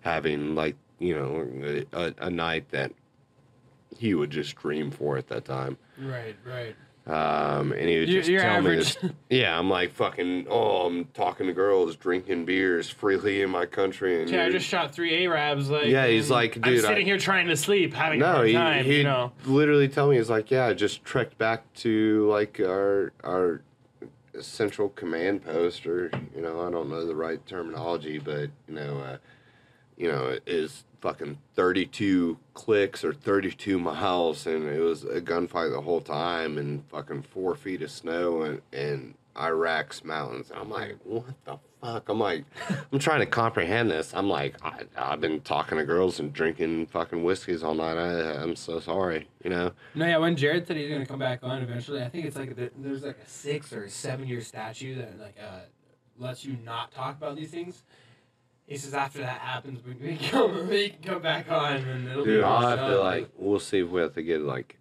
[0.02, 2.92] having, like, you know, a, a night that
[3.98, 5.78] he would just dream for at that time.
[5.98, 6.76] Right, right.
[7.05, 8.78] Um, and he would just you're tell average.
[9.03, 9.12] me this.
[9.30, 10.46] Yeah, I'm like fucking.
[10.48, 14.53] Oh, I'm talking to girls, drinking beers freely in my country, and Yeah, I you're-
[14.59, 15.68] just shot three Arabs.
[15.68, 18.32] Like, Yeah, he's like, I'm dude, sitting I- here trying to sleep, having a No,
[18.34, 18.84] hard he time.
[18.84, 22.61] he you know, literally tell me he's like, yeah, I just trekked back to like
[22.61, 23.62] our our
[24.40, 28.98] central command post, or you know, I don't know the right terminology, but you know,
[29.00, 29.16] uh,
[29.96, 35.05] you know, it is fucking thirty two clicks or thirty two miles, and it was
[35.05, 40.50] a gunfight the whole time, and fucking four feet of snow, and and Iraq's mountains.
[40.50, 42.09] And I'm like, what the fuck?
[42.09, 42.44] I'm like,
[42.92, 44.12] I'm trying to comprehend this.
[44.14, 47.96] I'm like, I, I've been talking to girls and drinking fucking whiskeys all night.
[47.96, 49.72] I, I'm so sorry, you know.
[49.94, 50.18] no, yeah.
[50.18, 53.03] When Jared said he's gonna come back on eventually, I think it's like there- there's
[53.03, 55.61] like a six or seven year statute that like uh
[56.18, 57.82] lets you not talk about these things.
[58.66, 62.08] He says after that happens, we we can come, we can come back on, and
[62.08, 64.40] it'll be Dude, all I'll have to like, we'll see if we have to get
[64.40, 64.78] like,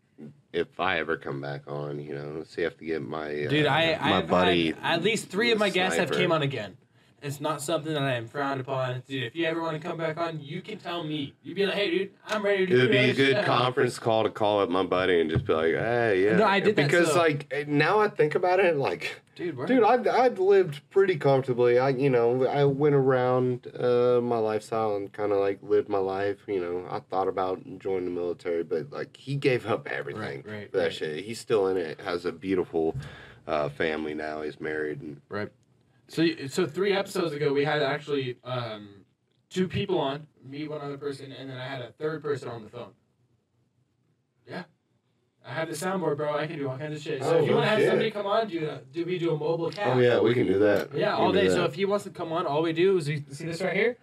[0.54, 3.46] if I ever come back on, you know, see if I have to get my
[3.46, 4.72] uh, Dude, I my I've buddy.
[4.72, 6.22] had at least three of my guests have sniper.
[6.22, 6.78] came on again.
[7.22, 9.04] It's not something that I am frowned upon.
[9.08, 11.36] Dude, if you ever want to come back on, you can tell me.
[11.44, 12.84] You'd be like, hey, dude, I'm ready to do that.
[12.84, 15.46] It would be a good shit." conference call to call up my buddy and just
[15.46, 18.60] be like, "Hey, yeah." No, I did that, because so- like now I think about
[18.60, 21.78] it, like, Dude, we're dude, I've I've lived pretty comfortably.
[21.80, 26.00] I you know I went around uh, my lifestyle and kind of like lived my
[26.00, 26.38] life.
[26.48, 30.46] You know, I thought about joining the military, but like he gave up everything Right,
[30.46, 30.94] right, for that right.
[30.94, 31.24] shit.
[31.24, 32.02] He's still in it.
[32.02, 32.96] Has a beautiful
[33.48, 34.42] uh, family now.
[34.42, 35.50] He's married and Right.
[36.12, 38.90] So, so three episodes ago, we had actually um,
[39.50, 42.64] two people on, me, one other person, and then I had a third person on
[42.66, 42.92] the phone.
[44.46, 44.64] Yeah.
[45.48, 46.36] I have the soundboard, bro.
[46.38, 47.24] I can do all kinds of shit.
[47.24, 49.38] So Oh, if you want to have somebody come on, do do we do a
[49.38, 49.96] mobile cast?
[49.96, 50.94] oh yeah, we can do that.
[50.94, 51.48] Yeah, all day.
[51.48, 53.74] So if he wants to come on, all we do is we see this right
[53.76, 53.98] here.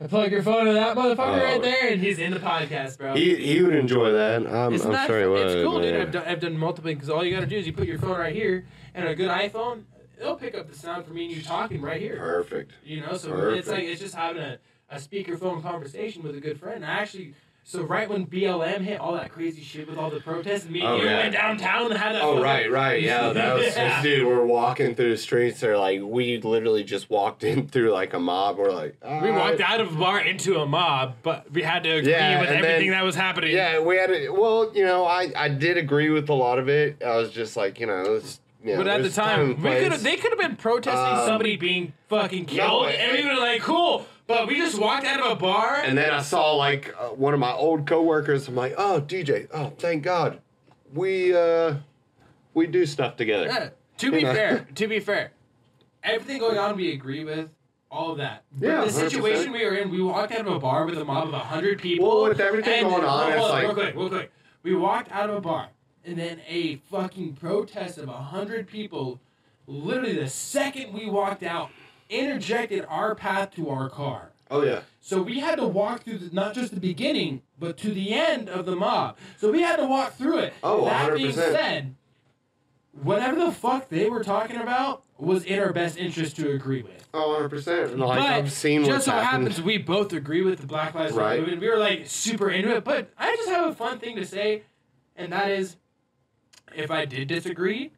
[0.00, 1.44] I plug your phone to that motherfucker Oh.
[1.44, 3.14] right there, and he's in the podcast, bro.
[3.14, 4.46] he he would enjoy that.
[4.46, 5.46] I'm, Isn't I'm sure he would.
[5.46, 6.00] It's cool, dude.
[6.00, 7.98] I've done, I've done multiple because all you got to do is you put your
[7.98, 8.64] phone right here,
[8.94, 9.82] and a good iPhone,
[10.20, 12.16] it'll pick up the sound for me and you talking right here.
[12.16, 12.72] Perfect.
[12.84, 13.58] You know, so Perfect.
[13.60, 14.58] it's like it's just having a,
[14.90, 16.84] a speakerphone conversation with a good friend.
[16.84, 20.62] I actually So right when BLM hit all that crazy shit with all the protests,
[20.64, 21.16] and me and Oh, you yeah.
[21.22, 22.22] went downtown and had that.
[22.22, 23.32] Oh right, right, yeah.
[23.32, 24.00] That was Yeah.
[24.02, 24.24] dude.
[24.26, 25.58] We're walking through the streets.
[25.60, 28.58] They're like, we literally just walked in through like a mob.
[28.58, 31.90] We're like, We walked out of a bar into a mob, but we had to
[31.96, 33.50] agree Yeah, with everything then- that was happening.
[33.52, 34.32] Yeah, we had it.
[34.32, 37.02] Well, you know, I I did agree with a lot of it.
[37.04, 39.88] I was just like, you know, it's, know But at the time time, we could
[39.88, 40.02] place.
[40.02, 43.38] they could have been protesting Um, somebody being fucking killed, no, and we would have
[43.38, 44.06] like, cool.
[44.26, 45.76] But we just walked out of a bar.
[45.84, 48.48] And then I saw like uh, one of my old coworkers.
[48.48, 50.40] I'm like, oh, DJ, oh, thank God,
[50.92, 51.74] we uh,
[52.54, 53.46] we do stuff together.
[53.46, 54.34] Yeah, to be You know?
[54.34, 55.32] fair, to be fair,
[56.02, 57.50] everything going on, we agree with
[57.90, 58.42] all of that.
[58.52, 58.92] But Yeah, the 100%.
[59.10, 61.80] situation we were in, we walked out of a bar with a mob of hundred
[61.80, 62.08] people.
[62.08, 64.32] Well, with everything and- going on, hold it's on, like- real quick, real quick.
[64.64, 65.68] We walked out of a bar,
[66.06, 69.20] and then a fucking protest of hundred people,
[69.66, 71.70] literally the second we walked out,
[72.08, 74.30] interjected our path to our car.
[74.50, 74.80] Oh yeah.
[75.00, 78.48] So we had to walk through the, not just the beginning, but to the end
[78.48, 79.16] of the mob.
[79.38, 80.54] So we had to walk through it.
[80.62, 81.34] Oh, that being 100%.
[81.34, 81.94] said,
[83.02, 87.08] whatever the fuck they were talking about was in our best interest to agree with.
[87.12, 87.90] Oh, 100 percent.
[87.92, 89.48] And like but I've seen just what's so happened.
[89.48, 91.40] happens we both agree with the Black Lives Matter Right.
[91.40, 91.60] movement.
[91.60, 94.62] We were like super into it, but I just have a fun thing to say,
[95.16, 95.76] and that is,
[96.76, 97.92] if I did disagree,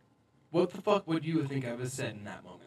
[0.50, 2.62] what the fuck would you think I was said in that moment?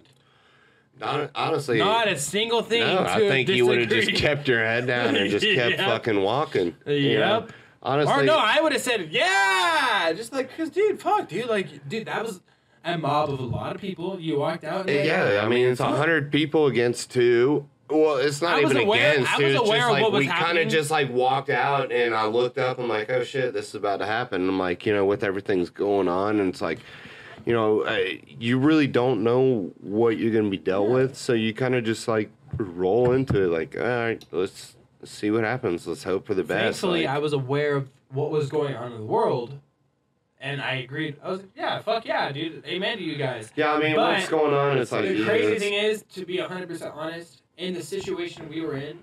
[1.01, 2.82] Hon- Honestly, Not a single thing.
[2.82, 5.78] no, to I think you would have just kept your head down and just kept
[5.78, 5.80] Yep.
[5.80, 6.76] fucking walking.
[6.86, 7.47] you know?
[7.84, 11.88] Honestly, Or no, I would have said yeah, just like cause dude, fuck, dude, like
[11.89, 12.41] dude, that was
[12.86, 14.20] a mob of a lot of people.
[14.20, 14.82] You walked out.
[14.82, 17.68] And eh, like, yeah, I mean it's a hundred people against two.
[17.91, 20.19] Well, it's not I even aware- against I was aware just of like what was
[20.21, 22.79] we kind of just like walked out, and I looked up.
[22.79, 24.47] I'm like, oh shit, this is about to happen.
[24.47, 26.79] I'm like, you know, with everything's going on, and it's like,
[27.45, 27.97] you know, uh,
[28.39, 32.07] you really don't know what you're gonna be dealt with, so you kind of just
[32.07, 33.47] like roll into it.
[33.47, 35.87] Like, all right, let's see what happens.
[35.87, 36.79] Let's hope for the best.
[36.79, 39.57] Thankfully, Like, I was aware of what was going on in the world,
[40.39, 41.15] and I agreed.
[41.23, 43.51] I was like, yeah, fuck yeah, dude, amen to you guys.
[43.55, 44.77] yeah, I mean, but what's going on?
[44.77, 47.83] It's like the yeah, crazy it's- thing is, to be hundred percent honest, in the
[47.83, 48.99] situation we were in,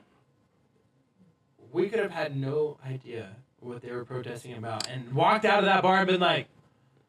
[1.73, 3.29] we could have had no idea
[3.61, 6.47] what they were protesting about, and walked out of that bar and been like.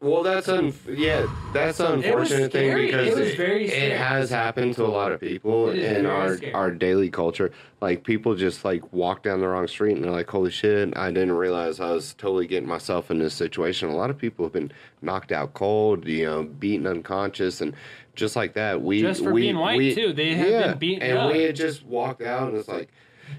[0.02, 2.86] Well, that's un- yeah, that's was unfortunate thing scary.
[2.86, 6.04] because It was very it, has happened to a lot of people It is in
[6.04, 6.54] very our scary.
[6.54, 7.52] our daily culture.
[7.82, 10.96] Like people just like walk down the wrong street and they're like, "Holy shit!
[10.98, 14.46] I didn't realize I was totally getting myself in this situation." A lot of people
[14.46, 14.72] have been
[15.02, 17.74] knocked out cold, you know, beaten unconscious, and
[18.20, 20.14] just like that, we Just for we, being white, we- too.
[20.14, 21.32] They have been beaten and up.
[21.34, 22.90] we had just walked out and it's like,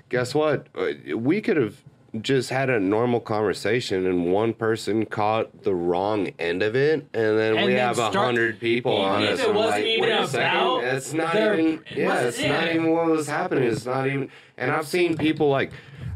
[0.09, 0.66] guess what?
[0.76, 1.76] Uh, We could have
[2.22, 7.39] just had a normal conversation and one person caught the wrong end of it and
[7.39, 9.39] then And we then have a hundred people on us.
[9.39, 12.91] it wasn't like, even wait a second, about it's not even yeah, it's not even
[12.91, 13.62] what was happening.
[13.64, 14.28] It's not even
[14.59, 15.70] and I've seen people like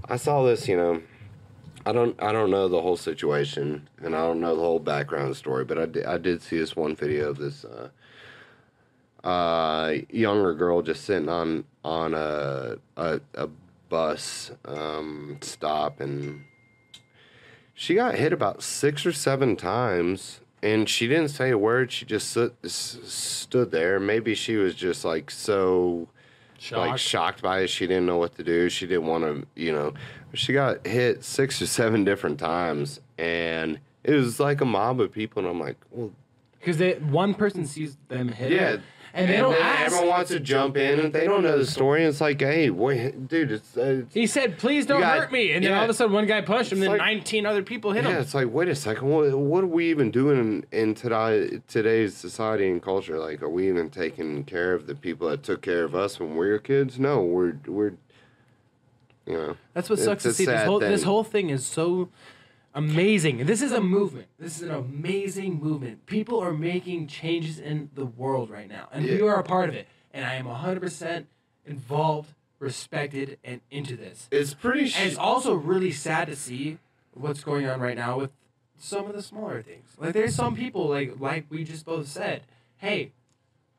[0.09, 1.01] I saw this, you know,
[1.87, 5.37] I don't I don't know the whole situation and I don't know the whole background
[5.37, 7.91] story, but I did, I did see this one video of this uh
[9.25, 13.49] uh younger girl just sitting on on a a, a
[13.89, 16.45] bus um stop and
[17.73, 22.05] she got hit about six or seven times and she didn't say a word she
[22.05, 26.07] just stood, stood there maybe she was just like so
[26.73, 27.67] like shocked by it.
[27.69, 28.71] She didn't know what to do.
[28.71, 29.93] She didn't want to, you know.
[30.33, 35.13] She got hit six or seven different times, and it was like a mob of
[35.13, 35.41] people.
[35.43, 36.11] And I'm like, well,
[36.59, 38.53] Because one person sees them hit.
[38.53, 38.77] yeah.
[39.17, 39.87] And they don't ask.
[39.87, 42.01] Everyone wants to jump in, and they don't know the story.
[42.03, 45.53] And it's like, hey, dude, it's, uh, it's He said, "Please don't got- hurt me,"
[45.53, 45.79] and then yeah.
[45.79, 48.11] all of a sudden, one guy pushed him, then like- 19 other people hit yeah,
[48.11, 48.17] him.
[48.17, 50.39] Yeah, it's like, wait a second, what, what are we even doing
[50.73, 53.21] in, in today, today's society and culture?
[53.21, 56.37] Like, are we even taking care of the people that took care of us when
[56.37, 56.99] we were kids?
[56.99, 57.93] No, we're we're,
[59.27, 59.57] you know.
[59.75, 60.45] That's what sucks to see.
[60.45, 62.09] This whole this whole thing is so
[62.75, 63.47] amazing.
[63.47, 64.27] This is a movement.
[64.39, 66.07] This is an amazing movement.
[66.07, 69.27] People are making changes in the world right now, and we Yeah.
[69.27, 69.87] are a part of it.
[70.13, 71.27] And I am 100%
[71.67, 74.29] involved, respected, and into this.
[74.31, 74.89] It's pretty.
[74.89, 76.79] Sh- And it's also really sad to see
[77.13, 78.31] what's going on right now with
[78.77, 79.89] some of the smaller things.
[79.99, 82.43] Like there's some people like like we just both said,
[82.79, 83.13] hey,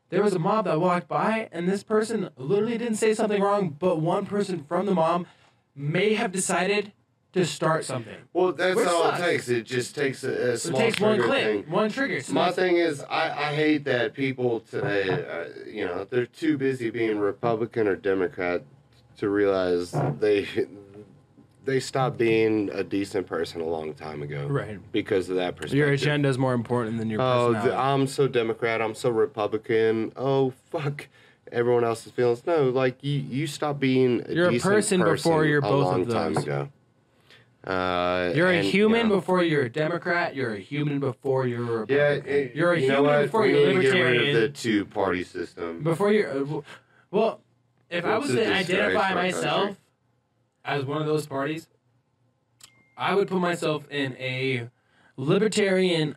[0.08, 3.76] there was a mob that walked by and this person literally didn't say something wrong,
[3.78, 5.26] but one person from the mob
[5.74, 6.92] may have decided
[7.32, 8.14] to start something.
[8.32, 9.20] Well, that's Which all sucks.
[9.20, 9.48] it takes.
[9.48, 11.70] It just takes a, a small it takes one trigger click, thing.
[11.70, 12.20] one trigger.
[12.22, 16.56] So My thing is, I, I hate that people today, uh, you know, they're too
[16.56, 18.62] busy being Republican or Democrat
[19.18, 20.46] to realize they
[21.64, 24.46] they stopped being a decent person a long time ago.
[24.46, 24.78] Right.
[24.92, 25.76] Because of that perspective.
[25.78, 27.70] Your agenda is more important than your Oh, personality.
[27.70, 28.80] the, I'm so Democrat.
[28.80, 30.12] I'm so Republican.
[30.16, 31.08] Oh, fuck.
[31.52, 32.46] Everyone else's feelings.
[32.46, 35.84] No, like you, you stop being a You're a decent person before you're a both
[35.86, 36.44] long of time those.
[36.44, 36.68] ago.
[37.66, 40.36] Uh, You're a and, you human know, before you're a Democrat.
[40.36, 43.22] You're a human before you're a Yeah, it, you're a you know human what?
[43.24, 45.82] before we you're need to get rid of the two-party system.
[45.82, 46.60] Before you're, uh,
[47.10, 47.40] well,
[47.90, 49.76] if I was to identify myself country.
[50.64, 51.66] as one of those parties,
[52.96, 54.68] I would put myself in a
[55.16, 56.16] libertarian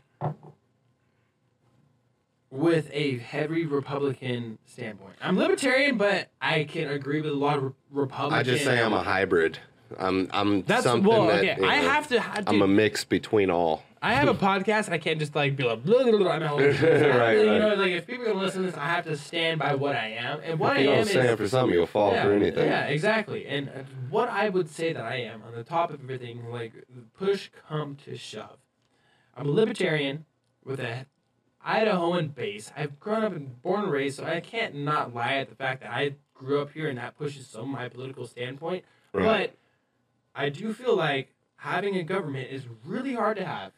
[2.51, 5.15] with a heavy Republican standpoint.
[5.21, 8.39] I'm libertarian, but I can agree with a lot of re- Republican.
[8.39, 9.59] I just say I'm a hybrid.
[9.97, 11.55] I'm I'm That's something well, that okay.
[11.59, 12.19] you I know, have to.
[12.23, 13.83] I, I'm a mix between all.
[14.01, 14.85] I have a podcast.
[14.85, 16.41] and I can't just like be like, blah, blah, blah, I'm.
[16.59, 17.59] Right, You right.
[17.59, 19.95] know, like if people are gonna listen to this, I have to stand by what
[19.95, 22.13] I am, and what if you I don't am stand is for something, you'll fall
[22.13, 22.65] yeah, for anything.
[22.65, 23.45] Yeah, exactly.
[23.45, 26.73] And uh, what I would say that I am on the top of everything, like
[27.17, 28.57] push come to shove,
[29.35, 30.25] I'm a libertarian
[30.63, 31.05] with a
[31.65, 32.71] Idahoan base.
[32.75, 35.81] I've grown up and born and raised, so I can't not lie at the fact
[35.81, 38.85] that I grew up here and that pushes some of my political standpoint.
[39.13, 39.25] Right.
[39.51, 39.55] But
[40.39, 43.73] I do feel like having a government is really hard to have.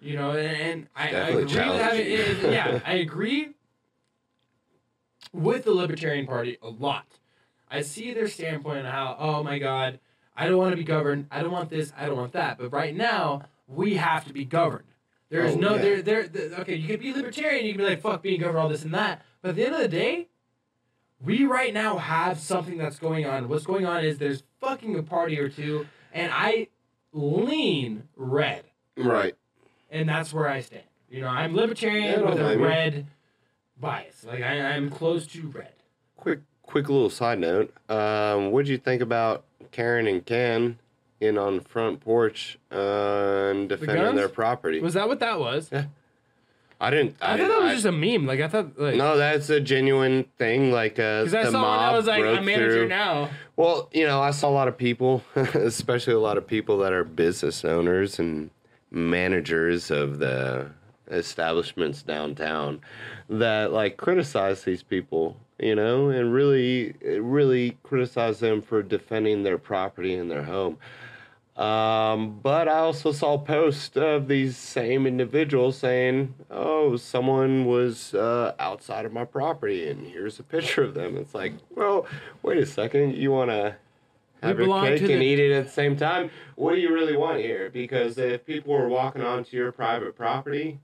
[0.00, 1.50] You know, and, and I, I agree with
[1.80, 3.50] having, it is- yeah, I agree
[5.32, 7.06] with the Libertarian Party a lot.
[7.70, 10.00] I see their standpoint on how, oh my God,
[10.36, 11.26] I don't want to be governed.
[11.30, 11.92] I don't want this.
[11.96, 12.58] I don't want that.
[12.58, 14.86] But right now, we have to be governed.
[15.28, 15.82] There's Oh, no, yeah.
[15.82, 16.58] there, there, there.
[16.60, 17.64] Okay, you can be libertarian.
[17.66, 19.22] You can be like, fuck being governed, all this and that.
[19.42, 20.28] But at the end of the day,
[21.22, 23.48] we right now have something that's going on.
[23.48, 26.68] What's going on is there's fucking a party or two, and I
[27.12, 28.64] lean red,
[28.96, 29.34] Right.
[29.90, 30.84] and that's where I stand.
[31.10, 33.06] You know, I'm libertarian Yeah, with a red
[33.78, 34.24] bias.
[34.24, 35.72] Like I, I'm close to red.
[36.16, 37.74] Quick, quick little side note.
[37.88, 40.78] Um, what'd you think about Karen and Ken
[41.20, 42.76] in on the front porch uh,
[43.52, 44.16] and defending guns?
[44.16, 44.80] their property?
[44.80, 45.70] Was that what that was?
[46.82, 47.16] I didn't.
[47.20, 48.26] I, I, thought that was I- just a meme.
[48.26, 50.72] Like I thought, like no, that's a genuine thing.
[50.72, 52.88] Like, uh, because I the saw mob that was like broke a manager through.
[52.88, 53.28] now.
[53.56, 56.92] Well, you know, I saw a lot of people, especially a lot of people that
[56.92, 58.50] are business owners and
[58.90, 60.70] managers of the
[61.10, 62.80] establishments downtown
[63.28, 69.58] that like criticize these people, you know, and really, really criticize them for defending their
[69.58, 70.78] property and their home.
[71.60, 78.54] Um, but I also saw posts of these same individuals saying, "Oh, someone was uh,
[78.58, 82.06] outside of my property, and here's a picture of them." It's like, well,
[82.42, 83.76] wait a second, you want to
[84.42, 86.30] have your belong cake and the- eat it at the same time?
[86.56, 87.68] What do you really want here?
[87.68, 90.80] Because if people were walking onto your private property,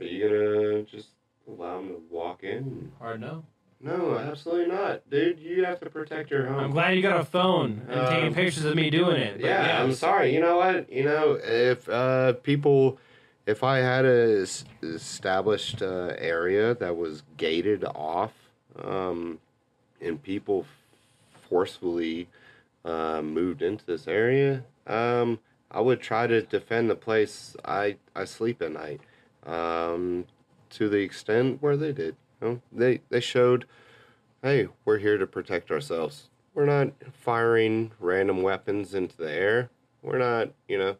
[0.00, 1.08] are you gonna just
[1.48, 2.92] allow them to walk in?
[3.00, 3.44] Hard no.
[3.82, 5.38] No, absolutely not, dude.
[5.40, 6.58] You have to protect your home.
[6.60, 9.40] I'm glad you got a phone and Um, taking pictures of me doing it.
[9.40, 10.34] but yeah, I'm sorry.
[10.34, 10.92] You know what?
[10.92, 12.98] You know, if uh, people,
[13.46, 18.32] if I had a s- established uh, area that was gated off,
[18.82, 19.38] um,
[20.02, 20.66] and people
[21.48, 22.28] forcefully
[22.84, 25.38] uh, moved into this area, um,
[25.70, 29.00] I would try to defend the place I I sleep at night,
[29.46, 30.26] um,
[30.70, 32.16] to the extent where they did.
[32.40, 33.66] You know, they they showed,
[34.42, 36.28] hey, we're here to protect ourselves.
[36.54, 39.70] We're not firing random weapons into the air.
[40.02, 40.96] We're not, you know.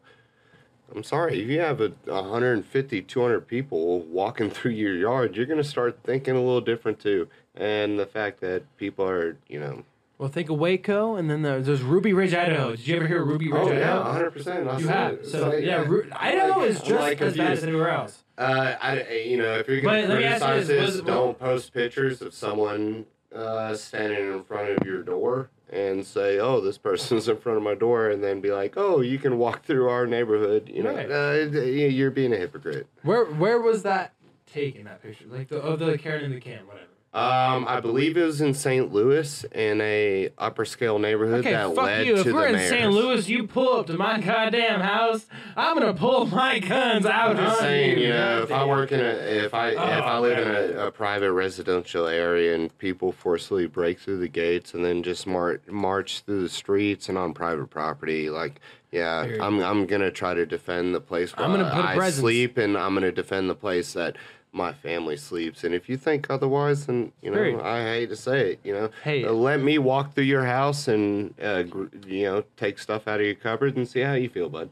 [0.93, 5.57] I'm sorry, if you have a 150, 200 people walking through your yard, you're going
[5.57, 7.29] to start thinking a little different too.
[7.55, 9.83] And the fact that people are, you know.
[10.17, 12.71] Well, think of Waco, and then there's, there's Ruby Ridge, Idaho.
[12.75, 14.19] Did you ever hear of Ruby Ridge, Oh, Idaho?
[14.19, 14.67] yeah, 100%.
[14.67, 15.25] I You have.
[15.25, 18.20] So like, yeah, Ru- Idaho is just like, as bad as anywhere else.
[18.37, 20.95] Uh, I, you know, if you're going to let me ask you criticize this, this,
[21.01, 23.05] was- don't post pictures of someone
[23.35, 27.63] uh, standing in front of your door and say, "Oh, this person's in front of
[27.63, 30.93] my door," and then be like, "Oh, you can walk through our neighborhood." You know,
[30.95, 31.09] Right.
[31.11, 32.87] uh, you're being a hypocrite.
[33.03, 34.13] Where where was that
[34.51, 34.85] taken?
[34.85, 36.87] That picture, like the of the Karen in the can, whatever.
[37.13, 38.93] Um, I believe it was in St.
[38.93, 42.13] Louis in a upper scale neighborhood Okay, that fuck led you.
[42.13, 42.69] to If the we're in mayor's.
[42.69, 42.89] St.
[42.89, 45.25] Louis, you pull up to my goddamn house.
[45.57, 48.09] I'm gonna pull my guns out I'm just saying, you.
[48.09, 50.91] know, if I work in a, if I, if I Oh, live in a, a
[50.91, 56.21] private residential area and people forcibly break through the gates and then just march march
[56.21, 60.95] through the streets and on private property, like, yeah, I'm, I'm gonna try to defend
[60.95, 62.21] the place where I'm gonna put I presence.
[62.21, 64.15] sleep and I'm gonna defend the place that
[64.53, 65.63] my family sleeps.
[65.63, 67.61] And if you think otherwise, then you know.
[67.63, 69.23] I hate to say it, you know, Hey.
[69.25, 73.19] uh, let me walk through your house and, uh, gr- you know, take stuff out
[73.19, 74.69] of your cupboard and see how you feel, bud.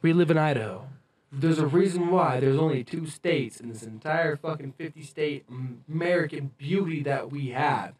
[0.00, 0.88] We live in Idaho.
[1.30, 5.44] There's a reason why there's only two states in this entire fucking 50 state
[5.88, 7.94] American beauty that we have.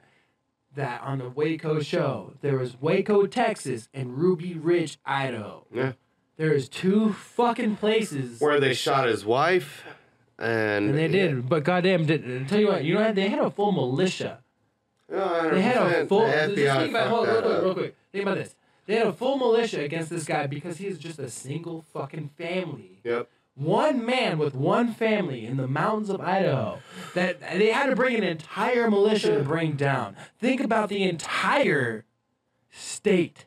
[0.75, 5.67] That on the Waco show, there was Waco, Texas, and Ruby Ridge, Idaho.
[5.75, 5.93] Yeah.
[6.37, 8.41] There is two fucking places.
[8.41, 9.85] Where they shot his wife.
[10.39, 13.51] And, and they did, but goddamn, did, tell you what, you know, they had a
[13.51, 14.39] full militia.
[15.11, 16.27] Yeah, They had a full.
[16.27, 17.97] The Just think about, hold, real quick, real quick.
[18.13, 18.55] Think about this.
[18.87, 23.01] They had a full militia against this guy because he's just a single fucking family.
[23.05, 23.29] Yep.
[23.55, 26.79] One man with one family in the mountains of Idaho
[27.15, 30.15] that they had to bring an entire militia to bring down.
[30.39, 32.05] Think about the entire
[32.71, 33.47] state,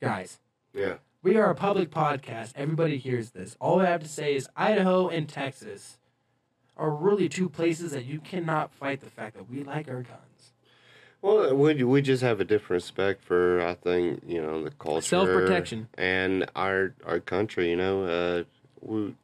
[0.00, 0.40] guys.
[0.74, 0.94] Yeah.
[1.22, 2.52] We are a public podcast.
[2.56, 3.56] Everybody hears this.
[3.60, 5.98] All I have to say is Idaho and Texas
[6.80, 10.52] are really two places that you cannot fight the fact that we like our guns.
[11.22, 15.06] Well, we we just have a different respect for I think you know the culture,
[15.06, 15.88] Self-protection.
[15.98, 17.68] and our our country.
[17.70, 18.44] You know, uh,
[18.80, 19.14] we.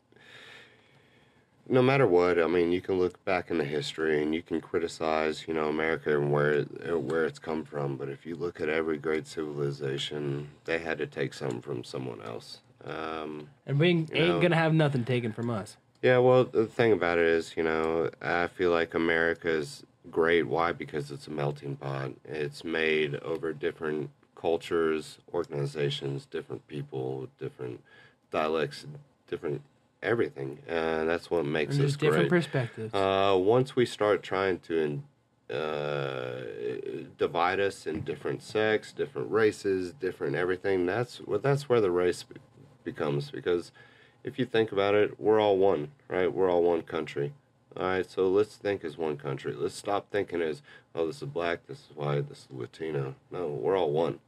[1.69, 4.61] No matter what, I mean, you can look back in the history and you can
[4.61, 7.97] criticize, you know, America and where it, where it's come from.
[7.97, 12.23] But if you look at every great civilization, they had to take something from someone
[12.23, 12.61] else.
[12.85, 14.39] Um, And we ain't know.
[14.41, 15.77] gonna have nothing taken from us.
[16.07, 20.45] Yeah, well, the thing about it is, you know, I feel like America's great.
[20.47, 20.71] Why?
[20.71, 22.13] Because it's a melting pot.
[22.25, 27.83] It's made over different cultures, organizations, different people, different
[28.31, 28.87] dialects,
[29.27, 29.63] different
[30.01, 30.61] everything.
[30.69, 32.41] And that's what makes And us just different great.
[32.41, 32.95] perspectives.
[32.95, 35.03] Uh, once we start trying to
[35.53, 36.43] uh,
[37.19, 42.23] divide us in different sects, different races, different everything, that's well, that's where the race
[42.23, 42.37] be-
[42.85, 43.33] becomes.
[43.33, 43.73] Because
[44.27, 46.31] if you think about it, we're all one, right?
[46.31, 47.33] We're all one country.
[47.77, 49.55] All right, so let's think as one country.
[49.55, 50.63] Let's stop thinking as,
[50.95, 53.15] oh, this is black, this is white, this is Latino.
[53.31, 54.19] No, we're all one.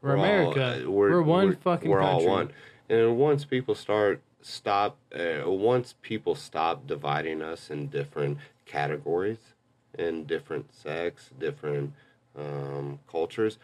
[0.00, 0.84] we're all- America.
[0.86, 2.26] uh, we're, one fucking we're country.
[2.26, 2.50] all one
[2.88, 9.54] and once people start stop uh, once people stop dividing us in different categories
[9.98, 11.92] in different sects different
[12.38, 13.58] um, cultures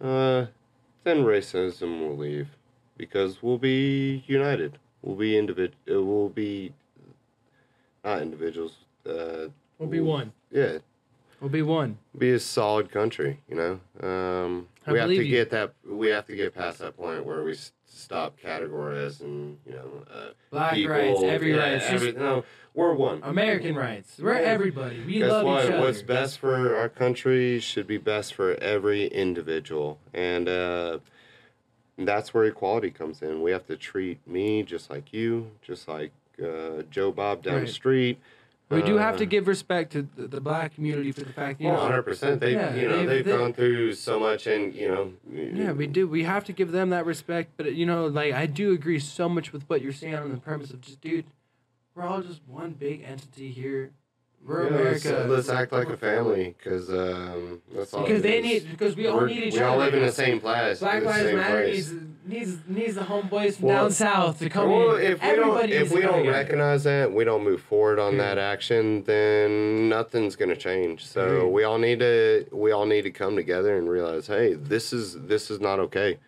[0.00, 0.46] uh,
[1.04, 2.48] then racism will leave
[2.96, 6.72] because we'll be united we'll be individ- uh, we'll be
[8.04, 8.76] not individuals
[9.08, 9.48] uh,
[9.78, 10.32] We'll be one.
[10.50, 10.78] yeah
[11.40, 11.98] We'll be one.
[12.16, 13.80] be a solid country, you know.
[14.08, 15.24] Um, we have to you.
[15.28, 15.72] get that.
[15.84, 20.74] We have to get past that point where we stop categorizing, you know, uh, Black
[20.74, 20.92] people.
[20.94, 21.72] rights, every yeah, right.
[21.72, 23.22] It's just every- no, we're one.
[23.24, 24.20] American rights.
[24.20, 25.02] We're everybody.
[25.04, 25.64] We Guess love what?
[25.64, 25.80] each other.
[25.80, 30.98] What's best for our country should be best for every individual, and uh,
[31.98, 33.42] that's where equality comes in.
[33.42, 36.12] We have to treat me just like you, just like
[36.42, 37.66] uh, Joe Bob down Right.
[37.66, 38.18] the street.
[38.70, 41.60] We do have to Uh, give respect to the, the black community for the fact,
[41.60, 41.82] you One know.
[41.82, 42.40] hundred percent.
[42.40, 45.12] They, Yeah, you know, they've- they've they- gone through so much, and you know.
[45.30, 46.08] Yeah, we do.
[46.08, 47.50] We have to give them that respect.
[47.58, 50.38] But you know, like I do agree so much with what you're saying on the
[50.38, 51.26] premise of just, dude,
[51.94, 53.90] we're all just one big entity here.
[54.44, 55.28] We're Yeah, let's- America.
[55.32, 58.02] Let's, act like a family, because um, that's all.
[58.02, 58.44] because they is.
[58.64, 59.68] need because we all We're- need each we other.
[59.68, 60.80] We all live in the same place.
[60.80, 61.92] Black the Lives Matter needs
[62.24, 65.12] needs needs the homeboys from Well- down south to come Well, in.
[65.12, 69.04] if we don't, if we don't recognize that, we don't move forward on that action,
[69.04, 71.06] then nothing's gonna change.
[71.06, 71.52] So Agreed.
[71.52, 75.20] we all need to, we all need to come together and realize, hey, this is
[75.22, 76.18] this is not okay,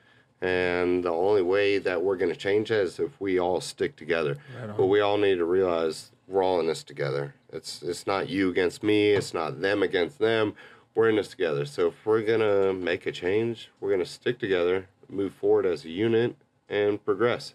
[0.40, 4.36] and the only way that we're gonna change that is if we all stick together.
[4.60, 4.76] Right.
[4.76, 7.34] But we all need to realize we're all in this together.
[7.52, 9.10] It's it's not you against me.
[9.10, 10.54] It's not them against them.
[10.94, 11.64] We're in this together.
[11.64, 15.90] So if we're gonna make a change, we're gonna stick together, move forward as a
[15.90, 16.36] unit,
[16.68, 17.54] and progress.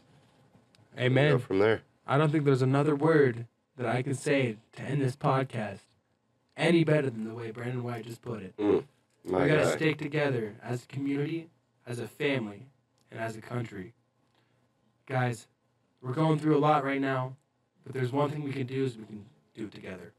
[0.96, 1.40] Go Amen.
[1.40, 1.82] from there.
[2.06, 3.46] I don't think there's another word
[3.78, 5.80] that I can say to end this podcast
[6.58, 8.56] any better than the way Brandon White just put it.
[8.58, 8.84] Mm,
[9.24, 9.76] we gotta guy.
[9.76, 11.50] stick together as a community,
[11.88, 12.68] as a family,
[13.10, 13.94] and as a country.
[15.06, 15.48] Guys,
[16.02, 17.36] we're going through a lot right now,
[17.90, 19.26] but there's one thing we can do is we can
[19.56, 20.14] do it together.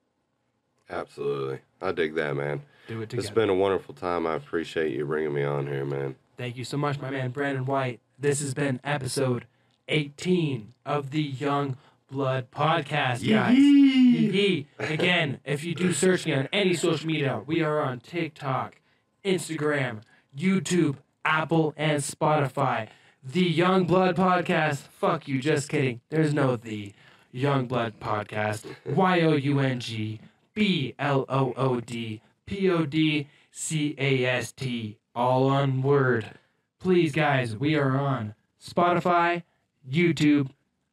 [0.89, 1.61] Absolutely.
[1.81, 2.63] I dig that, man.
[2.89, 3.35] Do it It's together.
[3.35, 4.27] been a wonderful time.
[4.27, 6.17] I appreciate you bringing me on here, man.
[6.37, 8.01] Thank you so much, my man Brandon White.
[8.19, 9.45] This has been episode
[9.87, 11.77] 18 of the Young
[12.11, 13.57] Blood Podcast, guys.
[13.57, 14.67] Yee.
[14.81, 18.81] Again, if you do search me on any social media, we are on TikTok,
[19.25, 20.01] Instagram,
[20.37, 22.89] YouTube, Apple, and Spotify.
[23.23, 24.79] The Young Blood Podcast.
[24.79, 26.01] Fuck you, just kidding.
[26.09, 26.95] There's no the
[27.33, 28.65] Young Blood Podcast.
[28.87, 30.21] Y O U N G
[30.55, 34.99] B L O O D P O D C A S T.
[35.15, 36.31] All on word.
[36.79, 39.43] Please, guys, we are on Spotify,
[39.91, 40.51] YouTube,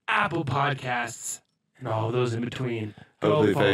[0.08, 1.42] Apple Podcasts,
[1.80, 2.94] and all those in between.
[3.22, 3.74] Go Hopefully follow.